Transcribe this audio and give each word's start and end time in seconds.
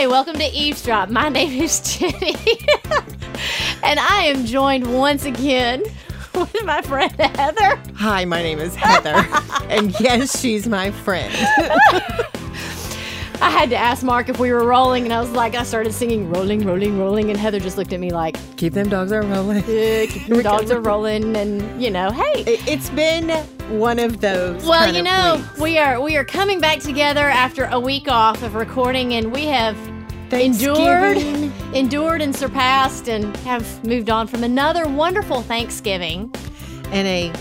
Hi, 0.00 0.06
welcome 0.06 0.36
to 0.36 0.46
Eve's 0.46 0.82
Drop. 0.82 1.10
My 1.10 1.28
name 1.28 1.60
is 1.62 1.78
Jenni, 1.82 2.34
and 3.84 4.00
I 4.00 4.22
am 4.34 4.46
joined 4.46 4.90
once 4.98 5.26
again 5.26 5.82
with 6.32 6.64
my 6.64 6.80
friend 6.80 7.12
Heather. 7.20 7.78
Hi, 7.96 8.24
my 8.24 8.40
name 8.42 8.60
is 8.60 8.74
Heather, 8.74 9.22
and 9.68 9.94
yes, 10.00 10.40
she's 10.40 10.66
my 10.66 10.90
friend. 10.90 11.30
I 13.42 13.48
had 13.50 13.68
to 13.70 13.76
ask 13.76 14.02
Mark 14.02 14.30
if 14.30 14.38
we 14.38 14.52
were 14.52 14.64
rolling, 14.64 15.04
and 15.04 15.12
I 15.12 15.20
was 15.20 15.32
like, 15.32 15.54
I 15.54 15.64
started 15.64 15.92
singing 15.92 16.30
"Rolling, 16.30 16.64
Rolling, 16.64 16.98
Rolling," 16.98 17.28
and 17.28 17.38
Heather 17.38 17.60
just 17.60 17.76
looked 17.76 17.92
at 17.92 18.00
me 18.00 18.10
like, 18.10 18.36
Keep 18.56 18.72
them 18.72 18.88
dogs 18.88 19.12
are 19.12 19.22
rolling. 19.22 19.62
"Eh, 19.68 20.06
keep 20.06 20.28
your 20.28 20.42
dogs 20.42 20.70
are 20.70 20.80
rolling," 20.80 21.36
and 21.36 21.82
you 21.82 21.90
know, 21.90 22.10
hey. 22.10 22.42
It- 22.46 22.66
It's 22.66 22.88
been 22.88 23.28
one 23.78 23.98
of 23.98 24.20
those. 24.22 24.64
Well, 24.64 24.80
kind 24.84 24.94
you 24.96 25.00
of 25.00 25.04
know, 25.04 25.36
weeks. 25.36 25.58
we 25.58 25.78
are 25.78 26.00
we 26.00 26.16
are 26.16 26.24
coming 26.24 26.58
back 26.58 26.78
together 26.80 27.28
after 27.28 27.64
a 27.66 27.78
week 27.78 28.08
off 28.08 28.42
of 28.42 28.54
recording, 28.54 29.12
and 29.14 29.30
we 29.32 29.44
have 29.46 29.76
endured, 30.32 31.16
endured, 31.74 32.20
and 32.22 32.34
surpassed, 32.34 33.08
and 33.08 33.36
have 33.38 33.84
moved 33.84 34.10
on 34.10 34.26
from 34.26 34.44
another 34.44 34.86
wonderful 34.88 35.42
Thanksgiving. 35.42 36.32
and 36.92 37.06
a 37.06 37.32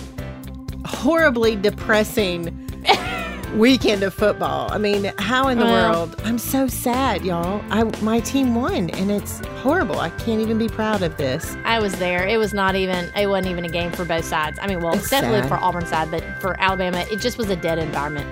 horribly 0.86 1.56
depressing 1.56 2.56
weekend 3.56 4.04
of 4.04 4.14
football. 4.14 4.72
I 4.72 4.78
mean, 4.78 5.12
how 5.18 5.48
in 5.50 5.58
the 5.58 5.66
world? 5.66 6.16
I'm 6.24 6.38
so 6.38 6.68
sad, 6.68 7.24
y'all. 7.26 7.62
I 7.70 7.84
my 8.02 8.20
team 8.20 8.56
won, 8.56 8.90
and 8.92 9.12
it's 9.12 9.40
horrible. 9.62 10.00
I 10.00 10.10
can't 10.12 10.40
even 10.42 10.58
be 10.58 10.68
proud 10.68 11.02
of 11.02 11.18
this. 11.18 11.56
I 11.66 11.80
was 11.80 11.94
there. 12.00 12.28
It 12.28 12.38
was 12.38 12.54
not 12.54 12.76
even. 12.76 13.10
It 13.16 13.28
wasn't 13.28 13.48
even 13.52 13.66
a 13.66 13.70
game 13.70 13.92
for 13.92 14.06
both 14.06 14.26
sides. 14.26 14.60
I 14.62 14.68
mean, 14.68 14.80
well, 14.82 14.94
It's 14.94 15.10
definitely 15.10 15.42
sad. 15.42 15.50
for 15.50 15.56
Auburn 15.58 15.86
side, 15.86 16.12
but 16.12 16.24
for 16.40 16.60
Alabama, 16.62 17.06
it 17.12 17.18
just 17.20 17.38
was 17.38 17.50
a 17.50 17.56
dead 17.56 17.80
environment. 17.80 18.28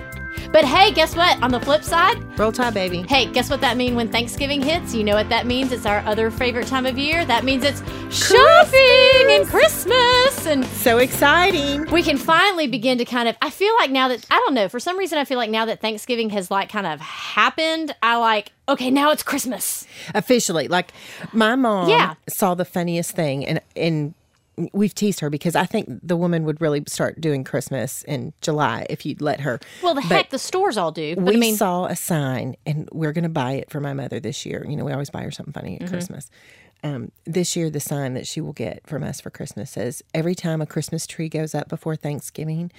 But 0.50 0.64
hey, 0.64 0.92
guess 0.92 1.14
what? 1.14 1.40
On 1.42 1.50
the 1.50 1.60
flip 1.60 1.84
side, 1.84 2.16
Roll 2.38 2.50
Tide, 2.52 2.72
baby. 2.72 3.04
hey, 3.08 3.26
guess 3.26 3.50
what 3.50 3.60
that 3.60 3.76
means 3.76 3.94
when 3.96 4.08
Thanksgiving 4.10 4.62
hits? 4.62 4.94
You 4.94 5.04
know 5.04 5.14
what 5.14 5.28
that 5.28 5.46
means? 5.46 5.72
It's 5.72 5.84
our 5.84 5.98
other 6.00 6.30
favorite 6.30 6.66
time 6.66 6.86
of 6.86 6.96
year. 6.98 7.24
That 7.26 7.44
means 7.44 7.64
it's 7.64 7.80
shopping 8.10 9.30
and 9.30 9.46
Christmas 9.46 10.46
and 10.46 10.64
So 10.64 10.98
exciting. 10.98 11.84
we 11.90 12.02
can 12.02 12.16
finally 12.16 12.66
begin 12.66 12.96
to 12.98 13.04
kind 13.04 13.28
of 13.28 13.36
I 13.42 13.50
feel 13.50 13.74
like 13.76 13.90
now 13.90 14.08
that 14.08 14.24
I 14.30 14.36
don't 14.46 14.54
know, 14.54 14.68
for 14.68 14.80
some 14.80 14.96
reason 14.98 15.18
I 15.18 15.24
feel 15.26 15.36
like 15.38 15.50
now 15.50 15.66
that 15.66 15.80
Thanksgiving 15.80 16.30
has 16.30 16.50
like 16.50 16.70
kind 16.70 16.86
of 16.86 17.00
happened, 17.00 17.94
I 18.02 18.16
like, 18.16 18.52
okay, 18.68 18.90
now 18.90 19.10
it's 19.10 19.22
Christmas. 19.22 19.86
officially 20.14 20.66
like 20.68 20.92
my 21.32 21.56
mom 21.56 21.88
Yeah. 21.90 22.14
saw 22.28 22.54
the 22.54 22.64
funniest 22.64 23.12
thing 23.12 23.44
and 23.46 23.60
and 23.76 24.14
we've 24.72 24.94
teased 24.94 25.20
her 25.20 25.30
because 25.30 25.54
I 25.56 25.64
think 25.66 25.88
the 26.02 26.16
woman 26.16 26.44
would 26.44 26.60
really 26.60 26.82
start 26.86 27.20
doing 27.20 27.44
Christmas 27.44 28.02
in 28.04 28.32
July 28.40 28.86
if 28.90 29.04
you'd 29.06 29.20
let 29.20 29.40
her. 29.40 29.60
Well, 29.82 29.94
the 29.94 30.02
But 30.02 30.08
heck, 30.10 30.30
the 30.30 30.38
stores 30.38 30.76
all 30.76 30.92
do. 30.92 31.14
But 31.16 31.24
we 31.24 31.34
I 31.34 31.38
mean, 31.38 31.56
saw 31.56 31.86
a 31.86 31.96
sign 31.96 32.56
and 32.66 32.88
we're 32.92 33.12
going 33.12 33.22
to 33.24 33.28
buy 33.28 33.52
it 33.52 33.70
for 33.70 33.80
my 33.80 33.92
mother 33.92 34.20
this 34.20 34.44
year. 34.46 34.64
You 34.68 34.76
know, 34.76 34.84
we 34.84 34.92
always 34.92 35.10
buy 35.10 35.22
her 35.22 35.30
something 35.30 35.52
funny 35.52 35.74
at 35.76 35.82
Mm-hmm. 35.82 35.90
Christmas. 35.94 36.30
Um, 36.84 37.10
this 37.24 37.56
year, 37.56 37.70
the 37.70 37.80
sign 37.80 38.14
that 38.14 38.26
she 38.26 38.40
will 38.40 38.52
get 38.52 38.86
from 38.86 39.02
us 39.02 39.20
for 39.20 39.30
Christmas 39.30 39.70
says, 39.72 40.02
Every 40.14 40.34
time 40.36 40.60
a 40.60 40.66
Christmas 40.66 41.06
tree 41.08 41.28
goes 41.28 41.54
up 41.54 41.68
before 41.68 41.96
Thanksgiving, 41.96 42.70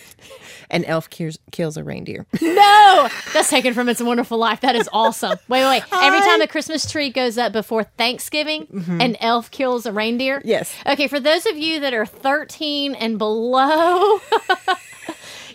an 0.70 0.84
elf 0.86 1.08
kills, 1.08 1.38
kills 1.52 1.76
a 1.76 1.84
reindeer. 1.84 2.26
no, 2.42 3.08
that's 3.32 3.48
taken 3.50 3.74
from 3.74 3.88
It's 3.88 4.00
a 4.00 4.04
Wonderful 4.04 4.38
Life. 4.38 4.60
That 4.62 4.74
is 4.74 4.88
awesome. 4.92 5.38
Wait, 5.48 5.62
wait, 5.64 5.68
wait. 5.68 5.82
Every 6.02 6.20
time 6.20 6.40
a 6.40 6.48
Christmas 6.48 6.90
tree 6.90 7.10
goes 7.10 7.38
up 7.38 7.52
before 7.52 7.84
Thanksgiving, 7.84 8.66
an 9.00 9.16
elf 9.20 9.50
kills 9.52 9.86
a 9.86 9.92
reindeer. 9.92 10.40
Mm-hmm. 10.40 10.48
Yes. 10.48 10.74
Okay, 10.86 11.06
for 11.06 11.20
those 11.20 11.46
of 11.46 11.56
you 11.56 11.78
that 11.80 11.94
are 11.94 12.06
13 12.06 12.94
and 12.94 13.18
below. 13.18 14.18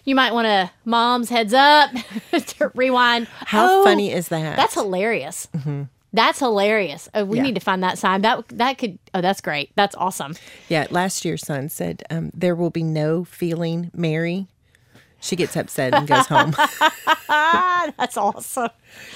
You 0.06 0.16
might 0.16 0.34
want 0.34 0.48
to, 0.48 0.70
mom's 0.84 1.30
heads 1.30 1.54
up, 1.54 1.90
to 2.34 2.72
rewind. 2.76 3.26
How 3.46 3.68
Oh, 3.70 3.84
funny 3.86 4.12
is 4.12 4.28
that? 4.28 4.58
That's 4.58 4.74
hilarious. 4.74 5.48
Mm-hmm. 5.56 5.84
That's 6.14 6.40
hilarious. 6.40 7.10
Oh, 7.16 7.26
we 7.26 7.38
Yeah. 7.38 7.44
need 7.44 7.56
to 7.56 7.62
find 7.62 7.82
that 7.84 7.98
sign. 7.98 8.22
That 8.22 8.48
that 8.50 8.78
could. 8.78 9.00
Oh, 9.14 9.22
that's 9.22 9.42
great. 9.42 9.72
That's 9.76 9.96
awesome. 9.96 10.36
Yeah, 10.70 10.86
last 10.92 11.26
year's 11.26 11.42
son 11.46 11.70
said, 11.70 12.04
um, 12.12 12.30
There 12.36 12.56
will 12.56 12.70
be 12.70 12.84
no 12.84 13.24
feeling 13.24 13.90
Mary. 13.96 14.48
She 15.20 15.36
gets 15.38 15.56
upset 15.56 15.94
and 15.94 16.06
goes 16.06 16.26
home. 16.28 16.52
That's 17.98 18.18
awesome. 18.18 18.70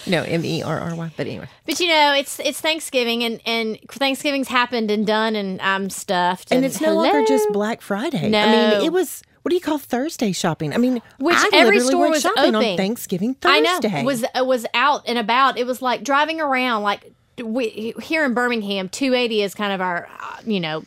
no, 0.06 0.24
M 0.24 0.44
E 0.46 0.64
R 0.64 0.80
R 0.80 0.96
Y. 0.96 1.12
But 1.18 1.28
anyway. 1.28 1.48
But 1.66 1.80
you 1.80 1.90
know, 1.90 2.14
it's 2.14 2.40
it's 2.40 2.62
Thanksgiving, 2.62 3.24
and 3.24 3.42
and 3.46 3.78
Thanksgiving's 3.92 4.48
happened 4.48 4.90
and 4.90 5.06
done, 5.06 5.36
and 5.36 5.62
I'm 5.62 5.90
stuffed. 5.90 6.52
And 6.52 6.64
it's 6.66 6.80
no 6.82 6.94
longer 6.96 7.26
just 7.28 7.52
Black 7.52 7.82
Friday. 7.82 8.26
I 8.26 8.30
No. 8.30 8.52
mean, 8.78 8.86
it 8.86 8.94
was, 8.94 9.22
what 9.48 9.52
do 9.52 9.56
you 9.56 9.62
call 9.62 9.78
Thursday 9.78 10.34
shopping? 10.34 10.74
I 10.74 10.78
mean, 10.78 11.02
Which 11.20 11.38
I 11.38 11.50
every 11.54 11.80
store 11.80 12.10
was 12.10 12.22
shopping 12.22 12.54
open. 12.54 12.72
on 12.72 12.76
Thanksgiving 12.76 13.34
Thursday. 13.36 13.70
I 13.70 14.02
know 14.02 14.04
was 14.04 14.26
uh, 14.38 14.44
was 14.44 14.66
out 14.74 15.04
and 15.08 15.18
about. 15.18 15.58
It 15.58 15.66
was 15.66 15.82
like 15.82 16.04
driving 16.04 16.42
around. 16.42 16.84
Like 16.84 17.14
we 17.42 17.94
here 18.02 18.26
in 18.26 18.34
Birmingham, 18.34 18.90
280 18.90 19.44
is 19.44 19.56
kind 19.56 19.72
of 19.72 19.80
our, 19.80 20.10
uh, 20.20 20.38
you 20.46 20.60
know. 20.60 20.84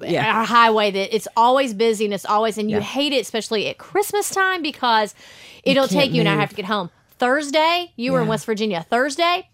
Yeah. 0.00 0.38
Our 0.38 0.44
highway 0.44 0.92
that 0.92 1.12
it's 1.12 1.26
always 1.36 1.74
busy 1.74 2.04
and 2.04 2.14
it's 2.14 2.24
always 2.24 2.56
and 2.56 2.70
you 2.70 2.76
Yeah. 2.76 2.82
hate 2.84 3.12
it 3.12 3.20
especially 3.20 3.66
at 3.66 3.78
Christmas 3.78 4.30
time 4.30 4.62
because 4.62 5.12
it'll 5.64 5.88
take 5.88 6.12
you 6.12 6.20
and 6.20 6.28
I 6.28 6.36
have 6.36 6.50
to 6.50 6.54
get 6.54 6.66
home. 6.66 6.90
Thursday, 7.18 7.90
you 7.96 8.12
were 8.12 8.22
in 8.22 8.28
West 8.28 8.46
Virginia. 8.46 8.86
Thursday, 8.88 9.48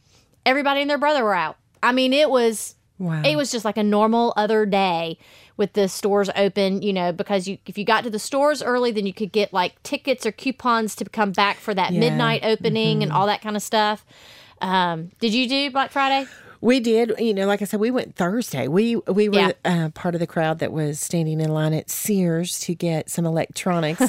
everybody 0.45 0.83
and 0.83 0.91
their 0.91 0.99
brother 0.99 1.25
were 1.25 1.35
out. 1.35 1.57
I 1.83 1.93
mean, 1.93 2.13
it 2.13 2.29
was 2.29 2.75
Wow. 2.99 3.23
it 3.25 3.37
was 3.37 3.51
just 3.51 3.65
like 3.65 3.77
a 3.79 3.83
normal 3.83 4.35
other 4.37 4.67
day 4.67 5.19
with 5.57 5.75
the 5.75 5.89
stores 5.89 6.29
open, 6.35 6.83
you 6.83 6.93
know, 6.93 7.13
because 7.13 7.47
you 7.47 7.59
if 7.67 7.79
you 7.79 7.85
got 7.85 8.05
to 8.05 8.11
the 8.11 8.19
stores 8.19 8.63
early, 8.63 8.91
then 8.91 9.07
you 9.07 9.13
could 9.15 9.33
get 9.33 9.53
like 9.53 9.81
tickets 9.83 10.27
or 10.27 10.33
coupons 10.33 10.95
to 10.97 11.05
come 11.05 11.33
back 11.33 11.59
for 11.59 11.75
that 11.75 11.93
Yeah. 11.93 12.01
midnight 12.01 12.45
opening 12.45 13.03
and 13.03 13.13
all 13.13 13.27
that 13.27 13.41
kind 13.43 13.57
of 13.57 13.63
stuff. 13.63 14.05
Um, 14.61 15.11
did 15.21 15.33
you 15.35 15.49
do 15.49 15.71
Black 15.71 15.91
Friday? 15.91 16.27
We 16.61 16.81
did, 16.81 17.13
you 17.19 17.35
know, 17.35 17.47
like 17.47 17.61
I 17.61 17.67
said, 17.67 17.79
we 17.79 17.91
went 17.91 18.17
Thursday. 18.17 18.69
We 18.69 18.97
we 18.97 19.29
were 19.29 19.39
Yeah. 19.39 19.53
uh, 19.67 19.89
part 19.91 20.15
of 20.15 20.19
the 20.21 20.27
crowd 20.27 20.61
that 20.61 20.73
was 20.73 20.99
standing 20.99 21.39
in 21.41 21.51
line 21.53 21.75
at 21.75 21.91
Sears 21.91 22.59
to 22.61 22.75
get 22.75 23.11
some 23.11 23.27
electronics. 23.27 24.01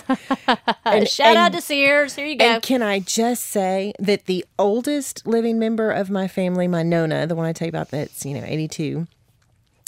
and, 0.86 1.08
Shout 1.08 1.36
out 1.36 1.52
to 1.52 1.60
Sears. 1.60 2.16
Here 2.16 2.26
you 2.26 2.38
go. 2.38 2.46
And 2.46 2.64
can 2.64 2.82
I 2.82 3.00
just 3.00 3.44
say 3.48 3.94
that 4.00 4.26
the 4.28 4.46
oldest 4.58 5.28
living 5.28 5.60
member 5.60 5.92
of 5.92 6.10
my 6.10 6.30
family, 6.30 6.68
my 6.70 6.82
Nona, 6.82 7.28
the 7.28 7.36
one 7.36 7.46
I 7.46 7.52
tell 7.52 7.66
you 7.66 7.70
about 7.70 7.90
that's, 7.92 8.26
you 8.26 8.34
know, 8.36 8.46
82, 8.46 9.06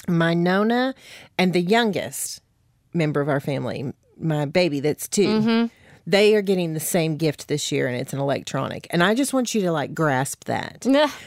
my 0.07 0.34
Nona, 0.34 0.95
and 1.38 1.53
the 1.53 1.62
youngest 1.62 2.41
member 2.94 3.22
of 3.22 3.29
our 3.29 3.40
family, 3.40 3.94
my 4.19 4.45
baby 4.45 4.79
that's 4.79 5.07
2 5.07 5.22
Mm-hmm. 5.28 5.66
they 6.09 6.34
are 6.35 6.41
getting 6.41 6.73
the 6.73 6.79
same 6.79 7.18
gift 7.18 7.50
this 7.50 7.69
year, 7.72 7.85
and 7.88 7.95
it's 7.97 8.13
an 8.13 8.19
electronic. 8.19 8.88
And 8.91 9.03
I 9.03 9.13
just 9.13 9.34
want 9.34 9.53
you 9.53 9.62
to 9.63 9.72
like 9.73 9.94
grasp 9.94 10.45
that. 10.45 10.81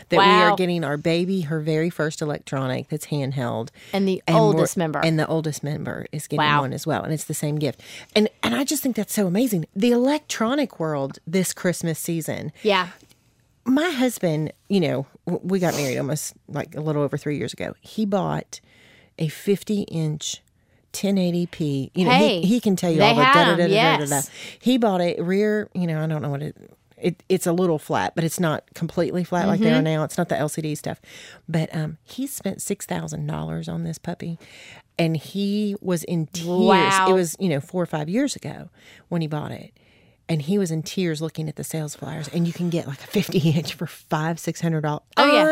That 0.08 0.18
we 0.18 0.24
are 0.24 0.56
getting 0.56 0.82
our 0.82 0.96
baby 0.96 1.42
her 1.42 1.60
very 1.60 1.90
first 1.90 2.20
electronic 2.22 2.88
that's 2.88 3.06
handheld. 3.08 3.68
And 3.92 4.08
the 4.08 4.22
we're- 4.26 4.40
oldest 4.40 4.76
member. 4.76 4.98
And 5.04 5.18
the 5.18 5.26
oldest 5.26 5.62
member 5.62 6.06
is 6.12 6.26
getting 6.26 6.44
Wow. 6.44 6.62
one 6.62 6.72
as 6.72 6.86
well. 6.86 7.02
And 7.04 7.12
it's 7.12 7.24
the 7.24 7.34
same 7.34 7.56
gift. 7.56 7.80
And 8.16 8.28
and 8.42 8.54
I 8.56 8.64
just 8.64 8.82
think 8.82 8.96
that's 8.96 9.12
so 9.14 9.26
amazing. 9.26 9.66
The 9.76 9.92
electronic 9.92 10.80
world 10.80 11.18
this 11.26 11.52
Christmas 11.52 11.98
season. 11.98 12.50
yeah. 12.62 12.88
My 13.66 13.90
husband, 13.90 14.52
you 14.68 14.80
know, 14.80 15.06
we 15.26 15.58
got 15.60 15.74
married 15.74 15.98
almost 15.98 16.32
like 16.48 16.74
a 16.74 16.80
little 16.80 17.02
over 17.02 17.18
three 17.18 17.36
years 17.36 17.52
ago. 17.52 17.74
He 17.82 18.06
bought 18.06 18.60
a 19.20 19.28
50 19.28 19.82
inch 19.82 20.42
1080p. 20.92 21.90
You 21.94 22.04
know, 22.04 22.10
Hey, 22.10 22.40
he, 22.40 22.46
he 22.46 22.60
can 22.60 22.76
tell 22.76 22.90
you 22.90 23.02
all 23.02 23.14
the 23.14 23.22
da 23.22 23.32
da 23.32 23.44
da 23.44 23.56
da 23.56 23.56
da 23.56 23.66
da. 23.66 24.06
yes. 24.06 24.30
He 24.60 24.78
bought 24.78 25.00
a 25.00 25.20
rear, 25.20 25.68
you 25.74 25.86
know, 25.86 26.02
I 26.02 26.06
don't 26.06 26.22
know 26.22 26.30
what 26.30 26.42
it 26.42 26.56
it, 27.02 27.22
it's 27.30 27.46
a 27.46 27.52
little 27.52 27.78
flat, 27.78 28.14
but 28.14 28.24
it's 28.24 28.38
not 28.38 28.62
completely 28.74 29.24
flat 29.24 29.46
like 29.46 29.58
Mm-hmm. 29.60 29.68
they 29.70 29.74
are 29.74 29.80
now. 29.82 30.04
It's 30.04 30.18
not 30.18 30.28
the 30.28 30.34
LCD 30.34 30.76
stuff. 30.76 31.00
But 31.48 31.74
um, 31.74 31.96
he 32.04 32.26
spent 32.26 32.60
six 32.60 32.84
thousand 32.84 33.26
dollars 33.26 33.70
on 33.70 33.84
this 33.84 33.96
puppy, 33.96 34.38
and 34.98 35.16
he 35.16 35.76
was 35.80 36.04
in 36.04 36.26
tears. 36.26 36.46
Wow. 36.46 37.06
It 37.08 37.14
was 37.14 37.36
you 37.40 37.48
know 37.48 37.60
four 37.60 37.82
or 37.82 37.86
five 37.86 38.10
years 38.10 38.36
ago 38.36 38.68
when 39.08 39.22
he 39.22 39.28
bought 39.28 39.50
it, 39.50 39.72
and 40.30 40.40
he 40.40 40.56
was 40.56 40.70
in 40.70 40.82
tears 40.82 41.20
looking 41.20 41.46
at 41.48 41.56
the 41.56 41.64
sales 41.64 41.94
flyers. 41.94 42.28
And 42.28 42.46
you 42.46 42.52
can 42.54 42.70
get 42.70 42.86
like 42.86 43.00
a 43.00 43.06
fifty 43.06 43.50
inch 43.50 43.74
for 43.74 43.86
five 43.86 44.38
six 44.38 44.60
hundred 44.62 44.80
dollars. 44.82 45.02
Oh, 45.18 45.26
yeah. 45.30 45.42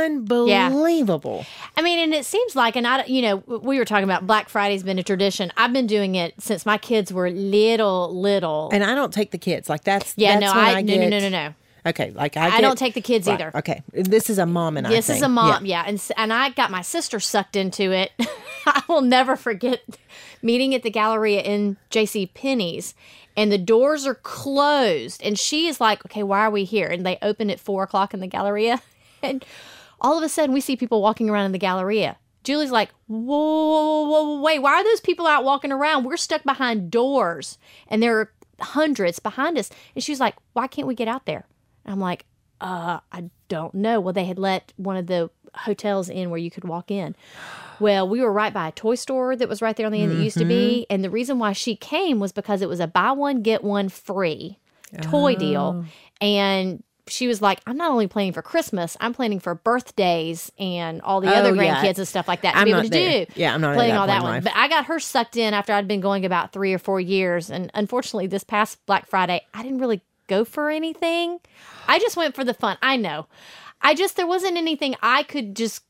Yeah. 0.46 0.66
Unbelievable. 0.68 1.44
I 1.76 1.82
mean, 1.82 1.98
and 1.98 2.14
it 2.14 2.24
seems 2.24 2.56
like, 2.56 2.76
and 2.76 2.86
I, 2.86 3.04
you 3.04 3.20
know, 3.22 3.36
we 3.46 3.78
were 3.78 3.84
talking 3.84 4.04
about 4.04 4.26
Black 4.26 4.48
Friday's 4.48 4.82
been 4.82 4.98
a 4.98 5.02
tradition. 5.02 5.52
I've 5.56 5.72
been 5.72 5.86
doing 5.86 6.14
it 6.14 6.34
since 6.40 6.64
my 6.64 6.78
kids 6.78 7.12
were 7.12 7.28
little, 7.30 8.14
little. 8.18 8.70
And 8.72 8.82
I 8.84 8.94
don't 8.94 9.12
take 9.12 9.32
the 9.32 9.38
kids 9.38 9.68
like 9.68 9.84
that's 9.84 10.14
yeah, 10.16 10.38
That's 10.38 10.54
no, 10.54 10.58
I, 10.60 10.78
I, 10.78 10.82
no, 10.82 10.96
no, 10.96 11.08
no, 11.08 11.18
no, 11.20 11.28
no. 11.28 11.54
Okay, 11.86 12.10
like 12.10 12.36
I, 12.36 12.46
I 12.46 12.50
get- 12.50 12.60
don't 12.60 12.76
take 12.78 12.94
the 12.94 13.00
kids 13.00 13.26
Right, 13.26 13.34
either. 13.40 13.56
Okay, 13.58 13.82
this 13.92 14.28
is 14.30 14.38
a 14.38 14.46
mom 14.46 14.76
and 14.76 14.86
I. 14.86 14.90
This 14.90 15.08
is 15.08 15.22
a 15.22 15.28
mom, 15.28 15.64
Yeah. 15.64 15.84
yeah. 15.84 15.88
And 15.88 16.10
and 16.16 16.32
I 16.32 16.50
got 16.50 16.70
my 16.70 16.82
sister 16.82 17.18
sucked 17.20 17.56
into 17.56 17.92
it. 17.92 18.12
I 18.66 18.82
will 18.88 19.00
never 19.00 19.36
forget 19.36 19.80
meeting 20.42 20.74
at 20.74 20.82
the 20.82 20.90
Galleria 20.90 21.40
in 21.42 21.76
J.C. 21.90 22.26
Penney's, 22.26 22.94
and 23.38 23.52
the 23.52 23.58
doors 23.58 24.06
are 24.06 24.16
closed, 24.16 25.22
and 25.22 25.38
she 25.38 25.68
is 25.68 25.80
like, 25.80 26.04
"Okay, 26.04 26.22
why 26.22 26.40
are 26.40 26.50
we 26.50 26.64
here?" 26.64 26.88
And 26.88 27.06
they 27.06 27.18
open 27.22 27.50
at 27.50 27.60
four 27.60 27.84
o'clock 27.84 28.12
in 28.12 28.20
the 28.20 28.26
Galleria, 28.26 28.82
and 29.22 29.44
all 30.00 30.18
of 30.18 30.24
a 30.24 30.28
sudden 30.28 30.52
we 30.52 30.60
see 30.60 30.76
people 30.76 31.00
walking 31.00 31.30
around 31.30 31.46
in 31.46 31.52
the 31.52 31.58
Galleria. 31.58 32.16
Julie's 32.44 32.70
like, 32.70 32.90
whoa, 33.08 33.16
whoa, 33.26 34.02
whoa, 34.04 34.22
whoa, 34.22 34.40
wait, 34.40 34.60
why 34.60 34.74
are 34.74 34.84
those 34.84 35.00
people 35.00 35.26
out 35.26 35.44
walking 35.44 35.72
around? 35.72 36.04
We're 36.04 36.16
stuck 36.16 36.44
behind 36.44 36.90
doors, 36.90 37.58
and 37.88 38.02
there 38.02 38.18
are 38.18 38.32
hundreds 38.60 39.18
behind 39.18 39.58
us. 39.58 39.70
And 39.94 40.02
she's 40.02 40.20
like, 40.20 40.34
why 40.52 40.66
can't 40.66 40.88
we 40.88 40.94
get 40.94 41.08
out 41.08 41.26
there? 41.26 41.46
I'm 41.84 42.00
like, 42.00 42.24
uh, 42.60 43.00
I 43.12 43.30
don't 43.48 43.74
know. 43.74 44.00
Well, 44.00 44.12
they 44.12 44.24
had 44.24 44.38
let 44.38 44.72
one 44.76 44.96
of 44.96 45.06
the 45.06 45.30
hotels 45.54 46.08
in 46.08 46.30
where 46.30 46.38
you 46.38 46.50
could 46.50 46.64
walk 46.64 46.90
in. 46.90 47.14
Well, 47.80 48.08
we 48.08 48.20
were 48.20 48.32
right 48.32 48.52
by 48.52 48.68
a 48.68 48.72
toy 48.72 48.96
store 48.96 49.36
that 49.36 49.48
was 49.48 49.62
right 49.62 49.76
there 49.76 49.86
on 49.86 49.92
the 49.92 50.02
end 50.02 50.10
that 50.12 50.22
used 50.22 50.38
to 50.38 50.44
be. 50.44 50.80
Mm-hmm. 50.88 50.94
And 50.94 51.04
the 51.04 51.10
reason 51.10 51.38
why 51.38 51.52
she 51.52 51.76
came 51.76 52.18
was 52.18 52.32
because 52.32 52.60
it 52.62 52.68
was 52.68 52.80
a 52.80 52.86
buy 52.88 53.12
one, 53.12 53.42
get 53.42 53.62
one 53.62 53.88
free 53.88 54.58
toy 55.02 55.36
deal. 55.36 55.84
Oh. 55.84 55.90
And 56.20 56.82
she 57.06 57.26
was 57.26 57.40
like, 57.40 57.60
I'm 57.66 57.76
not 57.76 57.90
only 57.90 58.06
planning 58.06 58.32
for 58.32 58.42
Christmas, 58.42 58.96
I'm 59.00 59.14
planning 59.14 59.38
for 59.40 59.54
birthdays 59.54 60.50
and 60.58 61.00
all 61.02 61.20
the 61.20 61.28
other 61.34 61.50
Oh, 61.50 61.54
yeah. 61.54 61.82
grandkids 61.82 61.98
and 61.98 62.06
stuff 62.08 62.28
like 62.28 62.42
that 62.42 62.52
to 62.52 62.58
I'm 62.58 62.64
be 62.66 62.70
able 62.72 62.82
to 62.82 62.88
there. 62.90 63.24
do. 63.26 63.32
Yeah, 63.34 63.54
I'm 63.54 63.60
not 63.60 63.70
at 63.70 63.76
planning 63.76 63.94
that 63.94 64.00
all 64.00 64.06
that 64.08 64.22
one. 64.22 64.32
life. 64.32 64.44
But 64.44 64.52
I 64.56 64.68
got 64.68 64.86
her 64.86 64.98
sucked 64.98 65.36
in 65.36 65.54
after 65.54 65.72
I'd 65.72 65.88
been 65.88 66.00
going 66.00 66.26
about 66.26 66.52
three 66.52 66.74
or 66.74 66.78
four 66.78 67.00
years. 67.00 67.48
And 67.50 67.70
unfortunately, 67.74 68.26
this 68.26 68.44
past 68.44 68.84
Black 68.86 69.06
Friday, 69.06 69.40
I 69.54 69.62
didn't 69.62 69.78
really 69.78 70.02
go 70.26 70.44
for 70.44 70.68
anything. 70.68 71.38
I 71.86 71.98
just 71.98 72.16
went 72.16 72.34
for 72.34 72.44
the 72.44 72.52
fun. 72.52 72.76
I 72.82 72.96
know. 72.96 73.26
I 73.80 73.94
just, 73.94 74.16
there 74.16 74.26
wasn't 74.26 74.56
anything 74.56 74.94
I 75.02 75.22
could 75.22 75.54
just 75.56 75.82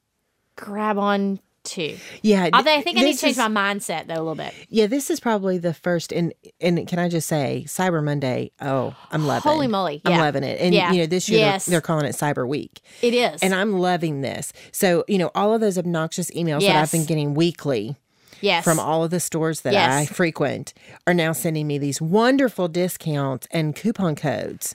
grab 0.56 0.99
on 0.99 1.40
to. 1.64 1.96
Yeah, 2.23 2.49
Although 2.52 2.75
I 2.75 2.81
think 2.82 2.96
I 2.99 3.02
need 3.02 3.14
to 3.14 3.20
change 3.20 3.32
is- 3.32 3.38
my 3.38 3.49
mindset 3.49 4.06
though 4.06 4.14
a 4.14 4.23
little 4.25 4.35
bit. 4.37 4.55
Yeah, 4.70 4.87
this 4.87 5.11
is 5.11 5.20
probably 5.20 5.58
the 5.58 5.75
first, 5.75 6.12
and 6.12 6.32
and 6.61 6.87
can 6.88 6.99
I 6.99 7.08
just 7.11 7.29
say, 7.29 7.64
Cyber 7.67 8.02
Monday? 8.02 8.52
Oh, 8.61 8.94
I'm 9.11 9.26
loving. 9.26 9.50
Holy 9.50 9.67
moly, 9.67 10.00
I'm 10.05 10.19
loving 10.19 10.44
it. 10.44 10.61
And 10.61 10.75
Yeah. 10.75 10.93
you 10.93 11.00
know, 11.00 11.06
this 11.06 11.29
year 11.29 11.40
they're- 11.50 11.58
they're, 11.67 11.81
calling 11.82 12.06
it 12.06 12.14
Cyber 12.14 12.49
Week, 12.49 12.81
It 13.02 13.12
is. 13.12 13.43
and 13.43 13.55
I'm 13.55 13.79
loving 13.79 14.23
this. 14.23 14.52
So 14.73 15.05
you 15.08 15.19
know, 15.19 15.31
all 15.34 15.52
of 15.52 15.61
those 15.61 15.76
obnoxious 15.76 16.31
emails 16.31 16.61
that 16.61 16.76
I've 16.76 16.93
been 16.93 17.05
getting 17.05 17.34
weekly 17.34 17.96
yes. 18.41 18.64
from 18.64 18.79
all 18.81 19.05
of 19.05 19.11
the 19.11 19.20
stores 19.20 19.61
that 19.62 19.75
Yes. 19.75 19.93
I 19.93 20.06
frequent 20.06 20.73
are 21.06 21.14
now 21.14 21.32
sending 21.32 21.67
me 21.67 21.76
these 21.76 22.00
wonderful 22.00 22.69
discounts 22.69 23.46
and 23.50 23.76
coupon 23.76 24.14
codes. 24.14 24.75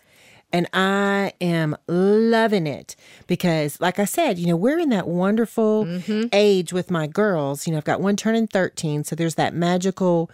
And 0.54 0.68
I 0.72 1.34
am 1.42 1.76
loving 1.88 2.68
it 2.68 2.96
because, 3.26 3.82
like 3.82 3.98
I 3.98 4.06
said, 4.06 4.38
you 4.38 4.46
know, 4.46 4.56
we're 4.56 4.78
in 4.78 4.90
that 4.90 5.08
wonderful 5.08 5.86
Mm-hmm. 5.86 6.28
age 6.32 6.72
with 6.72 6.92
my 6.92 7.08
girls. 7.08 7.66
You 7.66 7.74
know, 7.74 7.80
I've 7.80 7.84
got 7.86 8.00
one 8.02 8.16
turning 8.16 8.46
13. 8.46 9.04
So 9.04 9.16
there's 9.16 9.34
that 9.36 9.56
magical, 9.56 10.30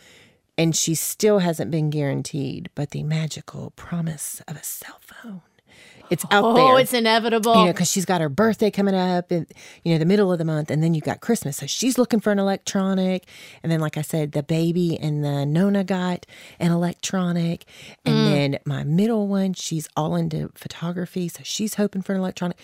and 0.57 0.75
she 0.75 0.94
still 0.94 1.39
hasn't 1.39 1.71
been 1.71 1.89
guaranteed, 1.89 2.69
but 2.75 2.92
the 2.92 3.04
magical 3.04 3.71
promise 3.77 4.42
of 4.45 4.57
a 4.57 4.63
cell 4.63 5.00
phone. 5.01 5.42
It's 6.09 6.25
out 6.31 6.44
oh, 6.44 6.53
there 6.53 6.79
it's 6.79 6.94
inevitable. 6.94 7.56
you 7.56 7.65
know, 7.65 7.71
because 7.71 7.89
she's 7.89 8.06
got 8.06 8.21
her 8.21 8.29
birthday 8.29 8.71
coming 8.71 8.95
up 8.95 9.31
in, 9.31 9.45
you 9.83 9.94
know, 9.94 10.00
the 10.00 10.06
middle 10.06 10.31
of 10.31 10.38
the 10.39 10.45
month, 10.45 10.71
and 10.71 10.81
then 10.83 10.94
you've 10.94 11.03
got 11.03 11.21
Christmas. 11.21 11.57
So 11.57 11.65
she's 11.67 11.97
looking 11.97 12.19
for 12.19 12.31
an 12.31 12.39
electronic. 12.39 13.27
And 13.63 13.71
then, 13.71 13.79
like 13.79 13.97
I 13.97 14.01
said, 14.01 14.31
the 14.31 14.44
baby 14.44 14.97
and 15.00 15.23
the 15.23 15.45
Nona 15.45 15.83
got 15.83 16.25
an 16.59 16.71
electronic. 16.71 17.65
And 18.06 18.15
Mm. 18.15 18.25
then 18.31 18.59
my 18.65 18.83
middle 18.83 19.27
one, 19.27 19.53
she's 19.53 19.88
all 19.95 20.15
into 20.15 20.50
photography. 20.56 21.27
So 21.29 21.41
she's 21.44 21.75
hoping 21.75 22.01
for 22.01 22.13
an 22.13 22.19
electronic. 22.19 22.57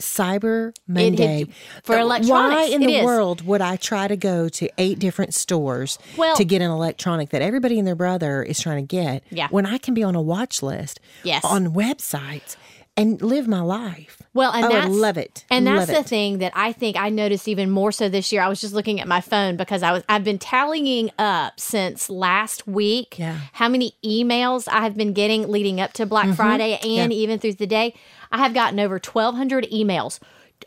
Cyber 0.00 0.72
Monday. 0.86 1.46
for 1.82 1.96
Uh, 1.98 2.02
electronics, 2.02 2.30
Why 2.70 2.72
in 2.72 2.82
the 2.82 2.98
is. 2.98 3.04
world 3.04 3.44
would 3.44 3.60
I 3.60 3.74
try 3.74 4.06
to 4.06 4.16
go 4.16 4.48
to 4.48 4.68
eight 4.78 5.00
different 5.00 5.34
stores 5.34 5.98
Well- 6.16 6.36
to 6.36 6.44
get 6.44 6.62
an 6.62 6.70
electronic 6.70 7.30
that 7.30 7.42
everybody 7.42 7.78
and 7.80 7.86
their 7.88 7.96
brother 7.96 8.44
is 8.44 8.60
trying 8.60 8.76
to 8.86 8.86
get 8.86 9.24
Yeah. 9.30 9.48
when 9.50 9.66
I 9.66 9.76
can 9.78 9.94
be 9.94 10.04
on 10.04 10.14
a 10.14 10.22
watch 10.22 10.62
list 10.62 11.00
Yes. 11.24 11.44
on 11.44 11.74
websites 11.74 12.54
and 12.98 13.22
live 13.22 13.48
my 13.48 13.60
life? 13.60 14.20
Well, 14.34 14.52
and 14.52 14.66
I 14.66 14.68
that's 14.68 14.88
love 14.94 15.16
it. 15.16 15.44
And 15.50 15.66
that's 15.66 15.78
Love 15.78 15.88
the 15.88 16.00
it. 16.00 16.06
thing 16.06 16.38
that 16.38 16.52
I 16.54 16.72
think 16.72 16.96
I 16.96 17.08
noticed 17.08 17.48
even 17.48 17.70
more 17.70 17.90
so 17.92 18.08
this 18.08 18.30
year. 18.32 18.42
I 18.42 18.48
was 18.48 18.60
just 18.60 18.74
looking 18.74 19.00
at 19.00 19.08
my 19.08 19.20
phone 19.20 19.56
because 19.56 19.82
I 19.82 19.92
was 19.92 20.02
I've 20.08 20.22
been 20.24 20.38
tallying 20.38 21.10
up 21.18 21.58
since 21.58 22.10
last 22.10 22.66
week 22.66 23.18
Yeah. 23.18 23.38
how 23.54 23.68
many 23.68 23.94
emails 24.04 24.68
I 24.68 24.82
have 24.82 24.96
been 24.96 25.12
getting 25.12 25.48
leading 25.48 25.80
up 25.80 25.92
to 25.94 26.06
Black 26.06 26.26
Mm-hmm. 26.26 26.34
Friday 26.34 26.78
and 26.82 27.12
even 27.12 27.38
through 27.38 27.54
the 27.54 27.66
day. 27.66 27.94
I 28.30 28.38
have 28.38 28.52
gotten 28.54 28.78
over 28.78 28.96
1200 29.02 29.66
emails 29.72 30.20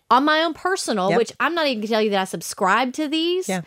on 0.10 0.26
my 0.26 0.42
own 0.42 0.54
personal, 0.54 1.10
Yep. 1.12 1.18
which 1.18 1.32
I'm 1.40 1.54
not 1.54 1.68
even 1.68 1.80
going 1.80 1.88
to 1.88 1.94
tell 1.94 2.02
you 2.02 2.10
that 2.12 2.22
I 2.22 2.26
subscribe 2.26 2.94
to 2.94 3.08
these. 3.08 3.48
Yeah. 3.48 3.62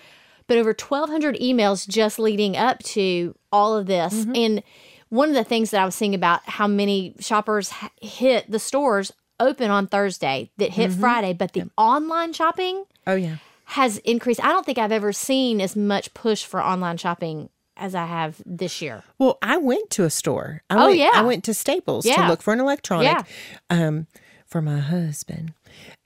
But 0.47 0.59
over 0.59 0.71
1200 0.75 1.37
emails 1.37 1.89
just 1.89 2.19
leading 2.19 2.57
up 2.57 2.81
to 2.95 3.35
all 3.51 3.77
of 3.77 3.87
this. 3.87 4.13
Mm-hmm. 4.13 4.37
And 4.37 4.63
one 5.09 5.29
of 5.29 5.35
the 5.35 5.45
things 5.45 5.71
that 5.71 5.81
I 5.81 5.85
was 5.85 5.95
seeing 5.95 6.15
about 6.15 6.41
how 6.45 6.67
many 6.67 7.15
shoppers 7.21 7.73
hit 8.01 8.51
the 8.51 8.59
stores 8.59 9.13
open 9.41 9.71
on 9.71 9.87
Thursday 9.87 10.51
that 10.59 10.71
hit 10.71 10.91
Mm-hmm. 10.91 11.01
Friday, 11.01 11.33
but 11.33 11.53
the 11.53 11.71
online 11.77 12.33
shopping 12.33 12.85
Oh 13.07 13.15
yeah. 13.17 13.37
has 13.67 13.99
increased. 13.99 14.43
I 14.45 14.49
don't 14.49 14.65
think 14.65 14.79
I've 14.79 14.93
ever 14.93 15.13
seen 15.13 15.61
as 15.61 15.75
much 15.77 16.15
push 16.15 16.45
for 16.45 16.63
online 16.63 16.97
shopping 16.97 17.49
as 17.77 17.95
I 17.95 18.07
have 18.07 18.41
this 18.47 18.81
year. 18.81 19.03
Well, 19.19 19.39
I 19.43 19.57
went 19.57 19.91
to 19.91 20.05
a 20.05 20.11
store. 20.11 20.63
I 20.71 20.77
Oh, 20.77 20.87
went, 20.87 20.99
yeah. 20.99 21.11
I 21.15 21.23
went 21.23 21.43
to 21.45 21.55
Staples 21.55 22.05
to 22.05 22.29
look 22.29 22.41
for 22.43 22.53
an 22.53 22.61
electronic 22.61 23.07
Yeah. 23.09 23.23
um, 23.71 24.07
for 24.47 24.63
my 24.63 24.79
husband, 24.79 25.53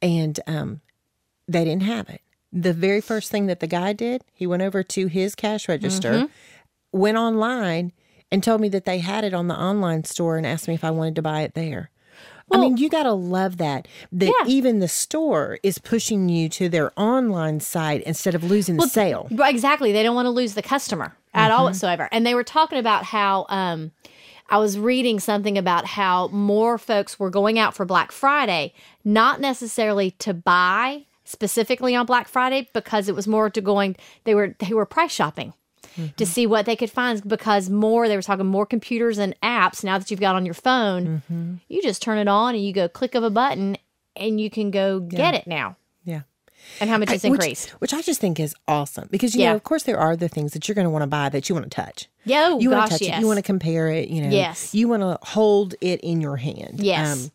and 0.00 0.40
um, 0.46 0.80
they 1.46 1.64
didn't 1.64 1.82
have 1.82 2.08
it. 2.08 2.22
The 2.50 2.72
very 2.72 3.02
first 3.02 3.30
thing 3.30 3.46
that 3.48 3.60
the 3.60 3.66
guy 3.66 3.92
did, 3.92 4.24
he 4.32 4.46
went 4.46 4.62
over 4.62 4.82
to 4.82 5.06
his 5.08 5.34
cash 5.34 5.68
register, 5.68 6.12
Mm-hmm. 6.12 6.98
went 6.98 7.18
online, 7.18 7.92
and 8.30 8.42
told 8.42 8.60
me 8.60 8.68
that 8.70 8.84
they 8.84 8.98
had 8.98 9.24
it 9.24 9.34
on 9.34 9.48
the 9.48 9.58
online 9.58 10.04
store 10.04 10.36
and 10.36 10.46
asked 10.46 10.68
me 10.68 10.74
if 10.74 10.84
I 10.84 10.90
wanted 10.90 11.16
to 11.16 11.22
buy 11.22 11.42
it 11.42 11.54
there. 11.54 11.90
I 12.50 12.56
mean, 12.56 12.78
you 12.78 12.88
got 12.88 13.02
to 13.02 13.12
love 13.12 13.58
that. 13.58 13.86
That 14.10 14.26
Yeah. 14.40 14.46
even 14.46 14.78
the 14.78 14.88
store 14.88 15.58
is 15.62 15.78
pushing 15.78 16.30
you 16.30 16.48
to 16.50 16.70
their 16.70 16.98
online 16.98 17.60
site 17.60 18.02
instead 18.04 18.34
of 18.34 18.42
losing 18.42 18.76
the 18.78 18.88
sale. 18.88 19.28
Exactly. 19.30 19.92
They 19.92 20.02
don't 20.02 20.14
want 20.14 20.26
to 20.26 20.30
lose 20.30 20.54
the 20.54 20.62
customer 20.62 21.14
at 21.34 21.50
Mm-hmm. 21.50 21.58
all 21.58 21.64
whatsoever. 21.66 22.08
And 22.10 22.24
they 22.26 22.34
were 22.34 22.44
talking 22.44 22.78
about 22.78 23.04
how 23.04 23.44
um, 23.50 23.90
I 24.48 24.56
was 24.56 24.78
reading 24.78 25.20
something 25.20 25.58
about 25.58 25.84
how 25.84 26.28
more 26.28 26.78
folks 26.78 27.18
were 27.20 27.28
going 27.28 27.58
out 27.58 27.74
for 27.76 27.84
Black 27.84 28.12
Friday, 28.12 28.72
not 29.04 29.42
necessarily 29.42 30.12
to 30.12 30.32
buy 30.32 31.04
specifically 31.24 31.94
on 31.94 32.06
Black 32.06 32.28
Friday, 32.28 32.70
because 32.72 33.10
it 33.10 33.14
was 33.14 33.28
more 33.28 33.50
to 33.50 33.60
going. 33.60 33.94
They 34.24 34.34
were 34.34 34.56
they 34.58 34.72
were 34.72 34.86
price 34.86 35.12
shopping. 35.12 35.52
Mm-hmm. 35.96 36.14
To 36.16 36.26
see 36.26 36.46
what 36.46 36.66
they 36.66 36.76
could 36.76 36.90
find 36.90 37.26
because 37.26 37.68
more, 37.70 38.08
they 38.08 38.16
were 38.16 38.22
talking 38.22 38.46
more 38.46 38.66
computers 38.66 39.18
and 39.18 39.34
apps 39.42 39.82
now 39.82 39.98
that 39.98 40.10
you've 40.10 40.20
got 40.20 40.36
on 40.36 40.44
your 40.44 40.54
phone. 40.54 41.22
Mm-hmm. 41.28 41.54
You 41.68 41.82
just 41.82 42.02
turn 42.02 42.18
it 42.18 42.28
on 42.28 42.54
and 42.54 42.64
you 42.64 42.72
go 42.72 42.88
click 42.88 43.14
of 43.14 43.24
a 43.24 43.30
button 43.30 43.76
and 44.14 44.40
you 44.40 44.50
can 44.50 44.70
go 44.70 45.00
get 45.00 45.34
it 45.34 45.46
now. 45.46 45.76
Yeah. 46.04 46.22
And 46.80 46.90
how 46.90 46.98
much 46.98 47.10
it's 47.10 47.24
which, 47.24 47.32
increased. 47.32 47.70
Which 47.80 47.94
I 47.94 48.02
just 48.02 48.20
think 48.20 48.38
is 48.38 48.54
awesome 48.66 49.08
because 49.10 49.34
you 49.34 49.42
Yeah. 49.42 49.50
know, 49.50 49.56
of 49.56 49.64
course, 49.64 49.84
there 49.84 49.98
are 49.98 50.16
the 50.16 50.28
things 50.28 50.52
that 50.52 50.68
you're 50.68 50.74
going 50.74 50.84
to 50.86 50.90
want 50.90 51.02
to 51.02 51.06
buy 51.08 51.28
that 51.30 51.48
you 51.48 51.54
want 51.54 51.64
to 51.64 51.74
touch. 51.74 52.08
Yeah, 52.24 52.50
oh, 52.52 52.60
you 52.60 52.70
want 52.70 52.86
to 52.86 52.90
touch 52.90 53.02
yes. 53.02 53.18
it. 53.18 53.20
You 53.20 53.26
want 53.26 53.38
to 53.38 53.42
compare 53.42 53.88
it. 53.88 54.08
You 54.08 54.22
know, 54.22 54.28
Yes. 54.28 54.74
You 54.74 54.88
want 54.88 55.02
to 55.02 55.18
hold 55.22 55.74
it 55.80 56.00
in 56.00 56.20
your 56.20 56.36
hand. 56.36 56.80
Um, 56.80 56.84
Yes. 56.84 57.30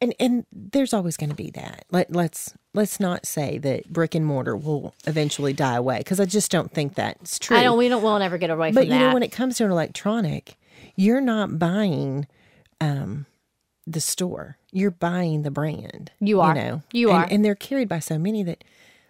And 0.00 0.14
and 0.20 0.46
there's 0.52 0.92
always 0.92 1.16
going 1.16 1.30
to 1.30 1.36
be 1.36 1.50
that. 1.52 1.84
Let 1.90 2.12
let's 2.12 2.54
let's 2.74 3.00
not 3.00 3.26
say 3.26 3.58
that 3.58 3.92
brick 3.92 4.14
and 4.14 4.24
mortar 4.26 4.56
will 4.56 4.94
eventually 5.06 5.52
die 5.52 5.76
away 5.76 5.98
because 5.98 6.20
I 6.20 6.24
just 6.26 6.50
don't 6.50 6.70
think 6.72 6.94
that's 6.94 7.38
true. 7.38 7.56
I 7.56 7.62
don't. 7.62 7.78
We 7.78 7.88
don't. 7.88 8.02
We'll 8.02 8.18
never 8.18 8.38
get 8.38 8.50
away 8.50 8.72
But 8.72 8.86
from 8.86 8.92
you 8.92 8.98
know, 8.98 9.14
when 9.14 9.22
it 9.22 9.32
comes 9.32 9.56
to 9.58 9.64
an 9.64 9.70
electronic, 9.70 10.56
you're 10.96 11.20
not 11.20 11.58
buying 11.58 12.26
um, 12.80 13.26
the 13.86 14.00
store. 14.00 14.58
You're 14.72 14.90
buying 14.90 15.42
the 15.42 15.50
brand. 15.50 16.12
You 16.20 16.40
are. 16.40 16.54
know, 16.54 16.82
You 16.92 17.10
and, 17.10 17.18
are. 17.18 17.28
and 17.30 17.44
they're 17.44 17.54
carried 17.54 17.88
by 17.88 18.00
so 18.00 18.18
many 18.18 18.42
that 18.42 18.62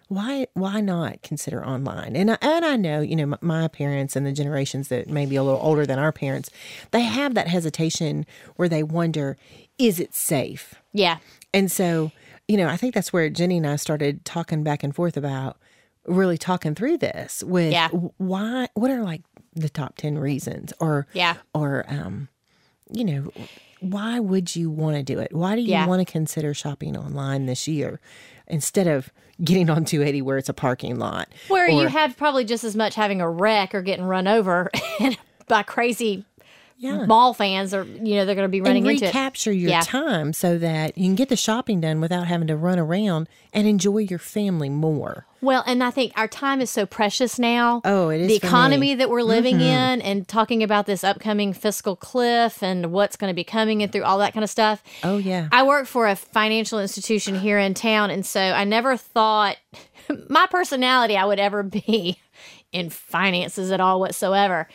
why 0.07 0.47
why 0.53 0.79
not 0.79 1.21
consider 1.21 1.65
online? 1.65 2.15
And 2.15 2.31
I, 2.31 2.37
and 2.41 2.63
I 2.63 2.77
know 2.77 3.01
you 3.01 3.17
know 3.17 3.25
my, 3.25 3.37
my 3.41 3.67
parents 3.67 4.15
and 4.15 4.25
the 4.25 4.31
generations 4.31 4.87
that 4.87 5.09
may 5.09 5.25
be 5.25 5.35
a 5.35 5.43
little 5.43 5.59
older 5.61 5.85
than 5.85 5.99
our 5.99 6.13
parents, 6.13 6.49
they 6.91 7.01
have 7.01 7.33
that 7.33 7.49
hesitation 7.49 8.25
where 8.55 8.69
they 8.69 8.83
wonder, 8.83 9.35
is 9.77 9.99
it 9.99 10.13
safe? 10.13 10.75
yeah. 10.93 11.17
And 11.53 11.71
so, 11.71 12.11
you 12.47 12.57
know, 12.57 12.67
I 12.67 12.77
think 12.77 12.93
that's 12.93 13.11
where 13.13 13.29
Jenni 13.29 13.57
and 13.57 13.65
I 13.67 13.77
started 13.77 14.25
talking 14.25 14.63
back 14.63 14.83
and 14.83 14.93
forth 14.93 15.15
about 15.17 15.57
really 16.05 16.37
talking 16.37 16.75
through 16.75 16.97
this 16.97 17.41
with 17.43 17.71
Yeah. 17.71 17.87
why 17.89 18.67
what 18.75 18.91
are 18.91 19.01
like 19.03 19.21
the 19.55 19.69
top 19.69 19.95
10 19.97 20.17
reasons 20.17 20.71
or 20.79 21.07
Yeah. 21.13 21.35
or 21.53 21.85
um 21.89 22.27
you 22.91 23.03
know 23.03 23.31
why 23.79 24.19
would 24.19 24.55
you 24.55 24.69
want 24.71 24.95
to 24.97 25.03
do 25.03 25.19
it? 25.19 25.33
Why 25.33 25.55
do 25.55 25.61
you 25.61 25.67
Yeah. 25.69 25.85
want 25.85 26.05
to 26.05 26.11
consider 26.11 26.53
shopping 26.53 26.95
online 26.97 27.45
this 27.45 27.67
year 27.67 27.99
instead 28.47 28.87
of 28.87 29.09
getting 29.43 29.69
on 29.69 29.85
280 29.85 30.21
where 30.21 30.37
it's 30.37 30.49
a 30.49 30.53
parking 30.53 30.97
lot? 30.97 31.29
Where 31.47 31.69
you 31.69 31.87
have 31.87 32.17
probably 32.17 32.43
just 32.45 32.63
as 32.63 32.75
much 32.75 32.95
having 32.95 33.19
a 33.21 33.29
wreck 33.29 33.75
or 33.75 33.81
getting 33.81 34.05
run 34.05 34.27
over 34.27 34.71
by 35.47 35.63
crazy 35.63 36.25
Yeah. 36.79 37.05
mall 37.07 37.33
fans, 37.33 37.73
are 37.73 37.83
you 37.83 38.15
know 38.15 38.25
they're 38.25 38.35
going 38.35 38.45
to 38.45 38.49
be 38.49 38.61
running 38.61 38.83
and 38.83 38.91
into 38.91 39.05
it. 39.05 39.07
recapture 39.07 39.51
your 39.51 39.71
Yeah. 39.71 39.81
time 39.81 40.31
so 40.33 40.57
that 40.59 40.95
you 40.97 41.05
can 41.05 41.15
get 41.15 41.29
the 41.29 41.35
shopping 41.35 41.81
done 41.81 41.99
without 42.01 42.27
having 42.27 42.47
to 42.47 42.55
run 42.55 42.77
around 42.77 43.27
and 43.51 43.67
enjoy 43.67 43.99
your 43.99 44.19
family 44.19 44.69
more. 44.69 45.25
Well, 45.41 45.63
and 45.65 45.83
I 45.83 45.89
think 45.91 46.13
our 46.15 46.27
time 46.27 46.61
is 46.61 46.69
so 46.69 46.85
precious 46.85 47.39
now. 47.39 47.81
Oh, 47.83 48.09
it 48.09 48.21
is 48.21 48.27
the 48.27 48.35
economy 48.35 48.77
me. 48.79 48.91
Mm-hmm. 48.93 48.99
that 48.99 49.09
we're 49.09 49.21
living 49.23 49.59
in, 49.61 50.01
and 50.01 50.27
talking 50.27 50.61
about 50.61 50.85
this 50.85 51.03
upcoming 51.03 51.53
fiscal 51.53 51.95
cliff 51.95 52.61
and 52.61 52.91
what's 52.91 53.15
going 53.15 53.31
to 53.31 53.35
be 53.35 53.43
coming 53.43 53.81
and 53.81 53.91
through 53.91 54.03
all 54.03 54.19
that 54.19 54.33
kind 54.33 54.43
of 54.43 54.49
stuff. 54.49 54.83
Oh 55.03 55.17
yeah. 55.17 55.47
I 55.51 55.63
work 55.63 55.87
for 55.87 56.07
a 56.07 56.15
financial 56.15 56.79
institution 56.79 57.39
here 57.39 57.57
in 57.59 57.73
town, 57.73 58.11
and 58.11 58.25
so 58.25 58.39
I 58.39 58.63
never 58.65 58.97
thought 58.97 59.57
my 60.29 60.45
personality 60.49 61.17
I 61.17 61.25
would 61.25 61.39
ever 61.39 61.63
be 61.63 62.19
in 62.71 62.89
finances 62.91 63.71
at 63.71 63.79
all 63.79 63.99
whatsoever. 63.99 64.67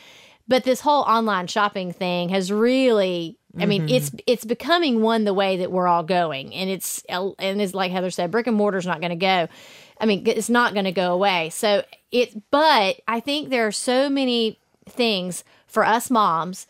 But 0.52 0.64
this 0.64 0.82
whole 0.82 1.04
online 1.04 1.46
shopping 1.46 1.94
thing 1.94 2.28
has 2.28 2.52
really 2.52 3.38
I 3.58 3.64
mean, 3.64 3.88
it's 3.88 4.10
mm-hmm. 4.10 4.18
it's 4.26 4.44
becoming 4.44 5.00
one 5.00 5.24
the 5.24 5.32
way 5.32 5.56
that 5.56 5.72
we're 5.72 5.86
all 5.86 6.02
going, 6.02 6.52
and 6.52 6.68
it's 6.68 7.02
and 7.08 7.34
it's 7.38 7.72
like 7.72 7.90
Heather 7.90 8.10
said, 8.10 8.30
brick 8.30 8.46
and 8.46 8.54
mortar's 8.54 8.86
not 8.86 9.00
going 9.00 9.12
to 9.12 9.16
go. 9.16 9.48
I 9.98 10.04
mean, 10.04 10.26
it's 10.26 10.50
not 10.50 10.74
going 10.74 10.84
to 10.84 10.92
go 10.92 11.14
away. 11.14 11.48
So 11.48 11.84
it, 12.10 12.50
but 12.50 13.00
I 13.08 13.20
think 13.20 13.48
there 13.48 13.66
are 13.66 13.72
so 13.72 14.10
many 14.10 14.60
things 14.86 15.42
for 15.66 15.86
us 15.86 16.10
moms 16.10 16.66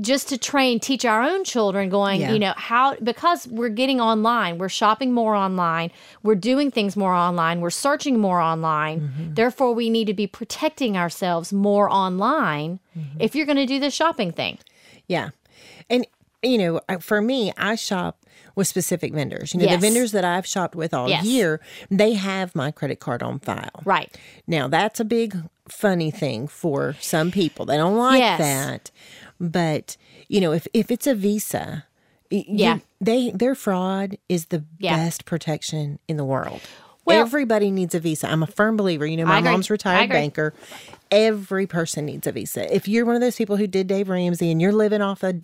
just 0.00 0.28
to 0.28 0.38
train 0.38 0.78
teach 0.80 1.04
our 1.04 1.22
own 1.22 1.44
children 1.44 1.88
going 1.88 2.20
Yeah. 2.20 2.32
you 2.32 2.38
know 2.38 2.52
how 2.56 2.96
because 2.96 3.46
we're 3.48 3.68
getting 3.70 4.00
online 4.00 4.58
we're 4.58 4.68
shopping 4.68 5.12
more 5.12 5.34
online 5.34 5.90
we're 6.22 6.34
doing 6.34 6.70
things 6.70 6.96
more 6.96 7.14
online 7.14 7.60
we're 7.60 7.70
searching 7.70 8.18
more 8.18 8.40
online 8.40 9.00
Mm-hmm. 9.00 9.34
therefore 9.34 9.72
we 9.74 9.90
need 9.90 10.06
to 10.06 10.14
be 10.14 10.26
protecting 10.26 10.96
ourselves 10.96 11.52
more 11.52 11.88
online 11.90 12.80
Mm-hmm. 12.98 13.20
if 13.20 13.34
you're 13.34 13.46
going 13.46 13.56
to 13.58 13.66
do 13.66 13.78
the 13.78 13.90
shopping 13.90 14.32
thing 14.32 14.58
Yeah. 15.06 15.30
And, 15.90 16.06
you 16.42 16.58
know, 16.58 16.80
for 17.00 17.20
me, 17.22 17.52
I 17.56 17.74
shop 17.76 18.18
with 18.56 18.66
specific 18.66 19.12
vendors. 19.14 19.52
You 19.54 19.60
know, 19.60 19.66
Yes. 19.66 19.74
the 19.80 19.86
vendors 19.86 20.12
that 20.12 20.24
I've 20.24 20.46
shopped 20.46 20.74
with 20.74 20.92
all 20.94 21.08
Yes. 21.08 21.24
year, 21.24 21.60
they 21.90 22.14
have 22.14 22.54
my 22.56 22.70
credit 22.70 22.98
card 23.00 23.22
on 23.22 23.38
file. 23.38 23.82
right 23.84 24.16
Now, 24.46 24.66
that's 24.68 24.98
a 24.98 25.04
big 25.04 25.36
funny 25.68 26.10
thing 26.10 26.48
for 26.48 26.94
some 27.00 27.30
people. 27.30 27.66
They 27.66 27.76
don't 27.76 27.96
like 27.96 28.18
Yes. 28.20 28.38
that. 28.38 28.90
But, 29.40 29.96
you 30.28 30.40
know, 30.40 30.52
if, 30.52 30.66
if 30.72 30.90
it's 30.90 31.06
a 31.06 31.14
Visa, 31.14 31.84
y- 32.30 32.44
you- 32.48 32.56
Yeah. 32.64 32.78
they 33.00 33.30
their 33.30 33.54
fraud 33.54 34.16
is 34.28 34.46
the 34.46 34.64
Yeah. 34.78 34.96
best 34.96 35.24
protection 35.24 35.98
in 36.08 36.16
the 36.16 36.24
world. 36.24 36.60
Well- 37.04 37.20
Everybody 37.20 37.70
needs 37.70 37.94
a 37.94 38.00
Visa. 38.00 38.28
I'm 38.28 38.42
a 38.42 38.46
firm 38.48 38.76
believer. 38.76 39.06
You 39.06 39.16
know, 39.16 39.26
my 39.26 39.40
mom's 39.40 39.70
retired 39.70 40.10
banker. 40.10 40.52
Every 41.12 41.66
person 41.66 42.04
needs 42.06 42.26
a 42.26 42.32
Visa. 42.32 42.74
If 42.74 42.88
you're 42.88 43.04
one 43.06 43.14
of 43.14 43.20
those 43.20 43.36
people 43.36 43.56
who 43.56 43.68
did 43.68 43.86
Dave 43.86 44.08
Ramsey 44.08 44.50
and 44.50 44.60
you're 44.60 44.72
living 44.72 45.00
off 45.00 45.22
a, 45.22 45.34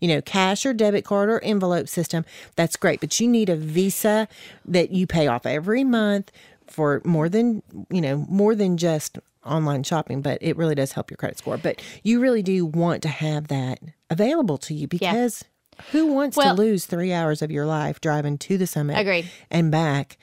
you 0.00 0.08
know, 0.08 0.22
cash 0.22 0.64
or 0.64 0.72
debit 0.72 1.04
card 1.04 1.28
or 1.28 1.38
envelope 1.40 1.88
system, 1.88 2.24
that's 2.56 2.76
great. 2.76 3.00
But 3.00 3.20
you 3.20 3.28
need 3.28 3.50
a 3.50 3.56
Visa 3.56 4.28
that 4.64 4.92
you 4.92 5.06
pay 5.06 5.26
off 5.26 5.44
every 5.44 5.84
month 5.84 6.32
for 6.66 7.02
more 7.04 7.28
than, 7.28 7.62
you 7.90 8.00
know, 8.00 8.24
more 8.30 8.54
than 8.54 8.78
just 8.78 9.18
online 9.44 9.82
shopping, 9.82 10.22
but 10.22 10.38
it 10.40 10.56
really 10.56 10.74
does 10.74 10.92
help 10.92 11.10
your 11.10 11.16
credit 11.16 11.38
score. 11.38 11.56
But 11.58 11.82
you 12.02 12.20
really 12.20 12.42
do 12.42 12.66
want 12.66 13.02
to 13.02 13.08
have 13.08 13.48
that 13.48 13.78
available 14.10 14.58
to 14.58 14.74
you 14.74 14.86
because 14.86 15.44
who 15.92 16.06
wants 16.12 16.36
Well- 16.36 16.54
to 16.56 16.60
lose 16.62 16.86
three 16.86 17.12
hours 17.12 17.40
of 17.42 17.50
your 17.50 17.66
life 17.66 18.00
driving 18.00 18.36
to 18.38 18.58
the 18.58 18.66
summit 18.66 18.98
Agreed. 18.98 19.30
and 19.50 19.70
back 19.70 20.18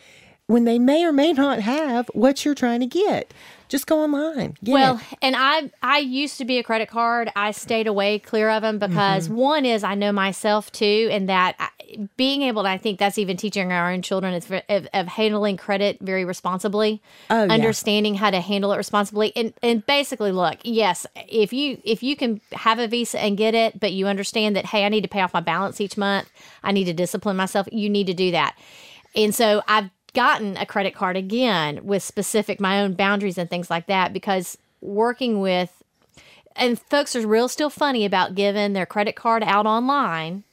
when 0.47 0.63
they 0.65 0.79
may 0.79 1.03
or 1.05 1.11
may 1.11 1.33
not 1.33 1.59
have 1.59 2.09
what 2.13 2.43
you're 2.45 2.55
trying 2.55 2.79
to 2.79 2.85
get? 2.87 3.33
Just 3.69 3.85
go 3.85 4.01
online. 4.01 4.55
Get 4.63 4.71
Well, 4.71 5.01
it. 5.11 5.17
and 5.21 5.35
I 5.37 5.69
I 5.83 5.99
used 5.99 6.37
to 6.37 6.45
be 6.45 6.57
a 6.57 6.63
credit 6.63 6.87
card. 6.87 7.29
I 7.35 7.51
stayed 7.51 7.85
away 7.85 8.17
clear 8.17 8.49
of 8.49 8.61
them 8.61 8.79
because 8.79 9.25
Mm-hmm. 9.27 9.35
one 9.35 9.65
is 9.65 9.83
I 9.83 9.93
know 9.95 10.13
myself 10.13 10.71
too, 10.71 11.09
and 11.11 11.27
that 11.27 11.55
I, 11.59 12.07
being 12.15 12.43
able 12.43 12.63
to 12.63 12.69
I 12.69 12.77
think 12.77 12.97
that's 12.97 13.17
even 13.17 13.35
teaching 13.35 13.73
our 13.73 13.91
own 13.91 14.01
children 14.01 14.33
is 14.33 14.49
of, 14.69 14.87
of 14.93 15.07
handling 15.07 15.57
credit 15.57 15.97
very 15.99 16.23
responsibly, 16.23 17.01
Oh, 17.29 17.43
yeah. 17.43 17.53
understanding 17.53 18.15
how 18.15 18.29
to 18.31 18.39
handle 18.39 18.71
it 18.71 18.77
responsibly, 18.77 19.33
and 19.35 19.53
and 19.61 19.85
basically 19.85 20.31
look, 20.31 20.59
yes, 20.63 21.05
if 21.27 21.51
you 21.51 21.81
if 21.83 22.01
you 22.03 22.15
can 22.15 22.39
have 22.53 22.79
a 22.79 22.87
visa 22.87 23.19
and 23.19 23.35
get 23.37 23.53
it, 23.53 23.77
but 23.81 23.91
you 23.91 24.07
understand 24.07 24.55
that 24.55 24.67
hey, 24.67 24.85
I 24.85 24.89
need 24.89 25.01
to 25.01 25.09
pay 25.09 25.19
off 25.19 25.33
my 25.33 25.41
balance 25.41 25.81
each 25.81 25.97
month, 25.97 26.31
I 26.63 26.71
need 26.71 26.85
to 26.85 26.93
discipline 26.93 27.35
myself. 27.35 27.67
You 27.69 27.89
need 27.89 28.07
to 28.07 28.13
do 28.13 28.31
that, 28.31 28.55
and 29.13 29.35
so 29.35 29.61
I've 29.67 29.89
gotten 30.17 30.57
a 30.57 30.65
credit 30.65 30.95
card 30.95 31.15
again 31.15 31.79
with 31.85 32.01
specific 32.01 32.59
my 32.59 32.81
own 32.81 32.95
boundaries 32.95 33.37
and 33.37 33.51
things 33.51 33.69
like 33.69 33.85
that 33.85 34.11
because 34.13 34.57
working 34.81 35.39
with 35.39 35.83
and 36.55 36.79
folks 36.79 37.15
are 37.15 37.27
real 37.27 37.47
still 37.47 37.69
funny 37.69 38.03
about 38.03 38.33
giving 38.33 38.73
their 38.73 38.87
credit 38.87 39.15
card 39.15 39.43
out 39.43 39.67
online 39.67 40.43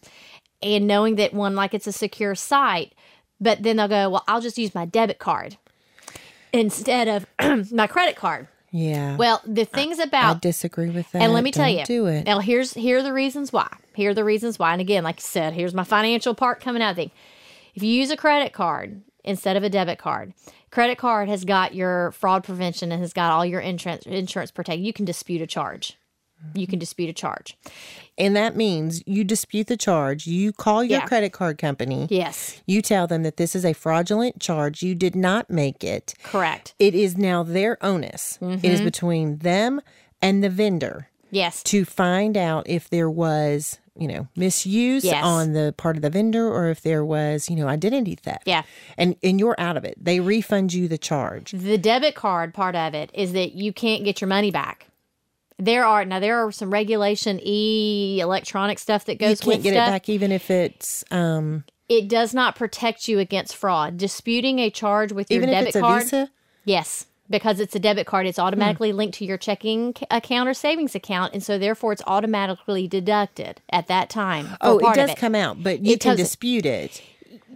and 0.63 0.87
knowing 0.87 1.15
that 1.15 1.33
one 1.33 1.55
like 1.55 1.73
it's 1.73 1.87
a 1.87 1.93
secure 1.93 2.35
site 2.35 2.93
but 3.41 3.63
then 3.63 3.79
they'll 3.79 3.89
go 3.89 4.11
well 4.11 4.23
i'll 4.29 4.43
just 4.43 4.59
use 4.59 4.75
my 4.75 4.85
debit 4.85 5.19
card 5.19 5.57
instead 6.53 7.09
of 7.09 7.73
my 7.73 7.87
credit 7.87 8.17
card 8.17 8.47
yeah. 8.71 9.17
well 9.17 9.41
the 9.47 9.65
things 9.65 9.99
about 9.99 10.37
I 10.37 10.39
disagree 10.41 10.91
with 10.91 11.11
that. 11.13 11.23
and 11.23 11.33
let 11.33 11.43
me 11.43 11.53
tell 11.53 11.65
Don't 11.65 11.79
you, 11.79 11.85
do 11.87 12.07
it. 12.07 12.27
Now 12.27 12.41
here's 12.41 12.75
here 12.75 12.99
are 12.99 13.03
the 13.03 13.13
reasons 13.13 13.53
why. 13.53 13.69
Here 13.95 14.11
are 14.11 14.15
the 14.15 14.25
reasons 14.25 14.59
why. 14.59 14.73
And 14.73 14.81
again, 14.81 15.05
like 15.05 15.21
you 15.21 15.25
said, 15.25 15.53
here's 15.53 15.73
my 15.73 15.85
financial 15.85 16.35
part 16.35 16.61
coming 16.61 16.83
out. 16.83 16.97
Thing. 16.97 17.13
If 17.77 17.85
you 17.85 17.91
use 17.91 18.11
a 18.11 18.17
credit 18.17 18.53
card 18.53 19.01
instead 19.25 19.57
of 19.57 19.63
a 19.63 19.71
debit 19.71 19.99
card, 19.99 20.33
credit 20.71 20.99
card 20.99 21.29
has 21.29 21.45
got 21.45 21.75
your 21.75 22.13
fraud 22.13 22.45
prevention 22.45 22.93
and 22.93 23.01
has 23.01 23.13
got 23.13 23.31
all 23.33 23.45
your 23.45 23.61
insurance 23.61 24.07
insurance 24.07 24.51
protected. 24.51 24.85
You 24.85 24.93
can 24.93 25.05
dispute 25.05 25.41
a 25.43 25.47
charge. 25.47 25.97
You 26.55 26.67
can 26.67 26.79
dispute 26.79 27.09
a 27.09 27.15
charge. 27.15 27.57
And 28.19 28.37
that 28.37 28.55
means 28.55 29.03
you 29.07 29.25
dispute 29.25 29.67
the 29.67 29.79
charge. 29.79 30.27
You 30.27 30.53
call 30.53 30.85
your 30.85 30.99
Yeah. 31.01 31.07
credit 31.07 31.33
card 31.33 31.57
company. 31.57 32.07
Yes, 32.11 32.61
You 32.67 32.83
tell 32.83 33.07
them 33.07 33.23
that 33.23 33.39
this 33.39 33.57
is 33.57 33.65
a 33.65 33.73
fraudulent 33.73 34.41
charge. 34.41 34.83
You 34.83 34.95
did 34.95 35.17
not 35.17 35.49
make 35.49 35.83
it. 35.83 36.13
correct. 36.23 36.75
It 36.79 36.95
is 36.95 37.17
now 37.17 37.45
their 37.45 37.83
onus. 37.83 38.39
It 38.43 38.45
Mm-hmm. 38.45 38.67
is 38.67 38.81
between 38.83 39.39
them 39.39 39.81
and 40.21 40.45
the 40.45 40.51
vendor 40.51 41.09
Yes, 41.35 41.63
to 41.65 41.85
find 41.85 42.37
out 42.37 42.69
if 42.69 42.89
there 42.91 43.11
was, 43.11 43.79
you 43.99 44.09
know, 44.09 44.29
misuse 44.37 45.05
Yes. 45.05 45.25
on 45.25 45.53
the 45.53 45.75
part 45.77 45.97
of 45.97 46.03
the 46.03 46.11
vendor 46.11 46.49
or 46.49 46.69
if 46.71 46.81
there 46.83 47.05
was, 47.05 47.49
you 47.51 47.57
know, 47.57 47.69
identity 47.69 48.15
theft. 48.15 48.45
Yeah. 48.47 48.63
And 48.97 49.17
and 49.23 49.39
you're 49.41 49.57
out 49.59 49.77
of 49.77 49.85
it. 49.85 49.97
They 50.03 50.21
refund 50.21 50.73
you 50.73 50.89
the 50.89 50.99
charge. 50.99 51.53
the 51.53 51.79
debit 51.79 52.15
card 52.15 52.55
part 52.55 52.75
of 52.77 52.95
it 52.95 53.11
is 53.15 53.33
that 53.33 53.53
you 53.53 53.73
can't 53.73 54.05
get 54.05 54.21
your 54.21 54.29
money 54.29 54.51
back. 54.51 54.87
There 55.59 55.85
are 55.85 56.05
now 56.05 56.19
there 56.19 56.45
are 56.45 56.51
some 56.51 56.71
regulation 56.71 57.39
e 57.43 58.19
electronic 58.21 58.79
stuff 58.79 59.05
that 59.05 59.15
You 59.21 59.29
goes 59.29 59.41
can't 59.41 59.57
with 59.59 59.63
get 59.63 59.75
stuff. 59.75 59.89
it 59.89 59.91
back 59.93 60.09
even 60.09 60.33
if 60.33 60.51
it's 60.51 61.05
um 61.13 61.65
it 61.89 62.09
does 62.09 62.33
not 62.35 62.57
protect 62.57 63.07
you 63.09 63.19
against 63.21 63.55
fraud. 63.55 63.97
Disputing 63.97 64.59
a 64.59 64.71
charge 64.71 65.13
with 65.13 65.31
your 65.31 65.39
even 65.43 65.51
if 65.51 65.55
debit 65.55 65.69
it's 65.69 65.77
a 65.77 65.81
card, 65.81 66.03
Visa. 66.05 66.31
yes, 66.65 67.07
because 67.31 67.61
it's 67.61 67.75
a 67.75 67.79
debit 67.79 68.07
card, 68.07 68.27
it's 68.27 68.39
hmm. 68.39 68.45
automatically 68.45 68.93
linked 68.93 69.19
to 69.19 69.25
your 69.25 69.39
checking 69.39 69.95
account 70.11 70.49
or 70.49 70.55
savings 70.55 70.95
account, 70.95 71.33
and 71.33 71.43
so 71.43 71.59
therefore 71.59 71.93
it's 71.93 72.03
automatically 72.07 72.87
deducted 72.87 73.61
at 73.71 73.87
that 73.89 74.11
time. 74.11 74.49
Oh, 74.61 74.79
it 74.79 74.95
does 74.95 75.15
come 75.17 75.35
out, 75.35 75.63
but 75.63 75.81
you 75.81 75.95
It 75.95 76.01
can 76.01 76.17
dispute 76.17 76.67
it. 76.67 77.03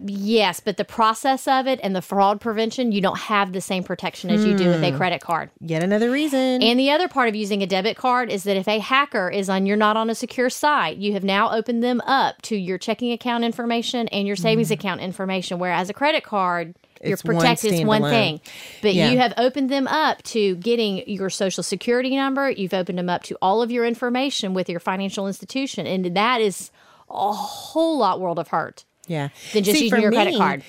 Yes, 0.04 0.60
but 0.60 0.76
the 0.76 0.84
process 0.84 1.48
of 1.48 1.66
it 1.66 1.80
and 1.82 1.94
the 1.94 2.02
fraud 2.02 2.40
prevention, 2.40 2.92
you 2.92 3.00
don't 3.00 3.18
have 3.18 3.52
the 3.52 3.60
same 3.60 3.82
protection 3.82 4.30
as 4.30 4.44
you 4.44 4.56
do 4.56 4.68
with 4.68 4.82
a 4.82 4.90
hmm. 4.90 4.96
credit 4.96 5.20
card. 5.20 5.50
Yet 5.60 5.82
another 5.82 6.10
reason. 6.10 6.62
And 6.62 6.78
the 6.78 6.90
other 6.90 7.08
part 7.08 7.28
of 7.28 7.34
using 7.34 7.62
a 7.62 7.66
debit 7.66 7.96
card 7.96 8.30
is 8.30 8.44
that 8.44 8.56
if 8.56 8.68
a 8.68 8.78
hacker 8.78 9.28
is 9.28 9.48
on, 9.48 9.66
you're 9.66 9.76
not 9.76 9.96
on 9.96 10.08
a 10.08 10.14
secure 10.14 10.50
site, 10.50 10.98
you 10.98 11.14
have 11.14 11.24
now 11.24 11.52
opened 11.52 11.82
them 11.82 12.00
up 12.02 12.40
to 12.42 12.56
your 12.56 12.78
checking 12.78 13.10
account 13.12 13.44
information 13.44 14.06
and 14.08 14.26
your 14.26 14.36
savings 14.36 14.68
hmm. 14.68 14.74
account 14.74 15.00
information. 15.00 15.58
Whereas 15.58 15.90
a 15.90 15.94
credit 15.94 16.22
card, 16.22 16.76
you're 17.02 17.14
It's 17.14 17.24
one 17.24 17.36
protected, 17.36 17.72
it's 17.74 17.84
one 17.84 18.02
thing. 18.02 18.40
But 18.82 18.94
Yeah. 18.94 19.10
you 19.10 19.18
have 19.18 19.34
opened 19.36 19.70
them 19.70 19.86
up 19.86 20.22
to 20.24 20.56
getting 20.56 21.08
your 21.08 21.30
social 21.30 21.62
security 21.62 22.14
number, 22.16 22.50
you've 22.50 22.74
opened 22.74 22.98
them 22.98 23.08
up 23.08 23.22
to 23.24 23.36
all 23.40 23.62
of 23.62 23.70
your 23.70 23.84
information 23.86 24.54
with 24.54 24.68
your 24.68 24.80
financial 24.80 25.26
institution. 25.26 25.86
And 25.86 26.16
that 26.16 26.40
is 26.40 26.70
a 27.10 27.32
whole 27.32 27.98
lot 27.98 28.20
world 28.20 28.38
of 28.38 28.48
hurt 28.48 28.84
yeah. 29.06 29.28
than 29.52 29.64
just 29.64 29.78
See, 29.78 29.84
using 29.84 30.00
your 30.02 30.12
credit 30.12 30.32
me, 30.34 30.38
card. 30.38 30.62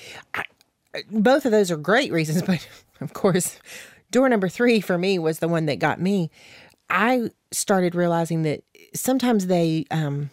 both 1.10 1.44
of 1.44 1.52
those 1.52 1.70
are 1.70 1.76
great 1.76 2.12
reasons, 2.12 2.42
but 2.46 2.66
of 3.00 3.12
course, 3.12 3.58
door 4.10 4.28
number 4.28 4.48
three 4.48 4.80
for 4.80 4.98
me 4.98 5.18
was 5.18 5.38
the 5.38 5.48
one 5.48 5.66
that 5.66 5.78
got 5.78 6.00
me. 6.00 6.30
I 6.88 7.30
started 7.52 7.94
realizing 7.94 8.42
that 8.42 8.62
sometimes 8.94 9.46
they 9.46 9.86
um 9.90 10.30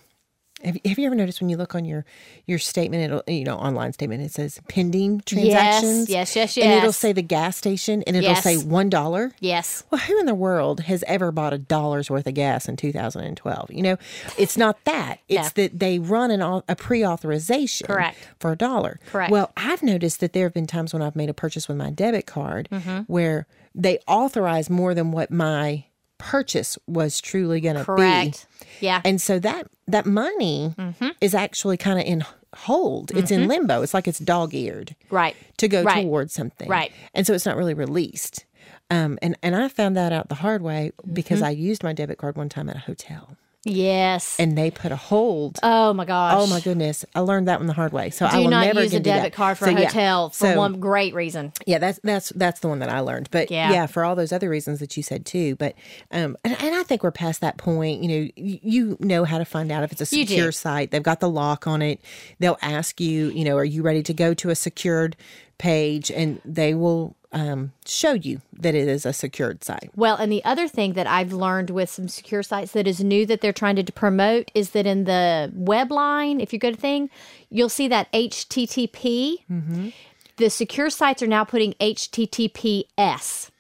have, 0.64 0.78
have 0.86 0.98
you 1.00 1.06
ever 1.06 1.16
noticed 1.16 1.40
when 1.40 1.50
you 1.50 1.58
look 1.58 1.76
on 1.76 1.86
your 1.86 2.04
your 2.46 2.58
statement 2.60 3.04
it'll 3.04 3.24
you 3.28 3.44
know 3.44 3.56
online 3.58 3.94
statement 3.94 4.22
it 4.24 4.32
says 4.32 4.60
pending 4.68 5.22
transactions 5.26 6.10
yes, 6.10 6.36
yes, 6.36 6.58
yes. 6.58 6.66
and 6.66 6.74
it'll 6.74 6.92
say 6.92 7.12
the 7.14 7.22
gas 7.22 7.56
station 7.58 8.04
and 8.08 8.16
it'll 8.16 8.30
Yes. 8.32 8.44
say 8.44 8.58
one 8.58 8.90
dollar 8.90 9.32
Yes. 9.40 9.84
well 9.92 10.00
who 10.02 10.20
in 10.20 10.26
the 10.26 10.34
world 10.36 10.82
has 10.82 11.04
ever 11.08 11.32
bought 11.32 11.54
a 11.54 11.58
dollar's 11.58 12.10
worth 12.10 12.26
of 12.28 12.34
gas 12.34 12.68
in 12.68 12.76
2012 12.76 13.72
you 13.72 13.82
know 13.84 13.98
it's 14.38 14.58
not 14.58 14.84
that 14.86 15.20
it's 15.30 15.56
No. 15.56 15.64
that 15.64 15.80
they 15.80 16.00
run 16.00 16.32
an, 16.32 16.42
a 16.68 16.76
pre-authorization 16.76 17.88
Correct. 17.88 18.18
for 18.40 18.52
a 18.52 18.56
dollar 18.56 19.00
Correct. 19.12 19.32
well 19.32 19.52
I've 19.58 19.84
noticed 19.84 20.20
that 20.22 20.34
there 20.34 20.46
have 20.46 20.54
been 20.54 20.68
times 20.68 20.94
when 20.94 21.02
I've 21.02 21.16
made 21.16 21.30
a 21.30 21.34
purchase 21.34 21.68
with 21.68 21.78
my 21.78 21.90
debit 21.90 22.26
card 22.26 22.68
Mm-hmm. 22.72 23.02
where 23.08 23.48
they 23.76 24.00
authorize 24.08 24.70
more 24.70 24.94
than 24.96 25.12
what 25.12 25.30
my 25.32 25.86
purchase 26.17 26.77
was 26.88 27.19
truly 27.21 27.59
going 27.62 27.75
to 27.75 27.81
be. 27.81 27.86
Correct. 27.86 28.47
Yeah. 28.81 29.01
And 29.05 29.21
so 29.21 29.39
that 29.39 29.67
that 29.88 30.05
money 30.05 30.74
Mm-hmm. 30.77 31.09
is 31.21 31.33
actually 31.36 31.77
kind 31.77 32.00
of 32.00 32.05
in 32.05 32.24
hold. 32.55 33.12
It's 33.12 33.31
in 33.31 33.47
limbo. 33.47 33.81
It's 33.81 33.93
like 33.93 34.07
it's 34.07 34.19
dog-eared 34.19 34.95
right. 35.09 35.36
to 35.57 35.67
go 35.67 35.83
Right. 35.83 36.03
towards 36.03 36.33
something. 36.33 36.67
Right. 36.69 36.91
And 37.13 37.25
so 37.27 37.33
it's 37.33 37.45
not 37.45 37.55
really 37.57 37.74
released. 37.74 38.45
Um, 38.89 39.19
and, 39.21 39.38
and 39.43 39.55
I 39.55 39.67
found 39.67 39.95
that 39.97 40.12
out 40.13 40.29
the 40.29 40.36
hard 40.36 40.62
way 40.62 40.91
Mm-hmm. 41.01 41.13
because 41.13 41.41
I 41.41 41.50
used 41.51 41.83
my 41.83 41.93
debit 41.93 42.17
card 42.17 42.36
one 42.38 42.50
time 42.50 42.69
at 42.69 42.75
a 42.75 42.79
hotel. 42.79 43.38
Yes. 43.69 44.36
and 44.39 44.57
they 44.57 44.71
put 44.71 44.91
a 44.91 44.95
hold. 44.95 45.59
oh 45.63 45.93
my 45.93 46.05
gosh. 46.05 46.33
oh 46.38 46.47
my 46.47 46.59
goodness, 46.59 47.05
I 47.15 47.19
learned 47.21 47.47
that 47.47 47.59
one 47.59 47.67
the 47.67 47.74
hard 47.74 47.93
way. 47.93 48.09
So 48.09 48.25
I 48.25 48.31
Do 48.31 48.38
will 48.43 48.50
not 48.50 48.65
never 48.65 48.83
use 48.83 48.93
a 48.93 48.97
again 48.97 49.03
do 49.03 49.09
that. 49.12 49.15
debit 49.17 49.33
card 49.33 49.57
for 49.57 49.65
So, 49.65 49.71
a 49.71 49.74
yeah. 49.79 49.86
hotel 49.88 50.29
for 50.29 50.36
So, 50.47 50.57
one 50.57 50.79
great 50.79 51.13
reason. 51.13 51.51
Yeah, 51.65 51.77
that's 51.79 52.00
that's 52.03 52.29
that's 52.29 52.59
the 52.62 52.67
one 52.67 52.79
that 52.79 52.89
I 52.89 53.00
learned. 53.01 53.29
But 53.31 53.51
Yeah. 53.51 53.71
yeah, 53.71 53.86
for 53.88 54.03
all 54.03 54.15
those 54.15 54.31
other 54.31 54.50
reasons 54.50 54.79
that 54.79 54.95
you 54.97 55.03
said 55.03 55.25
too. 55.25 55.55
But 55.55 55.75
um, 56.12 56.38
and, 56.43 56.55
and 56.62 56.75
I 56.75 56.83
think 56.83 57.03
we're 57.03 57.12
past 57.12 57.41
that 57.41 57.57
point. 57.57 58.03
You 58.03 58.07
know, 58.09 58.29
you, 58.36 58.59
you 58.62 58.97
know 59.00 59.24
how 59.25 59.38
to 59.38 59.45
find 59.45 59.71
out 59.71 59.83
if 59.83 59.91
it's 59.91 60.01
a 60.01 60.05
secure 60.05 60.51
site. 60.51 60.91
They've 60.91 61.03
got 61.03 61.19
the 61.19 61.29
lock 61.29 61.67
on 61.67 61.81
it. 61.81 62.01
They'll 62.39 62.57
ask 62.62 63.00
you, 63.00 63.27
you 63.29 63.43
know, 63.45 63.57
are 63.57 63.65
you 63.65 63.81
ready 63.83 64.03
to 64.03 64.13
go 64.13 64.33
to 64.36 64.50
a 64.50 64.55
secured 64.55 65.15
page, 65.57 66.12
and 66.12 66.39
they 66.45 66.74
will 66.74 67.15
um, 67.39 67.72
show 67.86 68.13
you 68.13 68.41
that 68.53 68.74
it 68.74 68.88
is 68.88 69.06
a 69.06 69.13
secured 69.13 69.63
site. 69.63 69.89
Well, 69.96 70.15
and 70.17 70.32
the 70.32 70.44
other 70.44 70.67
thing 70.67 70.94
that 70.94 71.06
I've 71.08 71.32
learned 71.34 71.70
with 71.70 71.89
some 71.89 72.08
secure 72.08 72.41
sites 72.44 72.72
that 72.72 72.88
is 72.88 73.03
new 73.03 73.25
that 73.27 73.41
they're 73.41 73.53
trying 73.53 73.75
to 73.75 73.91
promote 73.91 74.50
is 74.56 74.72
that 74.72 74.86
in 74.88 75.03
the 75.03 75.51
web 75.53 75.91
line, 75.91 76.39
if 76.41 76.51
you 76.53 76.60
go 76.60 76.72
to 76.72 76.77
thing, 76.77 77.10
you'll 77.50 77.70
see 77.70 77.88
that 77.89 78.12
HTTP. 78.13 79.38
Mm-hmm. 79.51 79.89
The 80.38 80.50
secure 80.50 80.89
sites 80.89 81.22
are 81.22 81.27
now 81.27 81.44
putting 81.44 81.74
HTTPS 81.79 83.51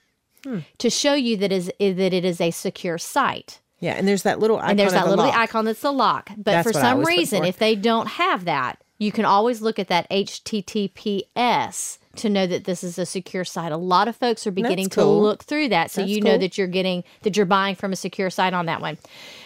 Hmm. 0.43 0.59
to 0.77 0.89
show 0.91 1.15
you 1.15 1.35
that 1.37 1.51
is 1.51 1.65
that 1.79 2.13
it 2.13 2.23
is 2.23 2.39
a 2.39 2.51
secure 2.51 2.97
site. 2.99 3.59
Yeah, 3.79 3.93
and 3.93 4.07
there's 4.07 4.21
that 4.23 4.39
little 4.39 4.57
icon. 4.57 4.69
And 4.69 4.79
there's 4.79 4.91
that 4.93 5.03
the 5.05 5.09
little 5.09 5.25
lock. 5.25 5.35
icon 5.35 5.65
that's 5.65 5.81
the 5.81 5.91
lock. 5.91 6.29
But 6.37 6.43
That's 6.45 6.67
for 6.67 6.73
some 6.73 7.03
reason, 7.03 7.41
for. 7.41 7.45
if 7.47 7.57
they 7.57 7.75
don't 7.75 8.07
have 8.07 8.45
that, 8.45 8.81
you 8.99 9.11
can 9.11 9.25
always 9.25 9.61
look 9.61 9.77
at 9.79 9.87
that 9.89 10.07
HTTPS 10.11 11.97
to 12.17 12.29
know 12.29 12.45
that 12.47 12.63
this 12.65 12.83
is 12.83 12.97
a 12.99 13.05
secure 13.05 13.43
site. 13.45 13.71
A 13.71 13.77
lot 13.77 14.07
of 14.07 14.15
folks 14.15 14.45
are 14.47 14.51
beginning 14.51 14.85
That's 14.85 14.95
to 14.95 15.05
look 15.05 15.43
through 15.43 15.69
that, 15.69 15.91
so 15.91 16.01
That's 16.01 16.11
you 16.11 16.21
know 16.21 16.31
cool. 16.31 16.39
that 16.39 16.57
you're 16.57 16.67
getting 16.67 17.03
that 17.23 17.35
you're 17.37 17.45
buying 17.45 17.75
from 17.75 17.93
a 17.93 17.95
secure 17.95 18.29
site 18.29 18.53
on 18.53 18.65
that 18.67 18.81
one. 18.81 18.97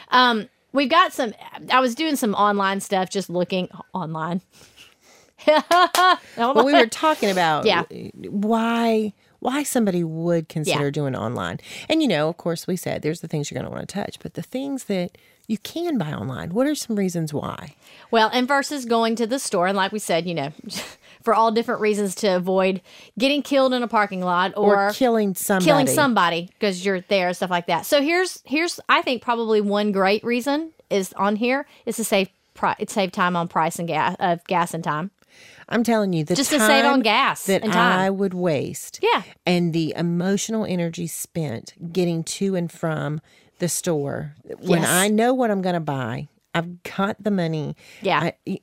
Um, 0.10 0.50
we've 0.74 0.90
got 0.90 1.14
some. 1.14 1.34
I 1.72 1.80
was 1.80 1.96
doing 1.96 2.16
some 2.16 2.34
online 2.36 2.80
stuff, 2.82 3.10
just 3.10 3.30
looking 3.30 3.70
online. 3.94 4.42
Well, 6.38 6.64
we 6.66 6.74
were 6.74 6.86
talking 6.88 7.30
about 7.32 7.66
Yeah. 7.66 7.84
why 8.30 9.14
why 9.40 9.64
somebody 9.64 10.04
would 10.04 10.48
consider 10.50 10.86
Yeah. 10.86 10.92
doing 10.92 11.16
online. 11.16 11.60
And 11.90 12.02
you 12.02 12.08
know, 12.08 12.30
of 12.30 12.38
course, 12.38 12.68
we 12.68 12.76
said 12.76 13.02
there's 13.02 13.22
the 13.22 13.28
things 13.28 13.50
you're 13.50 13.60
going 13.60 13.70
to 13.70 13.76
want 13.76 13.90
to 13.90 13.92
touch, 13.94 14.20
but 14.22 14.36
the 14.36 14.44
things 14.44 14.84
that 14.84 15.18
you 15.48 15.58
can 15.58 15.98
buy 15.98 16.14
online. 16.14 16.54
What 16.54 16.68
are 16.68 16.76
some 16.76 16.96
reasons 16.96 17.34
why? 17.34 17.74
Well, 18.12 18.30
and 18.32 18.48
versus 18.48 18.86
going 18.86 19.16
to 19.16 19.26
the 19.26 19.40
store, 19.40 19.66
and 19.66 19.76
like 19.76 19.92
we 19.92 19.98
said, 19.98 20.28
you 20.28 20.36
know, 20.36 20.52
for 21.24 21.34
all 21.34 21.52
different 21.52 21.82
reasons 21.82 22.16
to 22.16 22.28
avoid 22.36 22.82
getting 23.18 23.42
killed 23.42 23.74
in 23.74 23.84
a 23.84 23.88
parking 23.88 24.22
lot 24.22 24.54
Or, 24.58 24.88
or, 24.88 24.92
killing 24.92 25.36
somebody. 25.36 25.66
killing 25.66 25.88
somebody 25.88 26.50
because 26.54 26.86
you're 26.86 27.02
there 27.02 27.28
and 27.28 27.36
stuff 27.36 27.50
like 27.52 27.68
that. 27.68 27.86
So 27.86 28.02
here's 28.02 28.42
here's 28.46 28.80
I 28.90 29.02
think 29.02 29.22
probably 29.22 29.62
one 29.62 29.92
great 29.92 30.24
reason 30.24 30.72
is 30.90 31.14
on 31.14 31.36
here 31.38 31.66
is 31.86 31.96
to 31.98 32.04
save 32.04 32.30
pri- 32.54 32.76
it 32.80 32.90
save 32.90 33.12
time 33.12 33.36
on 33.36 33.48
price 33.48 33.80
and 33.80 33.88
gas 33.88 34.16
of 34.20 34.44
gas 34.46 34.74
and 34.74 34.84
time. 34.84 35.12
I'm 35.70 35.84
telling 35.86 36.12
you, 36.12 36.26
the 36.26 36.36
Just 36.36 36.52
to 36.52 36.60
save 36.60 36.84
on 36.84 37.00
gas 37.00 37.46
that 37.46 37.64
and 37.64 37.72
time. 37.72 38.00
I 38.00 38.10
would 38.10 38.34
waste. 38.34 39.00
Yeah. 39.02 39.24
And 39.46 39.72
the 39.72 39.94
emotional 39.96 40.66
energy 40.66 41.08
spent 41.08 41.74
getting 41.94 42.26
to 42.26 42.56
and 42.56 42.70
from 42.70 43.22
the 43.60 43.70
store 43.70 44.36
when 44.60 44.82
Yes. 44.82 44.90
I 44.90 45.08
know 45.08 45.34
what 45.34 45.50
I'm 45.50 45.62
going 45.62 45.76
to 45.76 45.80
buy, 45.80 46.28
I've 46.54 46.84
got 46.84 47.24
the 47.24 47.32
money. 47.32 47.78
Yeah. 48.02 48.32
I, 48.46 48.60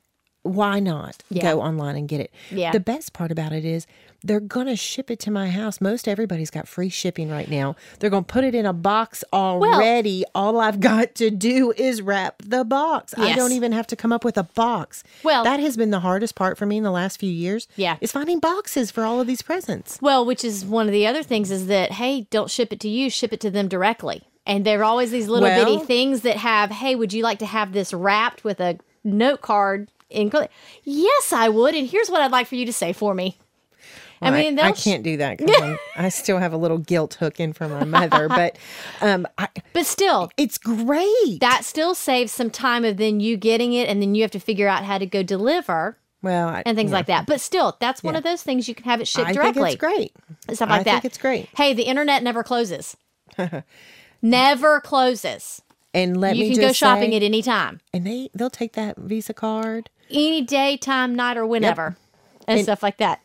why 0.48 0.80
not 0.80 1.22
Yeah. 1.30 1.42
go 1.42 1.60
online 1.60 1.96
and 1.96 2.08
get 2.08 2.20
it? 2.20 2.32
Yeah. 2.50 2.72
The 2.72 2.80
best 2.80 3.12
part 3.12 3.30
about 3.30 3.52
it 3.52 3.64
is 3.64 3.86
they're 4.24 4.40
going 4.40 4.66
to 4.66 4.74
ship 4.74 5.10
it 5.12 5.20
to 5.20 5.30
my 5.30 5.48
house. 5.48 5.80
Most 5.80 6.08
everybody's 6.08 6.50
got 6.50 6.66
free 6.66 6.88
shipping 6.88 7.30
right 7.30 7.48
now. 7.48 7.76
They're 8.00 8.10
going 8.10 8.24
to 8.24 8.32
put 8.32 8.42
it 8.42 8.52
in 8.54 8.66
a 8.66 8.72
box 8.72 9.22
already. 9.32 10.24
All 10.34 10.60
I've 10.60 10.80
got 10.80 11.14
to 11.16 11.30
do 11.30 11.72
is 11.76 12.02
wrap 12.02 12.42
the 12.44 12.64
box. 12.64 13.14
I 13.16 13.34
don't 13.34 13.52
even 13.52 13.72
have 13.72 13.86
to 13.88 13.96
come 13.96 14.12
up 14.12 14.24
with 14.24 14.36
a 14.36 14.42
box. 14.42 15.04
Well- 15.22 15.44
that 15.44 15.60
has 15.60 15.76
been 15.76 15.90
the 15.90 16.00
hardest 16.00 16.34
part 16.34 16.58
for 16.58 16.66
me 16.66 16.76
in 16.78 16.82
the 16.82 16.90
last 16.90 17.18
few 17.20 17.30
years. 17.30 17.68
Yeah. 17.76 17.96
Is 18.00 18.10
finding 18.12 18.40
boxes 18.40 18.90
for 18.90 19.04
all 19.04 19.20
of 19.20 19.26
these 19.26 19.42
presents. 19.42 19.98
Well, 20.02 20.24
which 20.24 20.44
is 20.44 20.64
one 20.64 20.86
of 20.86 20.92
the 20.92 21.06
other 21.06 21.22
things 21.22 21.50
is 21.50 21.66
that 21.68 21.92
hey, 21.92 22.22
don't 22.30 22.50
ship 22.50 22.72
it 22.72 22.80
to 22.80 22.88
you, 22.88 23.10
ship 23.10 23.32
it 23.32 23.40
to 23.40 23.50
them 23.50 23.68
directly. 23.68 24.22
And 24.46 24.64
there 24.64 24.80
are 24.80 24.84
always 24.84 25.10
these 25.10 25.28
little 25.28 25.48
Well- 25.48 25.64
bitty 25.64 25.84
things 25.86 26.22
that 26.22 26.36
have, 26.38 26.70
hey, 26.70 26.94
would 26.96 27.12
you 27.12 27.22
like 27.22 27.38
to 27.40 27.46
have 27.46 27.72
this 27.72 27.92
wrapped 27.94 28.42
with 28.44 28.60
a 28.60 28.78
note 29.04 29.42
card? 29.42 29.90
In 30.10 30.30
yes, 30.84 31.32
I 31.32 31.48
would. 31.48 31.74
And 31.74 31.86
here's 31.86 32.08
what 32.08 32.20
I'd 32.20 32.32
like 32.32 32.46
for 32.46 32.54
you 32.54 32.66
to 32.66 32.72
say 32.72 32.92
for 32.92 33.14
me. 33.14 33.36
I 34.20 34.30
mean, 34.30 34.58
I 34.58 34.72
can't 34.72 35.02
do 35.02 35.16
that 35.18 35.38
I 35.96 36.08
still 36.08 36.38
have 36.38 36.52
a 36.52 36.56
little 36.56 36.78
guilt 36.78 37.14
hook 37.14 37.38
in 37.38 37.52
from 37.52 37.70
my 37.70 37.84
mother, 37.84 38.28
but 38.28 38.58
um, 39.00 39.28
I, 39.38 39.48
but 39.72 39.86
still, 39.86 40.30
it's 40.36 40.58
great. 40.58 41.38
that 41.40 41.64
still 41.64 41.94
saves 41.94 42.32
some 42.32 42.50
time 42.50 42.84
of 42.84 42.96
then 42.96 43.20
you 43.20 43.36
getting 43.36 43.72
it, 43.74 43.88
and 43.88 44.02
then 44.02 44.14
you 44.14 44.22
have 44.22 44.30
to 44.32 44.40
figure 44.40 44.66
out 44.68 44.84
how 44.84 44.98
to 44.98 45.06
go 45.06 45.22
deliver 45.22 45.98
well, 46.22 46.48
I, 46.48 46.62
and 46.66 46.76
things 46.76 46.90
yeah. 46.90 46.96
like 46.96 47.06
that. 47.06 47.26
But 47.26 47.40
still, 47.40 47.76
that's 47.80 48.02
one 48.02 48.14
Yeah. 48.14 48.18
of 48.18 48.24
those 48.24 48.42
things 48.42 48.68
you 48.68 48.74
can 48.74 48.84
have 48.86 49.00
it 49.00 49.06
shipped 49.06 49.28
I 49.28 49.32
directly. 49.32 49.52
think 49.52 49.74
it's 49.74 49.80
great. 49.80 50.12
stuff 50.56 50.68
I 50.68 50.78
like 50.78 50.84
that. 50.84 50.92
think 51.02 51.04
it's 51.04 51.18
great. 51.18 51.48
Hey, 51.56 51.74
the 51.74 51.84
internet 51.84 52.22
never 52.22 52.42
closes. 52.42 52.96
never 54.22 54.80
closes. 54.80 55.62
And 55.94 56.20
let 56.20 56.36
you 56.36 56.44
me 56.44 56.54
can 56.54 56.60
just 56.62 56.68
go 56.68 56.72
shopping 56.72 57.12
say, 57.12 57.16
at 57.16 57.22
any 57.22 57.40
time, 57.40 57.80
and 57.94 58.06
they 58.06 58.30
they'll 58.34 58.50
take 58.50 58.74
that 58.74 58.96
Visa 58.98 59.32
card. 59.32 59.90
Any 60.10 60.42
day, 60.42 60.76
time, 60.76 61.14
night, 61.14 61.36
or 61.36 61.46
whenever, 61.46 61.96
and, 62.46 62.58
And- 62.58 62.62
stuff 62.64 62.82
like 62.82 62.98
that. 62.98 63.20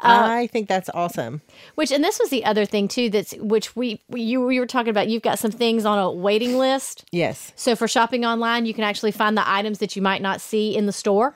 Uh, 0.00 0.28
I 0.30 0.46
think 0.46 0.68
that's 0.68 0.88
awesome. 0.94 1.40
Which 1.74 1.90
and 1.90 2.04
this 2.04 2.20
was 2.20 2.30
the 2.30 2.44
other 2.44 2.64
thing 2.64 2.86
too. 2.86 3.10
That's 3.10 3.32
which 3.38 3.74
we 3.74 4.00
you 4.14 4.40
we 4.46 4.60
were 4.60 4.66
talking 4.66 4.90
about. 4.90 5.08
You've 5.08 5.22
got 5.24 5.40
some 5.40 5.50
things 5.50 5.84
on 5.84 5.98
a 5.98 6.08
waiting 6.12 6.56
list. 6.56 7.04
Yes, 7.10 7.52
So 7.56 7.74
for 7.74 7.88
shopping 7.88 8.24
online, 8.24 8.64
you 8.64 8.72
can 8.74 8.84
actually 8.84 9.10
find 9.10 9.36
the 9.36 9.48
items 9.50 9.78
that 9.80 9.96
you 9.96 10.02
might 10.02 10.22
not 10.22 10.40
see 10.40 10.76
in 10.76 10.86
the 10.86 10.92
store. 10.92 11.34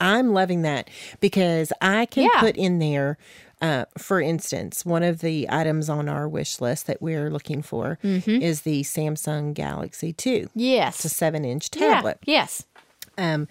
I'm 0.00 0.32
loving 0.32 0.62
that 0.62 0.90
because 1.20 1.72
I 1.80 2.06
can 2.06 2.24
Yeah. 2.24 2.40
put 2.40 2.56
in 2.56 2.80
there. 2.80 3.18
Uh, 3.60 3.84
for 3.96 4.20
instance, 4.20 4.84
one 4.84 5.04
of 5.04 5.20
the 5.20 5.46
items 5.48 5.88
on 5.88 6.08
our 6.08 6.28
wish 6.28 6.60
list 6.60 6.88
that 6.88 7.00
we're 7.00 7.30
looking 7.30 7.62
for 7.62 8.00
Mm-hmm. 8.02 8.42
is 8.42 8.62
the 8.62 8.82
Samsung 8.82 9.54
Galaxy 9.54 10.12
2. 10.12 10.48
Yes. 10.56 10.96
It's 10.96 11.04
a 11.04 11.08
seven 11.08 11.44
inch 11.44 11.68
Yeah. 11.76 11.94
tablet. 11.94 12.18
Yes. 12.26 12.64
Um, 13.18 13.46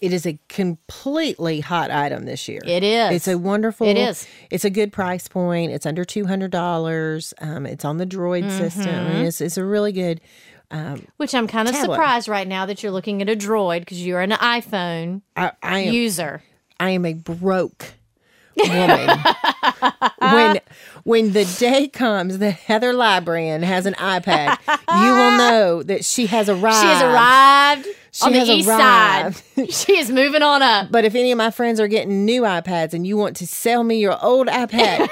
it 0.00 0.12
is 0.12 0.26
a 0.26 0.38
completely 0.48 1.60
hot 1.60 1.90
item 1.90 2.24
this 2.26 2.48
year. 2.48 2.60
It 2.64 2.82
is. 2.82 3.12
It's 3.12 3.28
a 3.28 3.38
wonderful. 3.38 3.86
It 3.86 3.96
is. 3.96 4.26
It's 4.50 4.64
a 4.64 4.70
good 4.70 4.92
price 4.92 5.26
point. 5.28 5.72
It's 5.72 5.86
under 5.86 6.04
two 6.04 6.26
hundred 6.26 6.50
dollars. 6.50 7.32
Um, 7.40 7.66
it's 7.66 7.84
on 7.84 7.96
the 7.96 8.06
Droid 8.06 8.50
system. 8.50 8.94
I 8.94 9.12
mean, 9.14 9.24
it's, 9.26 9.40
it's 9.40 9.56
a 9.56 9.64
really 9.64 9.92
good. 9.92 10.20
Which 11.16 11.34
I'm 11.34 11.46
kind 11.46 11.68
of 11.68 11.74
Tablet. 11.74 11.94
surprised 11.94 12.28
right 12.28 12.46
now 12.46 12.66
that 12.66 12.82
you're 12.82 12.92
looking 12.92 13.22
at 13.22 13.28
a 13.28 13.36
Droid 13.36 13.80
because 13.80 14.04
you're 14.04 14.20
an 14.20 14.32
iPhone 14.32 15.22
I, 15.36 15.52
I 15.62 15.78
am. 15.80 15.94
user. 15.94 16.42
I 16.78 16.90
am 16.90 17.06
a 17.06 17.14
broke 17.14 17.94
woman. 18.56 19.08
when 20.18 20.60
when 21.04 21.32
the 21.32 21.44
day 21.58 21.88
comes 21.88 22.38
that 22.38 22.52
Heather 22.52 22.92
Librarian 22.92 23.62
has 23.62 23.86
an 23.86 23.94
iPad, 23.94 24.58
you 24.68 25.12
will 25.14 25.30
know 25.38 25.82
that 25.82 26.04
she 26.04 26.26
has 26.26 26.48
arrived. 26.48 26.80
She 26.80 26.86
has 26.88 27.02
arrived 27.02 27.88
on 28.22 28.32
the 28.32 28.40
east 28.50 28.68
arrived. 28.68 29.36
side. 29.56 29.70
she 29.72 29.98
is 29.98 30.10
moving 30.10 30.42
on 30.42 30.62
up. 30.62 30.90
But 30.90 31.04
if 31.04 31.14
any 31.14 31.30
of 31.32 31.38
my 31.38 31.50
friends 31.50 31.78
are 31.80 31.86
getting 31.88 32.24
new 32.24 32.42
iPads 32.42 32.94
and 32.94 33.06
you 33.06 33.16
want 33.16 33.36
to 33.36 33.46
sell 33.46 33.84
me 33.84 33.98
your 33.98 34.16
old 34.24 34.48
iPad, 34.48 35.08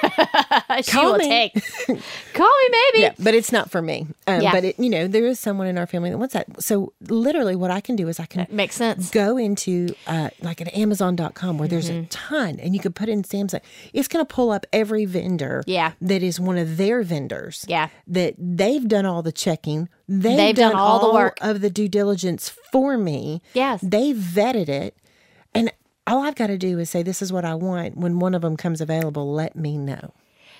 she 0.84 0.90
Call 0.90 1.12
will 1.12 1.18
me. 1.18 1.28
take. 1.28 1.52
Call 2.34 2.46
me, 2.48 2.68
maybe. 2.70 3.02
Yeah, 3.02 3.12
but 3.18 3.34
it's 3.34 3.52
not 3.52 3.70
for 3.70 3.82
me. 3.82 4.06
Um, 4.26 4.40
Yeah. 4.40 4.52
But 4.52 4.64
it, 4.64 4.80
you 4.80 4.88
know, 4.88 5.06
there 5.06 5.26
is 5.26 5.38
someone 5.38 5.66
in 5.66 5.76
our 5.78 5.86
family 5.86 6.10
that 6.10 6.18
wants 6.18 6.32
that. 6.34 6.46
So 6.62 6.92
literally, 7.08 7.54
what 7.56 7.70
I 7.70 7.80
can 7.80 7.94
do 7.94 8.08
is 8.08 8.18
I 8.18 8.24
can 8.26 8.46
Makes 8.50 8.76
sense. 8.76 9.10
go 9.10 9.36
into 9.36 9.94
uh, 10.06 10.30
like 10.40 10.60
an 10.62 10.68
Amazon.com 10.68 11.58
where 11.58 11.68
there's 11.68 11.84
Mm-hmm. 11.90 12.04
a 12.04 12.06
ton, 12.06 12.60
and 12.60 12.74
you 12.74 12.80
could 12.80 12.94
put 12.94 13.10
in 13.10 13.22
Samsung. 13.22 13.60
It's 13.92 14.08
going 14.08 14.24
to 14.24 14.34
pull 14.34 14.43
up 14.50 14.66
every 14.72 15.04
vendor. 15.04 15.62
Yeah. 15.66 15.92
that 16.00 16.22
is 16.22 16.38
one 16.40 16.58
of 16.58 16.76
their 16.76 17.02
vendors. 17.02 17.64
Yeah. 17.68 17.88
that 18.06 18.34
they've 18.38 18.86
done 18.86 19.06
all 19.06 19.22
the 19.22 19.32
checking. 19.32 19.88
They've, 20.08 20.36
They've 20.36 20.54
done 20.56 20.74
all 20.74 21.00
the 21.00 21.14
work. 21.14 21.38
of 21.40 21.60
the 21.60 21.70
due 21.70 21.88
diligence 21.88 22.48
for 22.48 22.98
me. 22.98 23.40
Yes. 23.54 23.80
they 23.82 24.12
vetted 24.12 24.68
it, 24.68 24.96
and 25.54 25.72
all 26.06 26.22
I've 26.22 26.34
got 26.34 26.48
to 26.48 26.58
do 26.58 26.78
is 26.78 26.90
say 26.90 27.02
this 27.02 27.22
is 27.22 27.32
what 27.32 27.44
I 27.44 27.54
want. 27.54 27.96
When 27.96 28.18
one 28.18 28.34
of 28.34 28.42
them 28.42 28.56
comes 28.56 28.80
available, 28.82 29.32
let 29.32 29.56
me 29.56 29.78
know. 29.78 30.12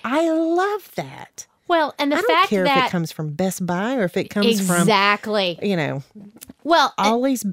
I 0.03 0.29
love 0.31 0.91
that. 0.95 1.45
Well, 1.67 1.93
and 1.97 2.11
the 2.11 2.17
I 2.17 2.21
don't 2.21 2.29
fact 2.29 2.49
care 2.49 2.63
that 2.63 2.77
if 2.77 2.85
it 2.85 2.91
comes 2.91 3.11
from 3.11 3.33
Best 3.33 3.65
Buy 3.65 3.95
or 3.95 4.03
if 4.03 4.17
it 4.17 4.29
comes 4.29 4.65
from 4.65 4.81
exactly. 4.81 5.57
you 5.63 5.75
know 5.75 6.03
well, 6.63 6.93
all 6.97 7.21
these 7.21 7.43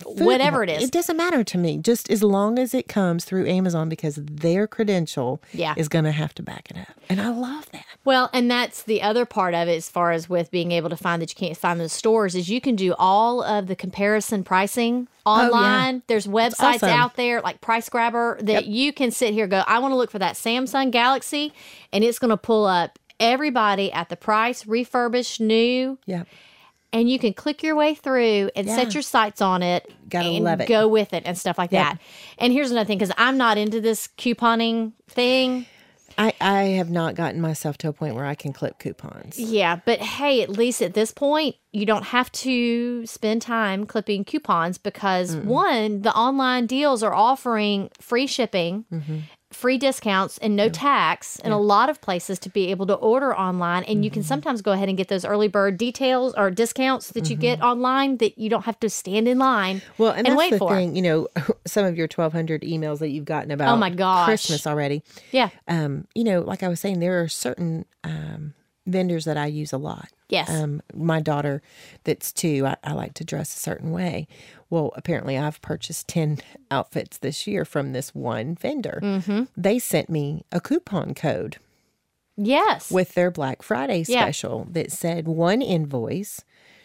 food- 0.00 0.20
Whatever 0.20 0.62
it 0.62 0.70
is. 0.70 0.82
It 0.84 0.90
doesn't 0.90 1.16
matter 1.16 1.44
to 1.44 1.58
me. 1.58 1.78
Just 1.78 2.10
as 2.10 2.22
long 2.22 2.58
as 2.58 2.74
it 2.74 2.88
comes 2.88 3.24
through 3.24 3.46
Amazon 3.46 3.88
because 3.88 4.16
their 4.16 4.66
credential 4.66 5.42
Yeah. 5.52 5.74
is 5.76 5.88
going 5.88 6.04
to 6.04 6.12
have 6.12 6.34
to 6.36 6.42
back 6.42 6.70
it 6.70 6.78
up, 6.78 6.88
and 7.08 7.20
I 7.20 7.28
love 7.28 7.70
that. 7.72 7.84
Well, 8.04 8.30
and 8.32 8.50
that's 8.50 8.82
the 8.82 9.02
other 9.02 9.24
part 9.26 9.54
of 9.54 9.68
it 9.68 9.76
as 9.76 9.88
far 9.88 10.12
as 10.12 10.28
with 10.28 10.50
being 10.50 10.72
able 10.72 10.90
to 10.90 10.96
find 10.96 11.20
that 11.20 11.30
you 11.30 11.36
can't 11.36 11.56
find 11.56 11.78
in 11.78 11.84
the 11.84 11.88
stores 11.88 12.34
is 12.34 12.48
you 12.48 12.60
can 12.60 12.76
do 12.76 12.94
all 12.98 13.42
of 13.42 13.66
the 13.66 13.76
comparison 13.76 14.42
pricing 14.42 15.06
oh, 15.26 15.30
online. 15.32 16.02
There's 16.06 16.26
websites 16.26 16.76
awesome. 16.76 16.88
out 16.90 17.16
there 17.16 17.40
like 17.42 17.60
Price 17.60 17.88
Grabber 17.88 18.38
that 18.42 18.66
you 18.66 18.92
can 18.92 19.10
sit 19.10 19.34
here 19.34 19.44
and 19.44 19.50
go, 19.50 19.62
I 19.66 19.78
want 19.80 19.92
to 19.92 19.96
look 19.96 20.10
for 20.10 20.18
that 20.18 20.34
Samsung 20.34 20.90
Galaxy 20.90 21.52
and 21.92 22.02
it's 22.02 22.18
going 22.18 22.30
to 22.30 22.36
pull 22.36 22.64
up 22.64 22.98
everybody 23.18 23.92
at 23.92 24.08
the 24.08 24.16
price, 24.16 24.66
refurbished, 24.66 25.40
new, 25.40 25.98
Yeah, 26.06 26.24
and 26.92 27.08
you 27.10 27.18
can 27.18 27.32
click 27.32 27.62
your 27.62 27.76
way 27.76 27.94
through 27.94 28.50
and 28.56 28.66
Yeah. 28.66 28.74
set 28.76 28.94
your 28.94 29.02
sights 29.02 29.40
on 29.40 29.62
it 29.62 29.90
Gotta 30.08 30.28
and 30.28 30.44
love 30.44 30.60
it. 30.60 30.68
go 30.68 30.88
with 30.88 31.12
it 31.14 31.22
and 31.26 31.36
stuff 31.38 31.56
like 31.58 31.70
Yeah. 31.72 31.84
that. 31.94 31.98
And 32.38 32.52
here's 32.52 32.70
another 32.70 32.86
thing 32.86 32.98
because 32.98 33.14
I'm 33.16 33.36
not 33.36 33.58
into 33.58 33.80
this 33.80 34.08
couponing 34.18 34.92
thing. 35.08 35.66
I, 36.18 36.34
I 36.40 36.62
have 36.64 36.90
not 36.90 37.14
gotten 37.14 37.40
myself 37.40 37.78
to 37.78 37.88
a 37.88 37.92
point 37.94 38.14
where 38.14 38.26
I 38.26 38.34
can 38.34 38.52
clip 38.52 38.78
coupons. 38.78 39.38
Yeah, 39.38 39.76
but 39.86 40.00
hey, 40.00 40.42
at 40.42 40.50
least 40.50 40.82
at 40.82 40.92
this 40.92 41.12
point, 41.12 41.56
you 41.72 41.86
don't 41.86 42.02
have 42.06 42.30
to 42.32 43.06
spend 43.06 43.40
time 43.40 43.86
clipping 43.86 44.24
coupons 44.24 44.76
because 44.76 45.34
one, 45.36 46.02
the 46.02 46.14
online 46.14 46.66
deals 46.66 47.02
are 47.02 47.14
offering 47.14 47.90
free 48.00 48.26
shipping, 48.26 48.84
mm-hmm. 48.92 49.18
Free 49.52 49.78
discounts, 49.78 50.38
and 50.38 50.54
no 50.54 50.68
tax 50.68 51.38
in 51.40 51.50
a 51.50 51.58
lot 51.58 51.90
of 51.90 52.00
places 52.00 52.38
to 52.38 52.48
be 52.48 52.70
able 52.70 52.86
to 52.86 52.94
order 52.94 53.36
online. 53.36 53.82
And 53.84 54.04
you 54.04 54.10
can 54.10 54.22
sometimes 54.22 54.62
go 54.62 54.72
ahead 54.72 54.88
and 54.88 54.96
get 54.96 55.08
those 55.08 55.24
early 55.24 55.48
bird 55.48 55.76
details 55.76 56.34
or 56.36 56.50
discounts 56.50 57.10
that 57.10 57.28
you 57.28 57.36
get 57.36 57.60
online 57.60 58.18
that 58.18 58.38
you 58.38 58.48
don't 58.48 58.64
have 58.64 58.78
to 58.80 58.88
stand 58.88 59.26
in 59.26 59.38
line 59.38 59.82
Well, 59.98 60.12
and, 60.12 60.26
that's 60.26 60.36
wait 60.36 60.50
the 60.50 60.58
for. 60.58 60.74
thing, 60.74 60.94
you 60.94 61.02
know, 61.02 61.28
some 61.66 61.84
of 61.84 61.96
your 61.96 62.04
1,200 62.06 62.62
emails 62.62 63.00
that 63.00 63.08
you've 63.08 63.24
gotten 63.24 63.50
about 63.50 63.74
Oh 63.74 63.76
my 63.76 63.90
gosh. 63.90 64.26
Christmas 64.26 64.66
already. 64.66 65.02
Yeah. 65.32 65.50
Um, 65.66 66.06
you 66.14 66.24
know, 66.24 66.40
like 66.40 66.62
I 66.62 66.68
was 66.68 66.78
saying, 66.80 67.00
there 67.00 67.20
are 67.20 67.28
certain 67.28 67.86
um, 68.04 68.54
vendors 68.86 69.24
that 69.24 69.36
I 69.36 69.46
use 69.46 69.72
a 69.72 69.78
lot. 69.78 70.08
Yes. 70.30 70.48
Um, 70.50 70.82
my 70.94 71.20
daughter, 71.20 71.60
that's 72.04 72.32
two, 72.32 72.66
I, 72.66 72.76
I 72.84 72.92
like 72.92 73.14
to 73.14 73.24
dress 73.24 73.54
a 73.54 73.58
certain 73.58 73.90
way. 73.90 74.26
Well, 74.70 74.92
apparently, 74.94 75.36
I've 75.36 75.60
purchased 75.62 76.06
10 76.08 76.38
outfits 76.70 77.18
this 77.18 77.46
year 77.46 77.64
from 77.64 77.92
this 77.92 78.14
one 78.14 78.54
vendor. 78.54 79.00
Mm-hmm. 79.02 79.44
They 79.56 79.78
sent 79.78 80.08
me 80.08 80.44
a 80.52 80.60
coupon 80.60 81.14
code 81.14 81.56
yes. 82.36 82.90
with 82.90 83.14
their 83.14 83.30
Black 83.30 83.62
Friday 83.62 84.04
Yeah. 84.06 84.22
special 84.22 84.66
that 84.70 84.92
said 84.92 85.26
one 85.26 85.60
invoice, 85.62 86.44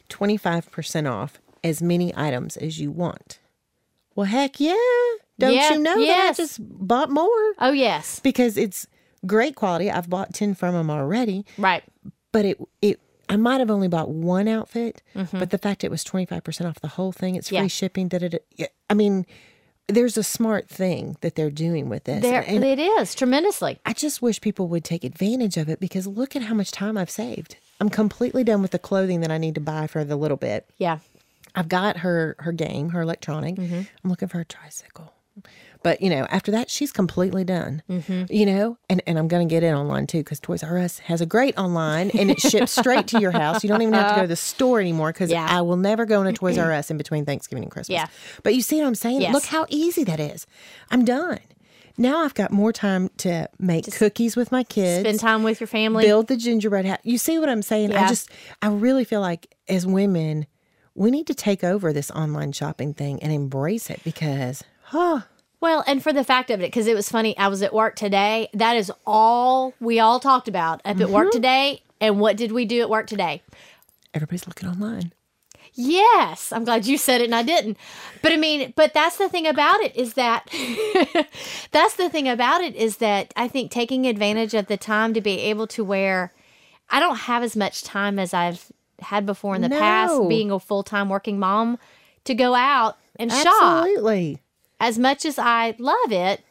25% 0.09 1.11
off 1.11 1.39
as 1.63 1.81
many 1.81 2.13
items 2.15 2.57
as 2.57 2.79
you 2.79 2.91
want. 2.91 3.39
Well, 4.15 4.25
heck 4.27 4.59
yeah. 4.59 4.75
Don't 5.37 5.53
Yeah, 5.53 5.73
you 5.73 5.79
know 5.79 5.97
yes. 5.97 6.37
that 6.37 6.43
I 6.43 6.45
just 6.45 6.59
bought 6.61 7.09
more? 7.09 7.53
oh, 7.59 7.71
yes. 7.73 8.19
Because 8.19 8.57
it's 8.57 8.87
great 9.25 9.55
quality. 9.55 9.91
I've 9.91 10.09
bought 10.09 10.33
10 10.33 10.53
from 10.55 10.73
them 10.73 10.89
already, 10.89 11.45
Right. 11.57 11.83
but 12.31 12.45
it, 12.45 12.57
it, 12.81 12.99
I 13.29 13.37
might 13.37 13.59
have 13.59 13.71
only 13.71 13.87
bought 13.87 14.09
one 14.09 14.47
outfit, 14.47 15.01
Mm-hmm. 15.15 15.39
but 15.39 15.49
the 15.49 15.57
fact 15.57 15.83
it 15.83 15.91
was 15.91 16.03
25% 16.03 16.65
off 16.65 16.79
the 16.79 16.89
whole 16.89 17.11
thing, 17.11 17.35
it's 17.35 17.49
free 17.49 17.57
Yeah. 17.59 17.67
shipping. 17.67 18.07
Da, 18.07 18.19
da, 18.19 18.27
da. 18.29 18.37
Yeah, 18.55 18.67
I 18.89 18.93
mean, 18.93 19.25
there's 19.87 20.17
a 20.17 20.23
smart 20.23 20.67
thing 20.69 21.17
that 21.21 21.35
they're 21.35 21.49
doing 21.51 21.89
with 21.89 22.05
this. 22.05 22.21
There, 22.21 22.43
and 22.47 22.63
it 22.63 22.79
is 22.79 23.13
tremendously. 23.15 23.79
I 23.85 23.93
just 23.93 24.21
wish 24.21 24.41
people 24.41 24.67
would 24.67 24.83
take 24.83 25.03
advantage 25.03 25.57
of 25.57 25.69
it 25.69 25.79
because 25.79 26.07
look 26.07 26.35
at 26.35 26.43
how 26.43 26.53
much 26.55 26.71
time 26.71 26.97
I've 26.97 27.09
saved. 27.09 27.57
I'm 27.79 27.89
completely 27.89 28.43
done 28.43 28.61
with 28.61 28.71
the 28.71 28.79
clothing 28.79 29.19
that 29.21 29.31
I 29.31 29.37
need 29.37 29.55
to 29.55 29.61
buy 29.61 29.87
for 29.87 30.03
the 30.03 30.15
little 30.15 30.37
bit. 30.37 30.67
Yeah. 30.77 30.99
I've 31.55 31.69
got 31.69 31.97
her 31.97 32.35
her 32.39 32.51
game, 32.51 32.89
her 32.89 33.01
electronic. 33.01 33.55
Mm-hmm. 33.55 33.81
I'm 34.03 34.09
looking 34.09 34.27
for 34.27 34.39
a 34.39 34.45
tricycle. 34.45 35.13
But 35.85 36.01
you 36.01 36.09
know, 36.09 36.25
after 36.31 36.49
that, 36.49 36.71
she's 36.71 36.91
completely 36.91 37.43
done. 37.43 37.83
Mm-hmm. 37.87 38.23
You 38.33 38.47
know, 38.47 38.77
and, 38.89 39.03
and 39.05 39.19
I'm 39.19 39.27
going 39.27 39.47
to 39.47 39.53
get 39.53 39.61
it 39.61 39.71
online 39.71 40.07
too 40.07 40.17
because 40.21 40.39
Toys 40.39 40.63
R 40.63 40.79
Us 40.79 40.97
has 40.97 41.21
a 41.21 41.27
great 41.27 41.55
online 41.59 42.09
and 42.17 42.31
it 42.31 42.39
ships 42.41 42.71
straight 42.71 43.05
to 43.09 43.19
your 43.19 43.29
house. 43.29 43.63
You 43.63 43.69
don't 43.69 43.83
even 43.83 43.93
have 43.93 44.09
to 44.09 44.15
go 44.15 44.21
to 44.23 44.27
the 44.27 44.35
store 44.35 44.79
anymore 44.81 45.13
because 45.13 45.29
Yeah. 45.29 45.45
I 45.47 45.61
will 45.61 45.77
never 45.77 46.07
go 46.07 46.21
in 46.21 46.27
a 46.27 46.33
Toys 46.33 46.57
R 46.57 46.71
Us 46.79 46.89
in 46.89 46.97
between 46.97 47.23
Thanksgiving 47.23 47.61
and 47.65 47.71
Christmas. 47.71 47.93
Yeah. 47.93 48.07
But 48.41 48.55
you 48.55 48.63
see 48.63 48.79
what 48.81 48.87
I'm 48.87 48.95
saying? 48.95 49.21
Yes. 49.21 49.31
Look 49.31 49.45
how 49.45 49.67
easy 49.69 50.03
that 50.05 50.19
is. 50.19 50.47
I'm 50.89 51.05
done. 51.05 51.37
Now 51.99 52.23
I've 52.23 52.33
got 52.33 52.51
more 52.51 52.73
time 52.73 53.09
to 53.17 53.47
make 53.59 53.85
cookies 53.93 54.35
with 54.35 54.51
my 54.51 54.63
kids 54.63 55.01
Spend 55.07 55.19
time 55.19 55.43
with 55.43 55.59
your 55.61 55.67
family. 55.67 56.03
build 56.03 56.27
the 56.29 56.35
gingerbread 56.35 56.85
house. 56.87 56.99
You 57.03 57.19
see 57.19 57.37
what 57.37 57.47
I'm 57.47 57.61
saying? 57.61 57.93
I 57.93 58.07
just, 58.09 58.31
I 58.61 58.69
really 58.69 59.03
feel 59.05 59.21
like 59.21 59.53
as 59.69 59.85
women, 59.85 60.47
we 60.95 61.11
need 61.11 61.27
to 61.27 61.35
take 61.35 61.63
over 61.63 61.93
this 61.93 62.09
online 62.09 62.53
shopping 62.53 62.95
thing 62.95 63.21
and 63.21 63.31
embrace 63.31 63.91
it 63.91 64.01
because, 64.03 64.63
huh? 64.85 65.21
Well, 65.65 65.83
and 65.87 66.03
for 66.03 66.13
the 66.13 66.23
fact 66.23 66.51
of 66.51 66.61
it, 66.61 66.67
because 66.67 66.85
it 66.85 66.93
was 66.93 67.09
funny, 67.09 67.35
I 67.39 67.47
was 67.47 67.63
at 67.63 67.73
work 67.73 67.95
today. 67.95 68.49
That 68.53 68.77
is 68.77 68.91
all 69.03 69.73
we 69.79 69.99
all 69.99 70.19
talked 70.19 70.47
about 70.47 70.79
up 70.85 70.99
at 71.01 71.09
work 71.09 71.29
mm-hmm. 71.29 71.37
today. 71.37 71.81
And 71.99 72.19
what 72.19 72.37
did 72.37 72.51
we 72.51 72.65
do 72.65 72.81
at 72.81 72.89
work 72.89 73.07
today? 73.07 73.41
Everybody's 74.13 74.45
looking 74.45 74.69
online. 74.69 75.11
Yes, 75.73 76.53
I'm 76.53 76.65
glad 76.65 76.85
you 76.85 76.99
said 76.99 77.19
it 77.19 77.23
and 77.23 77.33
I 77.33 77.41
didn't. 77.41 77.77
But 78.21 78.31
I 78.31 78.37
mean, 78.37 78.73
but 78.75 78.93
that's 78.93 79.17
the 79.17 79.27
thing 79.27 79.47
about 79.47 79.81
it 79.81 79.95
is 79.95 80.13
that 80.13 80.47
that's 81.71 81.95
the 81.95 82.11
thing 82.11 82.29
about 82.29 82.61
it 82.61 82.75
is 82.75 82.97
that 82.97 83.33
I 83.35 83.47
think 83.47 83.71
taking 83.71 84.05
advantage 84.05 84.53
of 84.53 84.67
the 84.67 84.77
time 84.77 85.15
to 85.15 85.19
be 85.19 85.39
able 85.39 85.65
to 85.65 85.83
where 85.83 86.31
I 86.91 86.99
don't 86.99 87.17
have 87.21 87.41
as 87.41 87.55
much 87.55 87.83
time 87.83 88.19
as 88.19 88.35
I've 88.35 88.71
had 88.99 89.25
before 89.25 89.55
in 89.55 89.63
the 89.63 89.69
past 89.69 90.29
being 90.29 90.51
a 90.51 90.59
full-time 90.59 91.09
working 91.09 91.39
mom 91.39 91.79
to 92.25 92.35
go 92.35 92.53
out 92.53 92.97
and 93.15 93.31
shop. 93.31 93.47
Absolutely. 93.47 94.43
As 94.79 94.97
much 94.99 95.25
as 95.25 95.37
I 95.39 95.75
love 95.79 96.11
it, 96.11 96.43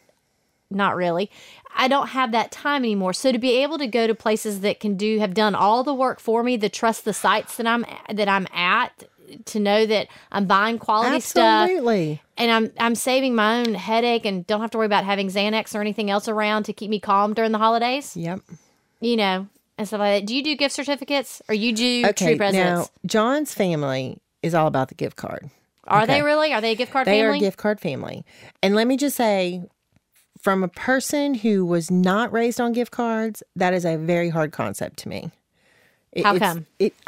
not 0.71 0.97
really. 0.97 1.31
I 1.77 1.89
don't 1.89 2.09
have 2.09 2.33
that 2.33 2.53
time 2.53 2.83
anymore. 2.85 3.13
So 3.13 3.33
to 3.33 3.39
be 3.39 3.63
able 3.63 3.79
to 3.79 3.87
go 3.87 4.07
to 4.07 4.15
places 4.15 4.61
that 4.61 4.81
can 4.81 4.97
do 4.97 5.19
have 5.19 5.35
done 5.35 5.55
all 5.55 5.83
the 5.83 5.95
work 5.95 6.21
for 6.21 6.43
me, 6.43 6.57
the 6.57 6.69
trust 6.69 7.05
the 7.05 7.13
sites 7.13 7.57
that 7.57 7.67
I'm 7.67 7.85
that 8.13 8.29
I'm 8.29 8.47
at, 8.53 9.05
to 9.47 9.59
know 9.59 9.85
that 9.87 10.09
I'm 10.31 10.47
buying 10.47 10.79
quality 10.79 11.19
stuff 11.21 11.63
Absolutely. 11.71 12.21
and 12.37 12.51
I'm 12.51 12.73
I'm 12.79 12.95
saving 12.95 13.35
my 13.35 13.61
own 13.61 13.75
headache 13.75 14.25
and 14.25 14.47
don't 14.47 14.61
have 14.61 14.71
to 14.71 14.79
worry 14.79 14.87
about 14.87 15.05
having 15.05 15.29
Xanax 15.29 15.75
or 15.75 15.81
anything 15.81 16.11
else 16.11 16.29
around 16.29 16.65
to 16.65 16.73
keep 16.73 16.91
me 16.91 17.01
calm 17.01 17.35
during 17.35 17.51
the 17.53 17.59
holidays. 17.59 18.17
Yep. 18.17 18.41
You 19.01 19.17
know, 19.17 19.49
and 19.77 19.89
stuff 19.89 19.99
like 20.01 20.21
that. 20.23 20.27
Do 20.27 20.37
you 20.37 20.43
do 20.45 20.55
gift 20.57 20.75
certificates 20.75 21.43
or 21.49 21.55
you 21.55 21.73
do 21.75 22.03
Okay. 22.07 22.27
tree 22.27 22.37
presents? 22.37 22.91
Now, 22.93 22.99
John's 23.07 23.53
family 23.53 24.19
is 24.43 24.55
all 24.55 24.67
about 24.69 24.89
the 24.89 24.95
gift 24.95 25.17
card. 25.17 25.51
Are 25.87 26.07
they 26.07 26.23
really? 26.23 26.53
Are 26.53 26.61
they 26.61 26.73
a 26.73 26.75
gift 26.75 26.93
card 26.93 27.07
They 27.07 27.21
family? 27.21 27.27
are 27.27 27.35
a 27.37 27.39
gift 27.41 27.59
card 27.59 27.81
family. 27.81 28.25
And 28.63 28.75
let 28.75 28.87
me 28.87 28.97
just 28.97 29.17
say, 29.17 29.63
from 30.41 30.63
a 30.63 30.69
person 30.69 31.35
who 31.35 31.65
was 31.67 31.91
not 31.91 32.33
raised 32.33 32.61
on 32.61 32.73
gift 32.73 32.91
cards, 32.93 33.43
that 33.57 33.75
is 33.75 33.85
a 33.85 33.97
very 33.97 34.29
hard 34.31 34.53
concept 34.53 34.99
to 35.01 35.09
me. 35.09 35.31
It- 36.13 36.25
How 36.25 36.39
come? 36.39 36.67
It. 36.79 36.95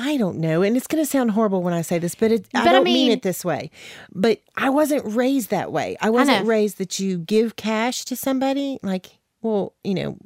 I 0.00 0.16
don't 0.16 0.38
know, 0.38 0.62
and 0.62 0.76
it's 0.76 0.86
going 0.86 1.02
to 1.02 1.10
sound 1.10 1.32
horrible 1.32 1.60
when 1.60 1.74
I 1.74 1.82
say 1.82 1.98
this, 1.98 2.14
but 2.14 2.30
it, 2.30 2.46
I 2.54 2.60
But 2.60 2.68
I 2.68 2.72
don't 2.72 2.84
mean, 2.84 3.08
mean- 3.08 3.10
it 3.12 3.22
this 3.22 3.44
way. 3.44 3.72
But 4.14 4.40
I 4.56 4.70
wasn't 4.70 5.02
raised 5.04 5.50
that 5.50 5.72
way. 5.72 5.96
I 6.00 6.10
wasn't 6.10 6.44
know. 6.44 6.48
raised 6.48 6.78
that 6.78 7.00
you 7.00 7.18
give 7.18 7.56
cash 7.56 8.04
to 8.04 8.14
somebody. 8.14 8.78
Like, 8.84 9.18
well, 9.42 9.74
you 9.82 9.94
know, 9.94 10.16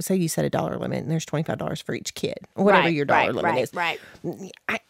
say 0.00 0.16
you 0.16 0.28
set 0.28 0.44
a 0.44 0.50
dollar 0.50 0.76
limit, 0.76 0.98
and 0.98 1.10
there's 1.10 1.24
twenty 1.24 1.44
five 1.44 1.56
dollars 1.56 1.80
for 1.80 1.94
each 1.94 2.14
kid, 2.14 2.34
whatever 2.54 2.84
right, 2.84 2.94
your 2.94 3.06
dollar 3.06 3.32
right, 3.32 3.34
limit 3.34 3.52
right, 3.52 3.62
is. 3.62 3.72
Right. 3.74 4.00
I, 4.68 4.80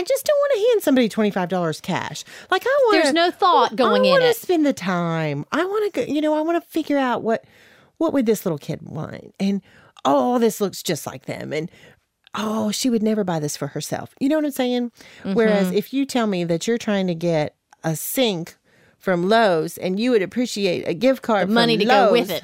I 0.00 0.02
just 0.02 0.24
don't 0.24 0.38
want 0.38 0.52
to 0.54 0.68
hand 0.70 0.82
somebody 0.82 1.08
twenty 1.10 1.30
five 1.30 1.50
dollars 1.50 1.78
cash. 1.78 2.24
Like 2.50 2.64
I 2.64 2.80
want. 2.84 3.02
There's 3.02 3.14
no 3.14 3.30
thought 3.30 3.76
going 3.76 4.02
I 4.02 4.06
in 4.06 4.10
want 4.12 4.22
to 4.24 4.34
spend 4.34 4.64
the 4.64 4.72
time. 4.72 5.44
I 5.52 5.62
want 5.62 5.92
to 5.92 6.00
go. 6.00 6.10
You 6.10 6.22
know, 6.22 6.34
I 6.34 6.40
want 6.40 6.62
to 6.62 6.70
figure 6.70 6.96
out 6.96 7.22
what 7.22 7.44
what 7.98 8.14
would 8.14 8.24
this 8.24 8.46
little 8.46 8.56
kid 8.56 8.80
want, 8.80 9.34
and 9.38 9.60
oh, 10.06 10.38
this 10.38 10.58
looks 10.58 10.82
just 10.82 11.06
like 11.06 11.26
them, 11.26 11.52
and 11.52 11.70
oh, 12.34 12.70
she 12.70 12.88
would 12.88 13.02
never 13.02 13.24
buy 13.24 13.40
this 13.40 13.58
for 13.58 13.66
herself. 13.66 14.14
You 14.20 14.30
know 14.30 14.36
what 14.36 14.46
I'm 14.46 14.52
saying? 14.52 14.90
Mm-hmm. 15.18 15.34
Whereas 15.34 15.70
if 15.70 15.92
you 15.92 16.06
tell 16.06 16.26
me 16.26 16.44
that 16.44 16.66
you're 16.66 16.78
trying 16.78 17.06
to 17.08 17.14
get 17.14 17.54
a 17.84 17.94
sink 17.94 18.56
from 18.98 19.28
Lowe's 19.28 19.76
and 19.76 20.00
you 20.00 20.12
would 20.12 20.22
appreciate 20.22 20.88
a 20.88 20.94
gift 20.94 21.20
card, 21.20 21.48
from 21.48 21.54
Money 21.54 21.76
to 21.76 21.84
go 21.84 22.10
with 22.10 22.30
it. 22.30 22.42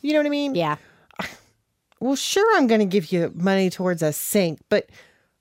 You 0.00 0.12
know 0.12 0.20
what 0.20 0.26
I 0.26 0.30
mean? 0.30 0.54
Yeah. 0.54 0.76
well, 2.00 2.16
sure, 2.16 2.56
I'm 2.56 2.66
going 2.66 2.80
to 2.80 2.86
give 2.86 3.12
you 3.12 3.32
money 3.34 3.68
towards 3.68 4.02
a 4.02 4.12
sink, 4.12 4.60
but 4.70 4.88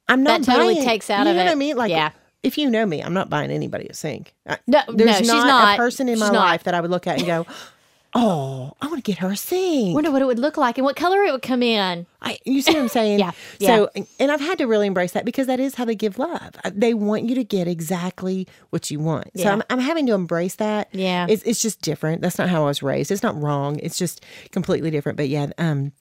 I'm 0.08 0.24
not 0.24 0.42
That 0.42 0.54
totally 0.54 0.76
buying- 0.76 0.86
takes 0.86 1.10
out 1.10 1.26
you 1.26 1.32
of 1.32 1.36
know 1.38 1.44
what 1.46 1.52
I 1.52 1.56
mean? 1.56 1.76
Like, 1.78 1.90
Yeah. 1.92 2.12
if 2.44 2.58
you 2.58 2.70
know 2.70 2.86
me, 2.86 3.02
I'm 3.02 3.14
not 3.14 3.30
buying 3.30 3.52
anybody 3.52 3.88
a 3.88 3.94
sink. 3.94 4.34
I- 4.48 4.58
No, 4.68 4.82
there's 4.88 5.10
no, 5.10 5.18
she's 5.18 5.28
not, 5.28 5.48
not. 5.48 5.74
a 5.76 5.78
person 5.78 6.08
in 6.10 6.20
my 6.20 6.28
not. 6.28 6.36
life 6.36 6.64
that 6.64 6.74
I 6.74 6.82
would 6.82 6.92
look 6.92 7.08
at 7.08 7.18
and 7.18 7.26
go, 7.26 7.46
"Oh, 8.18 8.74
I 8.82 8.86
want 8.88 9.04
to 9.04 9.12
get 9.12 9.18
her 9.20 9.32
a 9.32 9.36
sink." 9.36 9.94
Wonder 9.94 10.12
what 10.12 10.22
it 10.22 10.26
would 10.26 10.40
look 10.40 10.56
like 10.58 10.78
and 10.78 10.86
what 10.86 10.96
color 10.96 11.24
it 11.24 11.32
would 11.32 11.42
come 11.42 11.62
in. 11.64 12.06
I, 12.22 12.38
you 12.46 12.62
see 12.62 12.72
what 12.74 12.82
I'm 12.84 12.88
saying? 12.88 13.20
Yeah, 13.20 13.32
So, 13.60 13.90
and 14.20 14.32
I've 14.32 14.40
had 14.42 14.58
to 14.60 14.66
really 14.68 14.88
embrace 14.88 15.12
that 15.14 15.26
because 15.26 15.48
that 15.48 15.60
is 15.60 15.76
how 15.76 15.86
they 15.86 15.96
give 15.96 16.18
love. 16.20 16.52
Uh, 16.64 16.72
They 16.74 16.94
want 16.94 17.24
you 17.24 17.36
to 17.36 17.44
get 17.44 17.68
exactly 17.68 18.48
what 18.70 18.90
you 18.92 19.00
want. 19.00 19.26
So 19.36 19.44
Yeah. 19.44 19.54
I'm, 19.54 19.64
I'm 19.70 19.80
having 19.80 20.06
to 20.08 20.14
embrace 20.14 20.56
that. 20.56 20.88
Yeah. 20.92 21.26
It's, 21.30 21.44
it's 21.44 21.62
just 21.62 21.82
different. 21.82 22.22
That's 22.22 22.38
not 22.38 22.48
how 22.50 22.64
I 22.64 22.66
was 22.68 22.82
raised. 22.84 23.12
It's 23.12 23.24
not 23.24 23.40
wrong. 23.42 23.80
It's 23.82 23.98
just 23.98 24.24
completely 24.52 24.92
different. 24.92 25.18
But 25.18 25.30
yeah, 25.30 25.48
um, 25.58 25.92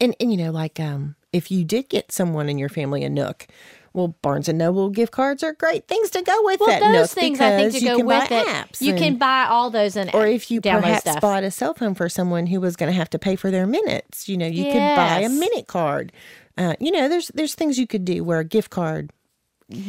and, 0.00 0.14
and 0.20 0.30
you 0.32 0.36
know, 0.38 0.50
like, 0.50 0.78
um, 0.80 1.16
if 1.32 1.50
you 1.50 1.64
did 1.64 1.88
get 1.88 2.12
someone 2.12 2.48
in 2.48 2.58
your 2.58 2.68
family 2.68 3.04
a 3.04 3.10
Nook, 3.10 3.46
well, 3.94 4.08
Barnes 4.22 4.48
and 4.48 4.56
Noble 4.58 4.88
gift 4.88 5.12
cards 5.12 5.42
are 5.42 5.52
great 5.52 5.86
things 5.86 6.08
to 6.10 6.22
go 6.22 6.42
with 6.44 6.60
Well, 6.60 6.68
that 6.70 6.80
those 6.80 7.14
Nook 7.14 7.22
things 7.22 7.40
I 7.40 7.56
think 7.56 7.72
to 7.74 7.80
you 7.80 7.86
go 7.88 7.96
can 7.98 8.06
with 8.06 8.28
buy 8.30 8.36
it. 8.36 8.46
apps. 8.46 8.80
You 8.80 8.90
and- 8.90 8.98
can 8.98 9.16
buy 9.18 9.46
all 9.48 9.68
those 9.70 9.96
and 9.96 10.14
or 10.14 10.26
if 10.26 10.50
you 10.50 10.60
perhaps 10.60 11.02
stuff. 11.02 11.20
bought 11.20 11.44
a 11.44 11.50
cell 11.50 11.74
phone 11.74 11.94
for 11.94 12.08
someone 12.08 12.46
who 12.46 12.60
was 12.60 12.74
going 12.76 12.90
to 12.90 12.96
have 12.96 13.10
to 13.10 13.18
pay 13.18 13.36
for 13.36 13.50
their 13.50 13.66
minutes, 13.66 14.28
you 14.28 14.36
know, 14.38 14.46
you 14.46 14.64
could 14.64 14.96
buy 14.96 15.20
a 15.20 15.28
minute 15.28 15.66
card. 15.66 16.12
Uh, 16.56 16.74
you 16.80 16.90
know, 16.90 17.08
there's 17.08 17.28
there's 17.34 17.54
things 17.54 17.78
you 17.78 17.86
could 17.86 18.04
do 18.04 18.22
where 18.24 18.38
a 18.38 18.44
gift 18.44 18.70
card 18.70 19.10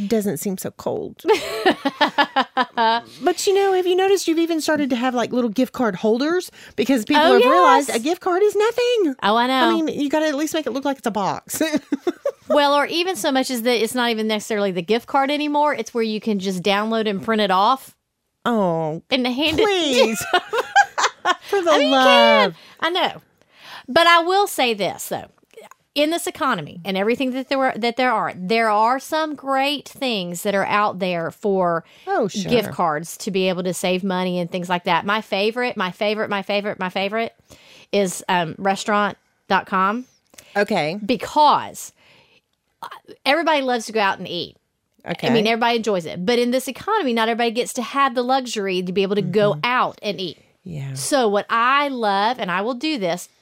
doesn't 0.07 0.37
seem 0.37 0.57
so 0.57 0.71
cold. 0.71 1.21
but 2.75 3.47
you 3.47 3.53
know, 3.53 3.73
have 3.73 3.85
you 3.87 3.95
noticed 3.95 4.27
you've 4.27 4.39
even 4.39 4.61
started 4.61 4.89
to 4.89 4.95
have 4.95 5.13
like 5.13 5.31
little 5.31 5.49
gift 5.49 5.73
card 5.73 5.95
holders 5.95 6.51
because 6.75 7.05
people 7.05 7.23
Oh, 7.23 7.33
have 7.33 7.41
realized 7.51 7.89
a 7.93 7.99
gift 7.99 8.21
card 8.21 8.43
is 8.43 8.55
nothing. 8.55 9.15
Oh, 9.23 9.35
I 9.35 9.47
know. 9.47 9.69
I 9.69 9.81
mean, 9.81 9.87
you 9.99 10.09
got 10.09 10.19
to 10.19 10.27
at 10.27 10.35
least 10.35 10.53
make 10.53 10.65
it 10.65 10.71
look 10.71 10.85
like 10.85 10.97
it's 10.97 11.07
a 11.07 11.11
box. 11.11 11.61
well, 12.49 12.73
or 12.73 12.85
even 12.87 13.15
so 13.15 13.31
much 13.31 13.49
as 13.51 13.61
that 13.63 13.81
it's 13.83 13.95
not 13.95 14.09
even 14.09 14.27
necessarily 14.27 14.71
the 14.71 14.81
gift 14.81 15.07
card 15.07 15.31
anymore. 15.31 15.73
It's 15.73 15.93
where 15.93 16.03
you 16.03 16.19
can 16.19 16.39
just 16.39 16.63
download 16.63 17.09
and 17.09 17.23
print 17.23 17.41
it 17.41 17.51
off 17.51 17.95
Oh, 18.45 19.01
and 19.09 19.25
hand 19.25 19.59
it. 19.59 19.63
please. 19.65 20.19
For 21.43 21.61
the 21.61 21.71
You 21.79 21.87
love. 21.89 22.53
can. 22.53 22.55
I 22.81 22.89
know. 22.89 23.21
But 23.87 24.07
I 24.07 24.19
will 24.19 24.47
say 24.47 24.73
this 24.73 25.07
though. 25.09 25.27
In 25.95 26.09
this 26.09 26.25
economy 26.25 26.81
and 26.83 26.97
everything 26.97 27.31
that 27.31 27.49
there 27.49 27.57
were, 27.59 27.73
that 27.75 27.97
there 27.97 28.11
are, 28.11 28.33
there 28.35 28.69
are 28.71 28.99
some 28.99 29.35
great 29.35 29.87
things 29.87 30.41
that 30.41 30.55
are 30.55 30.65
out 30.65 30.97
there 30.97 31.29
for 31.29 31.83
Oh, 32.07 32.27
sure. 32.27 32.49
gift 32.49 32.71
cards 32.71 33.15
to 33.17 33.29
be 33.29 33.47
able 33.47 33.61
to 33.63 33.75
save 33.75 34.03
money 34.03 34.39
and 34.39 34.49
things 34.51 34.69
like 34.69 34.85
that. 34.85 35.05
My 35.05 35.21
favorite, 35.21 35.77
my 35.77 35.91
favorite, 35.91 36.29
my 36.31 36.41
favorite, 36.41 36.79
my 36.79 36.89
favorite 36.89 37.35
is 37.91 38.23
um, 38.27 38.55
restaurant.com 38.57 40.05
Okay. 40.57 40.99
because 41.05 41.93
everybody 43.25 43.61
loves 43.61 43.85
to 43.85 43.91
go 43.91 43.99
out 43.99 44.17
and 44.17 44.27
eat. 44.27 44.57
Okay. 45.05 45.27
I 45.27 45.31
mean, 45.31 45.45
everybody 45.45 45.75
enjoys 45.77 46.05
it. 46.07 46.25
But 46.25 46.39
in 46.39 46.49
this 46.51 46.67
economy, 46.67 47.13
not 47.13 47.29
everybody 47.29 47.51
gets 47.51 47.73
to 47.73 47.81
have 47.83 48.15
the 48.15 48.23
luxury 48.23 48.81
to 48.81 48.91
be 48.91 49.03
able 49.03 49.15
to 49.15 49.21
go 49.21 49.57
out 49.63 49.99
and 50.01 50.19
eat. 50.19 50.37
yeah. 50.63 50.93
So 50.95 51.27
what 51.27 51.45
I 51.51 51.89
love, 51.89 52.39
and 52.39 52.49
I 52.49 52.61
will 52.61 52.73
do 52.73 52.97
this, 52.97 53.29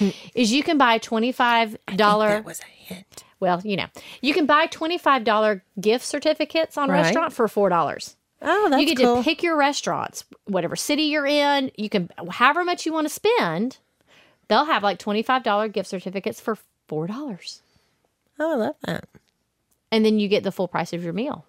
is 0.34 0.52
you 0.52 0.62
can 0.62 0.78
buy 0.78 0.98
twenty 0.98 1.32
five 1.32 1.76
dollar. 1.96 2.28
That 2.28 2.44
was 2.44 2.60
a 2.60 2.64
hint. 2.64 3.24
Well, 3.40 3.60
you 3.64 3.76
know, 3.76 3.86
you 4.22 4.32
can 4.34 4.46
buy 4.46 4.66
twenty 4.66 4.98
five 4.98 5.24
dollar 5.24 5.62
gift 5.80 6.04
certificates 6.04 6.76
on 6.78 6.88
Right. 6.90 7.02
restaurant 7.02 7.32
for 7.32 7.48
four 7.48 7.68
dollars. 7.68 8.16
Oh, 8.42 8.68
that's 8.68 8.80
You 8.82 8.86
get 8.94 8.98
cool. 9.04 9.16
to 9.18 9.22
pick 9.22 9.42
your 9.42 9.56
restaurants, 9.56 10.24
whatever 10.44 10.76
city 10.76 11.04
you're 11.04 11.26
in. 11.26 11.70
You 11.76 11.88
can 11.88 12.10
however 12.30 12.64
much 12.64 12.84
you 12.86 12.92
want 12.92 13.06
to 13.06 13.12
spend. 13.12 13.78
They'll 14.48 14.66
have 14.66 14.82
like 14.82 14.98
twenty 14.98 15.22
five 15.22 15.42
dollar 15.42 15.68
gift 15.68 15.88
certificates 15.88 16.40
for 16.40 16.58
four 16.86 17.06
dollars, 17.06 17.62
oh, 18.38 18.52
I 18.52 18.56
love 18.56 18.76
that. 18.84 19.04
and 19.90 20.04
then 20.04 20.18
you 20.18 20.28
get 20.28 20.42
the 20.42 20.52
full 20.52 20.68
price 20.68 20.92
of 20.92 21.02
your 21.02 21.14
meal. 21.14 21.46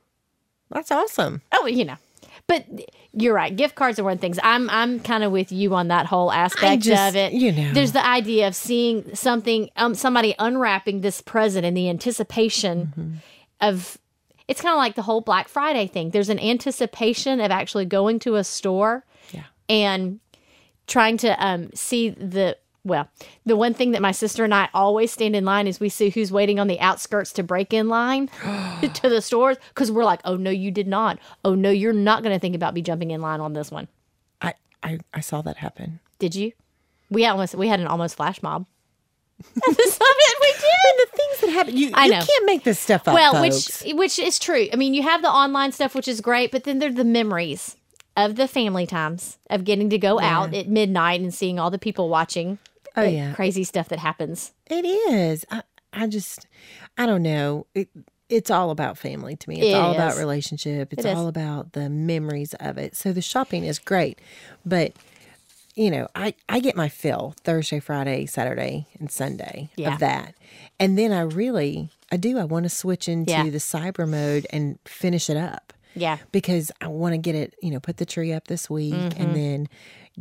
That's 0.69 0.91
awesome. 0.91 1.41
Oh, 1.51 1.65
you 1.67 1.83
know. 1.85 1.97
But 2.47 2.65
you're 3.11 3.33
right. 3.33 3.55
Gift 3.55 3.75
cards 3.75 3.97
are 3.97 4.03
one 4.03 4.13
of 4.13 4.17
the 4.19 4.21
things. 4.21 4.39
I'm 4.43 4.69
I'm 4.69 4.99
kind 4.99 5.23
of 5.23 5.31
with 5.31 5.51
you 5.51 5.73
on 5.73 5.87
that 5.87 6.05
whole 6.05 6.31
aspect 6.31 6.83
just- 6.83 7.09
of 7.09 7.15
it. 7.15 7.33
you 7.33 7.51
know. 7.51 7.73
there's 7.73 7.91
the 7.93 8.05
idea 8.05 8.47
of 8.47 8.55
seeing 8.55 9.15
something, 9.15 9.69
um, 9.77 9.95
somebody 9.95 10.35
unwrapping 10.37 11.01
this 11.01 11.21
present 11.21 11.65
and 11.65 11.75
the 11.75 11.89
anticipation 11.89 12.93
Mm-hmm. 12.97 13.11
of. 13.61 13.97
It's 14.47 14.61
kind 14.61 14.73
of 14.73 14.77
like 14.77 14.93
the 14.93 15.01
whole 15.01 15.21
Black 15.21 15.47
Friday 15.47 15.87
thing. 15.87 16.11
There's 16.11 16.29
an 16.29 16.37
anticipation 16.39 17.39
of 17.41 17.49
actually 17.49 17.85
going 17.85 18.19
to 18.19 18.35
a 18.35 18.43
store 18.43 19.03
Yeah. 19.31 19.41
and 19.67 20.19
trying 20.85 21.17
to 21.17 21.43
um, 21.43 21.71
see 21.73 22.09
the 22.09 22.55
well 22.85 23.09
the 23.45 23.57
one 23.57 23.73
thing 23.73 23.91
that 23.91 24.01
my 24.01 24.11
sister 24.11 24.43
and 24.45 24.53
i 24.53 24.69
always 24.73 25.11
stand 25.11 25.35
in 25.35 25.43
line 25.43 25.67
is 25.67 25.79
we 25.79 25.89
see 25.89 26.09
who's 26.09 26.31
waiting 26.31 26.59
on 26.59 26.67
the 26.67 26.79
outskirts 26.79 27.33
to 27.33 27.43
break 27.43 27.73
in 27.73 27.89
line 27.89 28.27
to 28.93 29.09
the 29.09 29.21
stores 29.21 29.57
because 29.69 29.91
we're 29.91 30.05
like 30.05 30.21
oh 30.23 30.37
no 30.37 30.51
you 30.51 30.71
did 30.71 30.87
not. 30.87 31.19
Oh 31.43 31.55
no 31.55 31.69
you're 31.69 31.93
not 31.93 32.23
going 32.23 32.33
to 32.35 32.39
think 32.39 32.55
about 32.55 32.73
me 32.73 32.81
jumping 32.81 33.11
in 33.11 33.21
line 33.21 33.41
on 33.41 33.53
this 33.53 33.71
one. 33.71 33.87
I, 34.41 34.53
I, 34.83 34.99
I 35.13 35.19
saw 35.19 35.41
that 35.41 35.57
happen. 35.57 35.99
did 36.19 36.35
you? 36.35 36.51
We 37.09 37.25
almost 37.25 37.55
we 37.55 37.67
had 37.67 37.79
an 37.79 37.87
almost 37.87 38.15
flash 38.15 38.41
mob. 38.41 38.65
At 39.39 39.53
the 39.77 39.89
summit 39.91 40.35
we 40.41 40.51
did. 40.53 40.63
And 40.63 40.99
the 40.99 41.17
things 41.17 41.41
that 41.41 41.49
happen, 41.49 41.77
you, 41.77 41.91
I 41.93 42.05
you 42.05 42.11
can't 42.11 42.45
make 42.45 42.63
this 42.63 42.79
stuff 42.79 43.07
up. 43.07 43.13
well 43.13 43.33
folks. 43.33 43.83
which 43.83 43.93
which 43.95 44.19
is 44.19 44.39
true. 44.39 44.67
I 44.71 44.75
mean 44.75 44.93
you 44.93 45.03
have 45.03 45.21
the 45.21 45.29
online 45.29 45.71
stuff 45.71 45.95
which 45.95 46.07
is 46.07 46.21
great 46.21 46.51
but 46.51 46.63
then 46.63 46.79
there 46.79 46.89
are 46.89 46.93
the 46.93 47.03
memories 47.03 47.75
of 48.15 48.35
the 48.35 48.47
family 48.47 48.87
times 48.87 49.37
of 49.49 49.65
getting 49.65 49.89
to 49.89 49.97
go 49.97 50.19
out 50.21 50.53
at 50.53 50.69
midnight 50.69 51.19
and 51.19 51.33
seeing 51.33 51.59
all 51.59 51.69
the 51.69 51.77
people 51.77 52.07
watching 52.07 52.59
Oh, 52.97 53.03
yeah. 53.03 53.33
crazy 53.33 53.63
stuff 53.63 53.89
that 53.89 53.99
happens 53.99 54.53
It 54.67 54.85
is. 54.85 55.45
I, 55.51 55.63
I 55.93 56.07
just, 56.07 56.47
I 56.97 57.05
don't 57.05 57.23
know. 57.23 57.67
It, 57.73 57.89
it's 58.29 58.49
all 58.49 58.69
about 58.71 58.97
family 58.97 59.35
to 59.35 59.49
me. 59.49 59.61
It's 59.61 59.73
It 59.73 59.75
all 59.75 59.91
about 59.93 60.17
relationship. 60.17 60.91
It's 60.93 61.05
It 61.05 61.09
is. 61.09 61.17
all 61.17 61.27
about 61.27 61.73
the 61.73 61.89
memories 61.89 62.53
of 62.59 62.77
it. 62.77 62.95
So 62.95 63.13
the 63.13 63.21
shopping 63.21 63.63
is 63.63 63.77
great, 63.79 64.19
but 64.65 64.93
you 65.75 65.91
know, 65.91 66.07
I 66.15 66.33
I 66.47 66.59
get 66.61 66.75
my 66.77 66.87
fill 66.89 67.35
Thursday, 67.43 67.79
Friday, 67.81 68.25
Saturday, 68.27 68.87
and 68.97 69.11
Sunday 69.11 69.69
Yeah. 69.75 69.93
of 69.93 69.99
that, 69.99 70.33
and 70.79 70.97
then 70.97 71.11
I 71.11 71.19
really, 71.21 71.89
I 72.11 72.15
do. 72.17 72.37
I 72.39 72.45
want 72.45 72.63
to 72.63 72.69
switch 72.69 73.09
into 73.09 73.31
Yeah. 73.31 73.43
the 73.49 73.57
cyber 73.57 74.07
mode 74.07 74.47
and 74.51 74.79
finish 74.85 75.29
it 75.29 75.35
up 75.37 75.73
yeah 75.97 76.17
because 76.31 76.71
I 76.81 76.87
want 76.87 77.13
to 77.13 77.17
get 77.17 77.35
it, 77.35 77.53
you 77.61 77.71
know, 77.71 77.79
put 77.81 77.97
the 77.97 78.05
tree 78.05 78.31
up 78.33 78.47
this 78.47 78.69
week 78.69 78.93
Mm-hmm. 78.93 79.21
and 79.21 79.35
then 79.35 79.69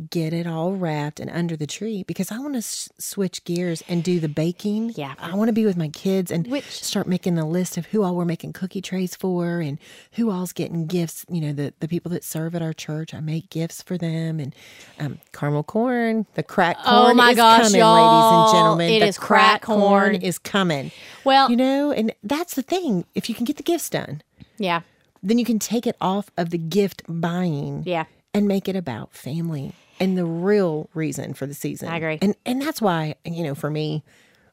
get 0.09 0.33
it 0.33 0.45
all 0.45 0.73
wrapped 0.73 1.19
and 1.19 1.29
under 1.29 1.55
the 1.55 1.65
tree 1.67 2.03
because 2.07 2.31
I 2.31 2.37
want 2.39 2.53
to 2.53 2.59
s- 2.59 2.89
switch 2.99 3.43
gears 3.45 3.83
and 3.87 4.03
do 4.03 4.19
the 4.19 4.27
baking. 4.27 4.91
Yeah. 4.95 5.15
I 5.19 5.35
want 5.35 5.47
to 5.49 5.53
be 5.53 5.65
with 5.65 5.77
my 5.77 5.87
kids 5.89 6.31
and 6.31 6.45
Which- 6.47 6.65
start 6.83 7.07
making 7.07 7.35
the 7.35 7.45
list 7.45 7.77
of 7.77 7.85
who 7.87 8.03
all 8.03 8.15
we're 8.15 8.25
making 8.25 8.53
cookie 8.53 8.81
trays 8.81 9.15
for 9.15 9.59
and 9.61 9.79
who 10.13 10.29
all's 10.31 10.51
getting 10.53 10.85
gifts. 10.87 11.25
You 11.29 11.41
know, 11.41 11.53
the, 11.53 11.73
the 11.79 11.87
people 11.87 12.11
that 12.11 12.23
serve 12.23 12.55
at 12.55 12.61
our 12.61 12.73
church, 12.73 13.13
I 13.13 13.19
make 13.19 13.49
gifts 13.49 13.81
for 13.81 13.97
them 13.97 14.39
and 14.39 14.53
um, 14.99 15.19
caramel 15.33 15.63
corn, 15.63 16.25
the 16.35 16.43
crack 16.43 16.75
corn. 16.77 16.87
Oh 17.11 17.13
my 17.13 17.31
is 17.31 17.35
gosh, 17.37 17.63
coming, 17.63 17.79
y'all. 17.79 17.95
ladies 17.95 18.51
and 18.51 18.57
gentlemen. 18.57 18.89
It 18.91 18.99
the 19.01 19.07
is 19.07 19.17
crack 19.17 19.61
corn. 19.61 20.15
is 20.15 20.37
coming. 20.37 20.91
Well- 21.23 21.49
you 21.49 21.55
know, 21.55 21.91
and 21.91 22.13
that's 22.23 22.55
the 22.55 22.61
thing. 22.61 23.05
If 23.15 23.29
you 23.29 23.35
can 23.35 23.45
get 23.45 23.57
the 23.57 23.63
gifts 23.63 23.89
done, 23.89 24.21
yeah 24.57 24.81
then 25.23 25.39
you 25.39 25.45
can 25.45 25.57
take 25.57 25.87
it 25.87 25.95
off 25.99 26.29
of 26.37 26.51
the 26.51 26.57
gift 26.57 27.01
buying 27.07 27.81
yeah 27.85 28.05
and 28.33 28.47
make 28.47 28.69
it 28.69 28.75
about 28.75 29.11
family 29.13 29.73
and 29.99 30.17
the 30.17 30.25
real 30.25 30.89
reason 30.93 31.33
for 31.33 31.45
the 31.45 31.53
season. 31.53 31.89
I 31.89 31.97
agree. 31.97 32.19
And 32.21 32.35
and 32.45 32.61
that's 32.61 32.81
why, 32.81 33.15
you 33.25 33.43
know, 33.43 33.55
for 33.55 33.69
me, 33.69 34.03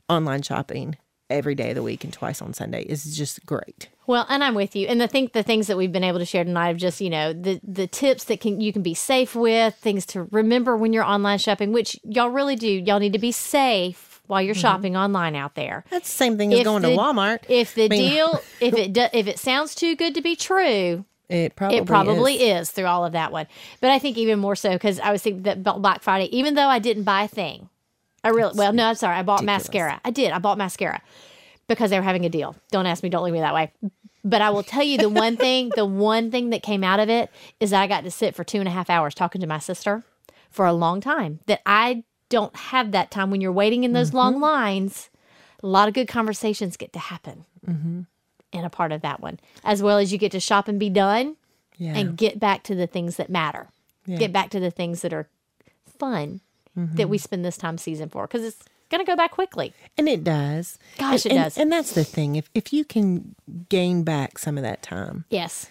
online 0.08 0.42
shopping 0.42 0.96
every 1.30 1.54
day 1.54 1.70
of 1.70 1.76
the 1.76 1.82
week 1.82 2.04
and 2.04 2.12
twice 2.12 2.42
on 2.42 2.52
Sunday 2.52 2.82
is 2.82 3.16
just 3.16 3.44
great. 3.46 3.88
Well, 4.06 4.26
and 4.28 4.44
I'm 4.44 4.54
with 4.54 4.76
you. 4.76 4.86
And 4.88 5.02
I 5.02 5.06
think 5.06 5.32
the 5.32 5.42
things 5.42 5.68
that 5.68 5.76
we've 5.76 5.92
been 5.92 6.04
able 6.04 6.18
to 6.18 6.26
share 6.26 6.44
tonight 6.44 6.70
of 6.70 6.76
just, 6.76 7.00
you 7.00 7.10
know, 7.10 7.32
the 7.32 7.60
the 7.62 7.86
tips 7.86 8.24
that 8.24 8.40
can 8.40 8.60
you 8.60 8.72
can 8.72 8.82
be 8.82 8.94
safe 8.94 9.34
with, 9.34 9.74
things 9.76 10.06
to 10.06 10.24
remember 10.30 10.76
when 10.76 10.92
you're 10.92 11.04
online 11.04 11.38
shopping, 11.38 11.72
which 11.72 11.98
y'all 12.04 12.28
really 12.28 12.56
do. 12.56 12.68
Y'all 12.68 13.00
need 13.00 13.14
to 13.14 13.18
be 13.18 13.32
safe 13.32 14.20
while 14.26 14.42
you're 14.42 14.54
mm-hmm. 14.54 14.60
shopping 14.60 14.96
online 14.96 15.34
out 15.34 15.54
there. 15.54 15.84
That's 15.90 16.08
the 16.08 16.16
same 16.16 16.36
thing 16.36 16.52
as 16.52 16.60
If 16.60 16.64
going 16.64 16.82
the- 16.82 16.90
to 16.90 16.96
Walmart. 16.96 17.40
If 17.48 17.74
the 17.74 17.86
I 17.86 17.88
mean- 17.88 18.10
deal, 18.10 18.42
if 18.60 18.74
it 18.74 18.92
do, 18.92 19.06
if 19.12 19.26
it 19.26 19.38
sounds 19.38 19.74
too 19.74 19.96
good 19.96 20.14
to 20.14 20.22
be 20.22 20.36
true, 20.36 21.04
It 21.32 21.56
probably 21.56 21.78
it 21.78 21.86
probably 21.86 22.34
is. 22.34 22.68
is. 22.68 22.70
through 22.70 22.84
all 22.84 23.06
of 23.06 23.12
that 23.12 23.32
one. 23.32 23.46
But 23.80 23.90
I 23.90 23.98
think 23.98 24.18
even 24.18 24.38
more 24.38 24.54
so 24.54 24.72
because 24.72 25.00
I 25.00 25.10
was 25.12 25.22
thinking 25.22 25.42
that 25.44 25.62
Black 25.62 26.02
Friday, 26.02 26.34
even 26.36 26.54
though 26.54 26.68
I 26.68 26.78
didn't 26.78 27.04
buy 27.04 27.22
a 27.22 27.28
thing, 27.28 27.70
I 28.22 28.28
really 28.28 28.52
well 28.54 28.72
no, 28.72 28.88
I'm 28.88 28.94
sorry, 28.94 29.16
I 29.16 29.22
bought 29.22 29.40
ridiculous. 29.40 29.64
mascara. 29.64 30.00
I 30.04 30.10
did. 30.10 30.30
I 30.32 30.38
bought 30.38 30.58
mascara 30.58 31.00
because 31.68 31.90
they 31.90 31.98
were 31.98 32.04
having 32.04 32.26
a 32.26 32.28
deal. 32.28 32.54
Don't 32.70 32.86
ask 32.86 33.02
me. 33.02 33.08
Don't 33.08 33.24
leave 33.24 33.32
me 33.32 33.40
that 33.40 33.54
way. 33.54 33.72
But 34.24 34.42
I 34.42 34.50
will 34.50 34.62
tell 34.62 34.84
you 34.84 34.98
the 34.98 35.08
one 35.08 35.36
thing, 35.36 35.72
the 35.74 35.86
one 35.86 36.30
thing 36.30 36.50
that 36.50 36.62
came 36.62 36.84
out 36.84 37.00
of 37.00 37.08
it 37.08 37.30
is 37.58 37.70
that 37.70 37.80
I 37.82 37.86
got 37.86 38.04
to 38.04 38.10
sit 38.10 38.36
for 38.36 38.44
two 38.44 38.58
and 38.58 38.68
a 38.68 38.70
half 38.70 38.90
hours 38.90 39.14
talking 39.14 39.40
to 39.40 39.46
my 39.46 39.58
sister 39.58 40.04
for 40.50 40.66
a 40.66 40.72
long 40.72 41.00
time. 41.00 41.40
That 41.46 41.62
I 41.66 42.04
don't 42.28 42.54
have 42.54 42.92
that 42.92 43.10
time 43.10 43.30
when 43.30 43.40
you're 43.40 43.52
waiting 43.52 43.84
in 43.84 43.94
those 43.94 44.12
long 44.12 44.34
mm-hmm. 44.34 44.42
lines. 44.42 45.10
A 45.62 45.66
lot 45.66 45.88
of 45.88 45.94
good 45.94 46.08
conversations 46.08 46.76
get 46.76 46.92
to 46.92 46.98
happen 46.98 47.46
mm-hmm. 47.66 48.02
In 48.52 48.64
a 48.64 48.70
part 48.70 48.92
of 48.92 49.00
that 49.02 49.20
one, 49.20 49.40
as 49.64 49.82
well 49.82 49.98
as 49.98 50.12
you 50.12 50.18
get 50.18 50.32
to 50.32 50.40
shop 50.40 50.68
and 50.68 50.78
be 50.78 50.90
done 50.90 51.36
Yeah. 51.78 51.96
and 51.96 52.16
get 52.16 52.38
back 52.38 52.62
to 52.64 52.74
the 52.74 52.86
things 52.86 53.16
that 53.16 53.30
matter. 53.30 53.68
Get 54.06 54.32
back 54.32 54.50
to 54.50 54.60
the 54.60 54.70
things 54.70 55.02
that 55.02 55.12
are 55.12 55.28
fun 55.98 56.40
that 56.74 57.08
we 57.08 57.18
spend 57.18 57.44
this 57.44 57.56
time 57.56 57.78
season 57.78 58.08
for 58.08 58.26
because 58.26 58.44
it's 58.44 58.62
going 58.90 59.04
to 59.04 59.10
go 59.10 59.14
back 59.16 59.30
quickly. 59.30 59.72
And 59.96 60.08
it 60.08 60.24
does. 60.24 60.78
Gosh, 60.98 61.24
and, 61.24 61.32
it 61.32 61.36
and- 61.36 61.44
does. 61.44 61.58
And 61.58 61.72
that's 61.72 61.92
the 61.92 62.04
thing. 62.04 62.36
If 62.36 62.50
if 62.54 62.72
you 62.72 62.84
can 62.84 63.34
gain 63.68 64.02
back 64.02 64.38
some 64.38 64.56
of 64.58 64.64
that 64.64 64.82
time 64.82 65.24
Yes. 65.30 65.68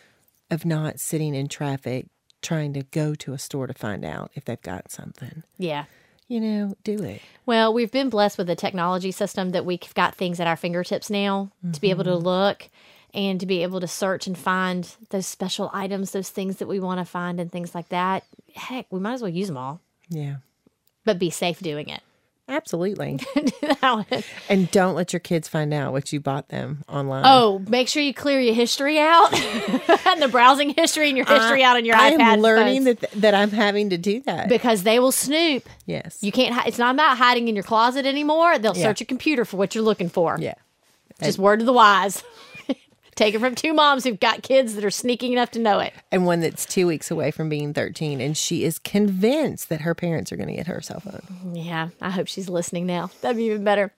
of 0.49 0.63
not 0.65 0.99
sitting 0.99 1.35
in 1.35 1.47
traffic 1.49 2.07
trying 2.41 2.73
to 2.73 2.83
go 2.83 3.13
to 3.15 3.33
a 3.33 3.37
store 3.37 3.67
to 3.67 3.73
find 3.73 4.03
out 4.05 4.31
if 4.33 4.45
they've 4.45 4.61
got 4.61 4.89
something, 4.91 5.43
Yeah. 5.57 5.85
You 6.31 6.39
know, 6.39 6.73
do 6.85 7.03
it. 7.03 7.21
Well, 7.45 7.73
we've 7.73 7.91
been 7.91 8.09
blessed 8.09 8.37
with 8.37 8.49
a 8.49 8.55
technology 8.55 9.11
system 9.11 9.49
that 9.51 9.65
we've 9.65 9.93
got 9.95 10.15
things 10.15 10.39
at 10.39 10.47
our 10.47 10.55
fingertips 10.55 11.09
now 11.09 11.51
to 11.73 11.81
be 11.81 11.89
able 11.89 12.05
to 12.05 12.11
mm-hmm. 12.11 12.25
look 12.25 12.69
and 13.13 13.37
to 13.41 13.45
be 13.45 13.63
able 13.63 13.81
to 13.81 13.87
search 13.87 14.27
and 14.27 14.37
find 14.37 14.95
those 15.09 15.27
special 15.27 15.69
items, 15.73 16.11
those 16.11 16.29
things 16.29 16.57
that 16.57 16.69
we 16.69 16.79
want 16.79 16.99
to 16.99 17.05
find, 17.05 17.41
and 17.41 17.51
things 17.51 17.75
like 17.75 17.89
that. 17.89 18.23
Heck, 18.55 18.85
we 18.89 19.01
might 19.01 19.15
as 19.15 19.21
well 19.21 19.29
use 19.29 19.47
them 19.47 19.57
all, 19.57 19.81
Yeah. 20.07 20.37
but 21.03 21.19
be 21.19 21.29
safe 21.29 21.59
doing 21.59 21.89
it. 21.89 22.01
Absolutely. 22.47 23.19
And 24.49 24.69
don't 24.71 24.95
let 24.95 25.13
your 25.13 25.19
kids 25.19 25.47
find 25.47 25.73
out 25.73 25.93
what 25.93 26.11
you 26.13 26.19
bought 26.19 26.49
them 26.49 26.83
online. 26.89 27.23
oh, 27.25 27.59
make 27.67 27.87
sure 27.87 28.03
you 28.03 28.13
clear 28.13 28.39
your 28.39 28.53
history 28.53 28.99
out 28.99 29.33
and 29.33 30.21
the 30.21 30.27
browsing 30.29 30.71
history 30.71 31.07
and 31.07 31.17
your 31.17 31.25
history 31.25 31.63
out 31.63 31.77
on 31.77 31.85
your 31.85 31.95
iPad. 31.95 32.19
I'm 32.19 32.41
learning 32.41 32.85
phones. 32.85 32.99
that 32.99 33.11
that 33.21 33.33
I'm 33.33 33.49
having 33.51 33.89
to 33.91 33.97
do 33.97 34.19
that. 34.21 34.49
because 34.49 34.83
they 34.83 34.99
will 34.99 35.11
snoop. 35.11 35.67
yes. 35.85 36.17
You 36.21 36.31
can't. 36.31 36.67
It's 36.67 36.77
not 36.77 36.93
about 36.95 37.17
hiding 37.17 37.47
in 37.47 37.55
your 37.55 37.63
closet 37.63 38.05
anymore. 38.05 38.57
They'll 38.59 38.75
Yeah. 38.77 38.83
search 38.83 38.99
your 38.99 39.07
computer 39.07 39.45
for 39.45 39.57
what 39.57 39.73
you're 39.73 39.83
looking 39.83 40.09
for. 40.09 40.37
yeah. 40.39 40.55
Just 41.23 41.37
word 41.39 41.59
to 41.59 41.65
the 41.65 41.73
wise. 41.73 42.23
Taken 43.21 43.39
from 43.39 43.53
two 43.53 43.71
moms 43.71 44.03
who've 44.03 44.19
got 44.19 44.41
kids 44.41 44.73
that 44.73 44.83
are 44.83 44.89
sneaking 44.89 45.33
enough 45.33 45.51
to 45.51 45.59
know 45.59 45.77
it. 45.77 45.93
and 46.11 46.25
one 46.25 46.39
that's 46.39 46.65
two 46.65 46.87
weeks 46.87 47.11
away 47.11 47.29
from 47.29 47.49
being 47.49 47.71
13. 47.71 48.19
And 48.19 48.35
she 48.35 48.63
is 48.63 48.79
convinced 48.79 49.69
that 49.69 49.81
her 49.81 49.93
parents 49.93 50.31
are 50.31 50.37
going 50.37 50.47
to 50.47 50.55
get 50.55 50.65
her 50.65 50.77
a 50.77 50.83
cell 50.83 51.01
phone. 51.01 51.55
Yeah, 51.55 51.89
I 52.01 52.09
hope 52.09 52.25
she's 52.25 52.49
listening 52.49 52.87
now. 52.87 53.11
That'd 53.21 53.37
be 53.37 53.43
even 53.43 53.63
better. 53.63 53.93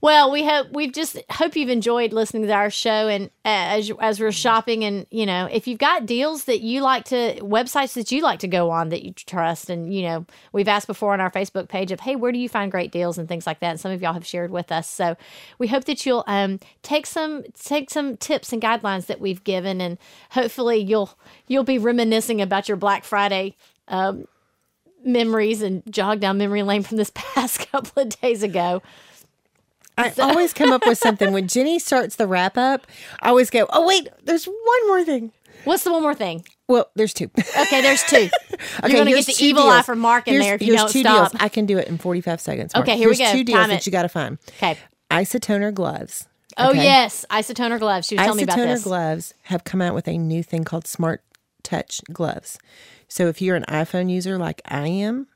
Well, 0.00 0.32
we 0.32 0.44
hope 0.44 0.72
we've 0.72 0.92
just 0.92 1.16
hope 1.30 1.54
you've 1.54 1.68
enjoyed 1.68 2.12
listening 2.12 2.48
to 2.48 2.52
our 2.52 2.68
show, 2.68 3.06
and 3.06 3.26
uh, 3.44 3.78
as 3.78 3.92
as 4.00 4.18
we're 4.18 4.32
shopping, 4.32 4.82
and 4.82 5.06
you 5.12 5.24
know, 5.24 5.46
if 5.52 5.68
you've 5.68 5.78
got 5.78 6.04
deals 6.04 6.44
that 6.46 6.60
you 6.60 6.80
like 6.80 7.04
to 7.04 7.36
websites 7.42 7.92
that 7.94 8.10
you 8.10 8.22
like 8.22 8.40
to 8.40 8.48
go 8.48 8.70
on 8.70 8.88
that 8.88 9.04
you 9.04 9.12
trust, 9.12 9.70
and 9.70 9.94
you 9.94 10.02
know, 10.02 10.26
we've 10.52 10.66
asked 10.66 10.88
before 10.88 11.12
on 11.12 11.20
our 11.20 11.30
Facebook 11.30 11.68
page 11.68 11.92
of 11.92 12.00
hey, 12.00 12.16
where 12.16 12.32
do 12.32 12.40
you 12.40 12.48
find 12.48 12.72
great 12.72 12.90
deals 12.90 13.18
and 13.18 13.28
things 13.28 13.46
like 13.46 13.60
that, 13.60 13.70
and 13.70 13.78
some 13.78 13.92
of 13.92 14.02
y'all 14.02 14.14
have 14.14 14.26
shared 14.26 14.50
with 14.50 14.72
us. 14.72 14.90
So 14.90 15.16
we 15.60 15.68
hope 15.68 15.84
that 15.84 16.04
you'll 16.04 16.24
um 16.26 16.58
take 16.82 17.06
some 17.06 17.44
take 17.54 17.90
some 17.90 18.16
tips 18.16 18.52
and 18.52 18.63
guidelines 18.64 19.06
that 19.06 19.20
we've 19.20 19.42
given, 19.44 19.80
and 19.80 19.98
hopefully 20.30 20.78
you'll 20.78 21.10
you'll 21.46 21.64
be 21.64 21.78
reminiscing 21.78 22.40
about 22.40 22.68
your 22.68 22.76
Black 22.76 23.04
Friday. 23.04 23.56
Um, 23.88 24.26
memories 25.04 25.60
and 25.60 25.82
jog 25.92 26.18
down 26.20 26.38
memory 26.38 26.62
lane 26.62 26.82
from 26.82 26.96
this 26.96 27.12
past 27.14 27.70
couple 27.70 28.02
of 28.02 28.08
days 28.20 28.42
ago. 28.42 28.82
I 29.98 30.12
always 30.18 30.52
come 30.52 30.72
up 30.72 30.84
with 30.86 30.98
something. 30.98 31.32
When 31.32 31.46
Jenni 31.46 31.80
starts 31.80 32.16
the 32.16 32.26
wrap 32.26 32.56
up, 32.56 32.86
I 33.20 33.28
always 33.28 33.50
go, 33.50 33.66
oh, 33.70 33.86
wait, 33.86 34.08
there's 34.24 34.46
one 34.46 34.86
more 34.88 35.04
thing. 35.04 35.30
What's 35.64 35.84
the 35.84 35.92
one 35.92 36.02
more 36.02 36.14
thing? 36.14 36.44
Well, 36.68 36.90
there's 36.96 37.14
two. 37.14 37.30
Okay, 37.38 37.80
there's 37.80 38.02
two. 38.04 38.28
Okay, 38.82 38.92
You're 38.92 39.04
gonna 39.04 39.10
get 39.16 39.26
the 39.26 39.44
evil 39.44 39.64
deals. 39.64 39.74
eye 39.74 39.82
from 39.82 39.98
Mark 39.98 40.26
in 40.26 40.34
Here's- 40.34 40.46
there 40.46 40.54
if 40.54 40.62
you 40.62 40.74
don't 40.76 40.90
two 40.90 41.00
stop. 41.00 41.32
Deals. 41.32 41.42
I 41.42 41.48
can 41.48 41.66
do 41.66 41.76
it 41.78 41.86
in 41.88 41.98
45 41.98 42.40
seconds. 42.40 42.74
Mark. 42.74 42.86
Okay, 42.88 42.96
here 42.96 43.08
we 43.10 43.16
go. 43.16 43.30
two 43.32 43.44
deals 43.44 43.66
that 43.66 43.80
it. 43.80 43.86
you 43.86 43.92
got 43.92 44.02
to 44.02 44.08
find. 44.08 44.38
Okay. 44.56 44.76
Isotoner 45.10 45.72
gloves. 45.74 46.26
Oh 46.56 46.70
Okay? 46.70 46.84
yes, 46.84 47.24
isotoner 47.30 47.78
gloves. 47.78 48.06
She 48.06 48.16
was 48.16 48.24
telling 48.24 48.36
me 48.38 48.42
about 48.44 48.56
this. 48.56 48.80
Isotoner 48.80 48.84
gloves 48.84 49.34
have 49.44 49.64
come 49.64 49.82
out 49.82 49.94
with 49.94 50.08
a 50.08 50.16
new 50.18 50.42
thing 50.42 50.64
called 50.64 50.86
Smart 50.86 51.22
Touch 51.62 52.00
gloves. 52.12 52.58
So 53.08 53.26
if 53.28 53.40
you're 53.42 53.56
an 53.56 53.64
iPhone 53.68 54.10
user 54.10 54.38
like 54.38 54.60
I 54.66 54.86
am, 54.88 55.26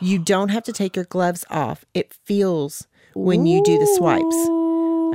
you 0.00 0.18
don't 0.18 0.48
have 0.48 0.64
to 0.64 0.72
take 0.72 0.96
your 0.96 1.04
gloves 1.04 1.44
off. 1.50 1.84
It 1.94 2.12
feels 2.24 2.86
when 3.14 3.46
you 3.46 3.62
do 3.62 3.78
the 3.78 3.86
swipes. 3.86 4.59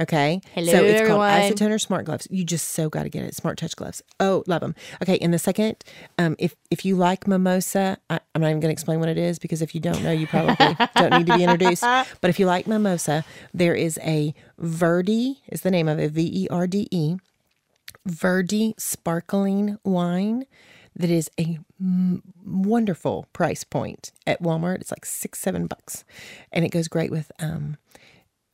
Okay. 0.01 0.41
Hello, 0.53 0.71
so 0.71 0.84
it's 0.84 1.01
everyone. 1.01 1.29
called 1.29 1.58
Isotoner 1.58 1.79
Smart 1.79 2.05
Gloves. 2.05 2.27
You 2.29 2.43
just 2.43 2.69
so 2.69 2.89
got 2.89 3.03
to 3.03 3.10
get 3.10 3.23
it. 3.23 3.36
Smart 3.36 3.58
Touch 3.58 3.75
gloves. 3.75 4.01
Oh, 4.19 4.43
love 4.47 4.62
them. 4.62 4.75
Okay. 5.01 5.17
And 5.19 5.34
the 5.34 5.39
second, 5.39 5.84
um, 6.17 6.36
if 6.39 6.55
if 6.69 6.86
you 6.86 6.95
like 6.95 7.27
mimosa, 7.27 7.97
I, 8.10 8.19
I'm 8.34 8.41
not 8.41 8.47
even 8.49 8.60
going 8.60 8.69
to 8.69 8.73
explain 8.73 8.99
what 8.99 9.10
it 9.10 9.17
is 9.17 9.39
because 9.39 9.62
if 9.62 9.73
you 9.73 9.81
don't 9.81 10.03
know, 10.03 10.12
you 10.12 10.27
probably 10.27 10.55
don't 10.95 11.13
need 11.17 11.27
to 11.27 11.38
be 11.38 11.43
introduced. 11.43 11.81
But 11.84 12.29
if 12.29 12.39
you 12.39 12.45
like 12.45 12.67
mimosa, 12.67 13.23
there 13.53 13.75
is 13.75 13.99
a 14.03 14.34
Verdi 14.58 15.41
is 15.49 15.62
the 15.62 15.71
name 15.71 15.88
of 15.88 15.99
it. 15.99 16.12
V 16.12 16.29
E 16.43 16.47
R 16.49 16.67
D 16.67 16.88
E. 16.91 17.15
Verdi 18.05 18.75
sparkling 18.77 19.77
wine 19.84 20.45
that 20.95 21.10
is 21.10 21.29
a 21.39 21.60
m- 21.79 22.21
wonderful 22.45 23.27
price 23.34 23.63
point 23.63 24.12
at 24.25 24.41
Walmart. 24.41 24.75
It's 24.81 24.91
like 24.91 25.05
six, 25.05 25.39
seven 25.39 25.67
bucks, 25.67 26.03
and 26.51 26.63
it 26.63 26.69
goes 26.69 26.88
great 26.88 27.12
with 27.12 27.31
um, 27.39 27.77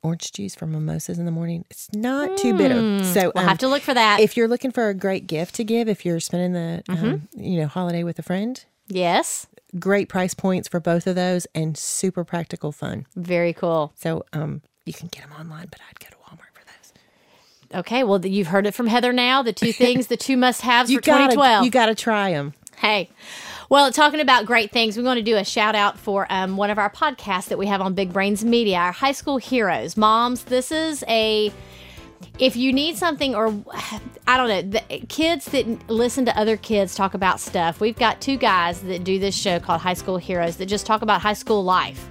orange 0.04 0.32
juice 0.32 0.56
for 0.56 0.66
mimosas 0.68 1.20
in 1.20 1.26
the 1.26 1.32
morning. 1.32 1.66
It's 1.70 1.88
not 1.94 2.38
too 2.38 2.56
bitter. 2.58 3.04
So 3.04 3.22
Hmm. 3.22 3.32
We'll 3.36 3.44
um, 3.44 3.48
have 3.50 3.58
to 3.60 3.68
look 3.68 3.82
for 3.84 3.94
that. 3.94 4.20
if 4.20 4.36
you're 4.36 4.48
looking 4.48 4.72
for 4.72 4.90
a 4.90 4.94
great 4.94 5.28
gift 5.28 5.56
to 5.56 5.64
give, 5.64 5.88
if 5.88 6.06
you're 6.06 6.20
spending 6.20 6.54
the 6.54 6.84
um, 6.90 7.28
you 7.36 7.60
know 7.60 7.68
holiday 7.68 8.04
with 8.04 8.18
a 8.20 8.24
friend, 8.24 8.64
yes, 8.88 9.48
great 9.80 10.10
price 10.10 10.34
points 10.34 10.68
for 10.68 10.80
both 10.80 11.08
of 11.08 11.16
those, 11.16 11.46
and 11.54 11.78
super 11.78 12.24
practical 12.24 12.72
fun. 12.72 13.06
very 13.16 13.54
cool. 13.54 13.94
So 13.96 14.24
um, 14.34 14.62
you 14.86 14.94
can 14.94 15.08
get 15.10 15.22
them 15.24 15.32
online, 15.40 15.68
but 15.70 15.80
I'd 15.90 16.00
go 16.00 16.08
to 16.08 16.16
Walmart 16.16 16.52
for 16.54 16.66
those. 16.66 17.80
Okay, 17.82 18.04
well 18.04 18.26
you've 18.26 18.48
heard 18.48 18.66
it 18.66 18.74
from 18.74 18.88
Heather 18.88 19.14
now. 19.14 19.44
The 19.44 19.54
two 19.54 19.72
things, 19.84 20.08
the 20.08 20.18
two 20.18 20.36
must-haves 20.38 20.92
for 20.92 21.00
gotta, 21.02 21.34
2012. 21.36 21.66
you 21.66 21.72
got 21.72 21.86
to 21.88 21.96
try 21.96 22.32
them. 22.32 22.54
Hey, 22.78 23.10
well, 23.72 23.90
talking 23.90 24.20
about 24.20 24.46
great 24.46 24.74
things, 24.74 24.98
we 24.98 25.04
want 25.04 25.18
to 25.18 25.24
do 25.24 25.38
a 25.38 25.46
shout 25.46 25.76
out 25.76 25.98
for 25.98 26.28
um, 26.30 26.58
one 26.58 26.70
of 26.70 26.78
our 26.78 26.90
podcasts 26.90 27.48
that 27.48 27.58
we 27.58 27.68
have 27.68 27.80
on 27.80 27.94
Big 27.94 28.12
Brains 28.12 28.44
Media, 28.44 28.76
our 28.76 28.92
high 28.92 29.14
school 29.14 29.38
heroes. 29.38 29.96
Moms, 29.96 30.44
this 30.44 30.74
is 30.74 31.06
a. 31.08 31.54
If 32.38 32.58
you 32.58 32.74
need 32.74 32.98
something, 32.98 33.34
or 33.34 33.48
I 34.28 34.36
don't 34.36 34.50
know, 34.50 34.62
the 34.78 35.06
kids 35.08 35.46
that 35.46 35.90
listen 35.90 36.26
to 36.26 36.38
other 36.38 36.58
kids 36.58 36.96
talk 36.96 37.14
about 37.14 37.40
stuff, 37.40 37.80
we've 37.80 37.96
got 37.96 38.20
two 38.20 38.36
guys 38.36 38.82
that 38.82 39.06
do 39.06 39.20
this 39.20 39.36
show 39.36 39.58
called 39.58 39.80
High 39.80 39.94
School 39.94 40.18
Heroes 40.18 40.58
that 40.58 40.66
just 40.66 40.86
talk 40.86 41.02
about 41.02 41.22
high 41.22 41.32
school 41.32 41.64
life. 41.64 42.11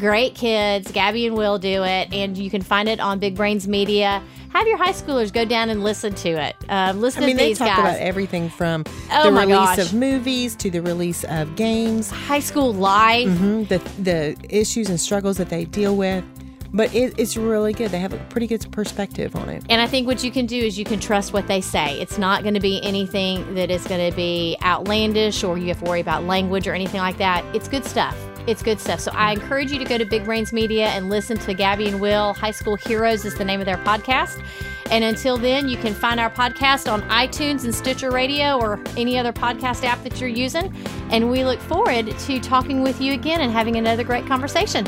Great 0.00 0.34
kids. 0.34 0.90
Gabby 0.90 1.26
and 1.26 1.36
Will 1.36 1.58
do 1.58 1.84
it, 1.84 2.12
and 2.12 2.36
you 2.36 2.50
can 2.50 2.62
find 2.62 2.88
it 2.88 2.98
on 3.00 3.18
Big 3.18 3.36
Brains 3.36 3.68
Media. 3.68 4.22
Have 4.52 4.66
your 4.66 4.78
high 4.78 4.92
schoolers 4.92 5.32
go 5.32 5.44
down 5.44 5.70
and 5.70 5.84
listen 5.84 6.12
to 6.14 6.28
it. 6.30 6.56
Um, 6.68 7.00
listen 7.00 7.22
I 7.22 7.26
mean, 7.26 7.36
to 7.36 7.42
they 7.42 7.48
these 7.50 7.58
talk 7.58 7.68
guys. 7.68 7.78
about 7.78 7.98
everything 8.00 8.48
from 8.48 8.84
Oh 9.12 9.30
the 9.30 9.38
release 9.38 9.48
gosh. 9.56 9.78
of 9.78 9.94
movies 9.94 10.56
to 10.56 10.70
the 10.70 10.80
release 10.80 11.22
of 11.24 11.54
games, 11.54 12.10
high 12.10 12.40
school 12.40 12.72
life. 12.72 13.28
mhm, 13.28 13.68
the 13.68 13.78
the 14.02 14.36
issues 14.48 14.88
and 14.88 14.98
struggles 14.98 15.36
that 15.36 15.50
they 15.50 15.66
deal 15.66 15.94
with. 15.96 16.24
But 16.72 16.94
it, 16.94 17.14
it's 17.18 17.36
really 17.36 17.72
good. 17.72 17.90
They 17.90 17.98
have 17.98 18.12
a 18.12 18.18
pretty 18.28 18.46
good 18.46 18.64
perspective 18.70 19.34
on 19.34 19.48
it. 19.48 19.64
And 19.68 19.82
I 19.82 19.88
think 19.88 20.06
what 20.06 20.22
you 20.22 20.30
can 20.30 20.46
do 20.46 20.56
is 20.56 20.78
you 20.78 20.84
can 20.84 21.00
trust 21.00 21.32
what 21.32 21.48
they 21.48 21.60
say. 21.60 22.00
It's 22.00 22.16
not 22.16 22.42
going 22.42 22.54
to 22.54 22.60
be 22.60 22.80
anything 22.84 23.54
that 23.56 23.72
is 23.72 23.84
going 23.88 24.08
to 24.08 24.16
be 24.16 24.56
outlandish 24.62 25.42
or 25.42 25.58
you 25.58 25.66
have 25.66 25.80
to 25.82 25.84
worry 25.90 25.98
about 26.00 26.24
language 26.24 26.68
or 26.68 26.72
anything 26.74 27.00
like 27.00 27.18
that. 27.18 27.44
It's 27.56 27.66
good 27.66 27.84
stuff. 27.84 28.16
It's 28.46 28.62
good 28.62 28.80
stuff. 28.80 29.00
So 29.00 29.12
I 29.14 29.32
encourage 29.32 29.70
you 29.70 29.78
to 29.78 29.84
go 29.84 29.98
to 29.98 30.04
Big 30.04 30.24
Brains 30.24 30.52
Media 30.52 30.88
and 30.88 31.08
listen 31.08 31.36
to 31.38 31.54
Gabby 31.54 31.88
and 31.88 32.00
Will. 32.00 32.34
High 32.34 32.50
School 32.50 32.76
Heroes 32.76 33.24
is 33.24 33.36
the 33.36 33.44
name 33.44 33.60
of 33.60 33.66
their 33.66 33.76
podcast. 33.78 34.42
And 34.90 35.04
until 35.04 35.36
then, 35.36 35.68
you 35.68 35.76
can 35.76 35.94
find 35.94 36.18
our 36.18 36.30
podcast 36.30 36.92
on 36.92 37.02
iTunes 37.02 37.64
and 37.64 37.74
Stitcher 37.74 38.10
Radio 38.10 38.58
or 38.58 38.80
any 38.96 39.18
other 39.18 39.32
podcast 39.32 39.84
app 39.84 40.02
that 40.02 40.20
you're 40.20 40.28
using. 40.28 40.74
And 41.10 41.30
we 41.30 41.44
look 41.44 41.60
forward 41.60 42.06
to 42.06 42.40
talking 42.40 42.82
with 42.82 43.00
you 43.00 43.12
again 43.12 43.40
and 43.40 43.52
having 43.52 43.76
another 43.76 44.02
great 44.02 44.26
conversation. 44.26 44.84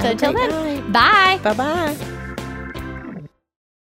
so 0.00 0.10
until 0.10 0.32
then, 0.32 0.50
night. 0.50 0.92
bye. 0.92 1.40
Bye 1.42 1.54
bye. 1.54 2.20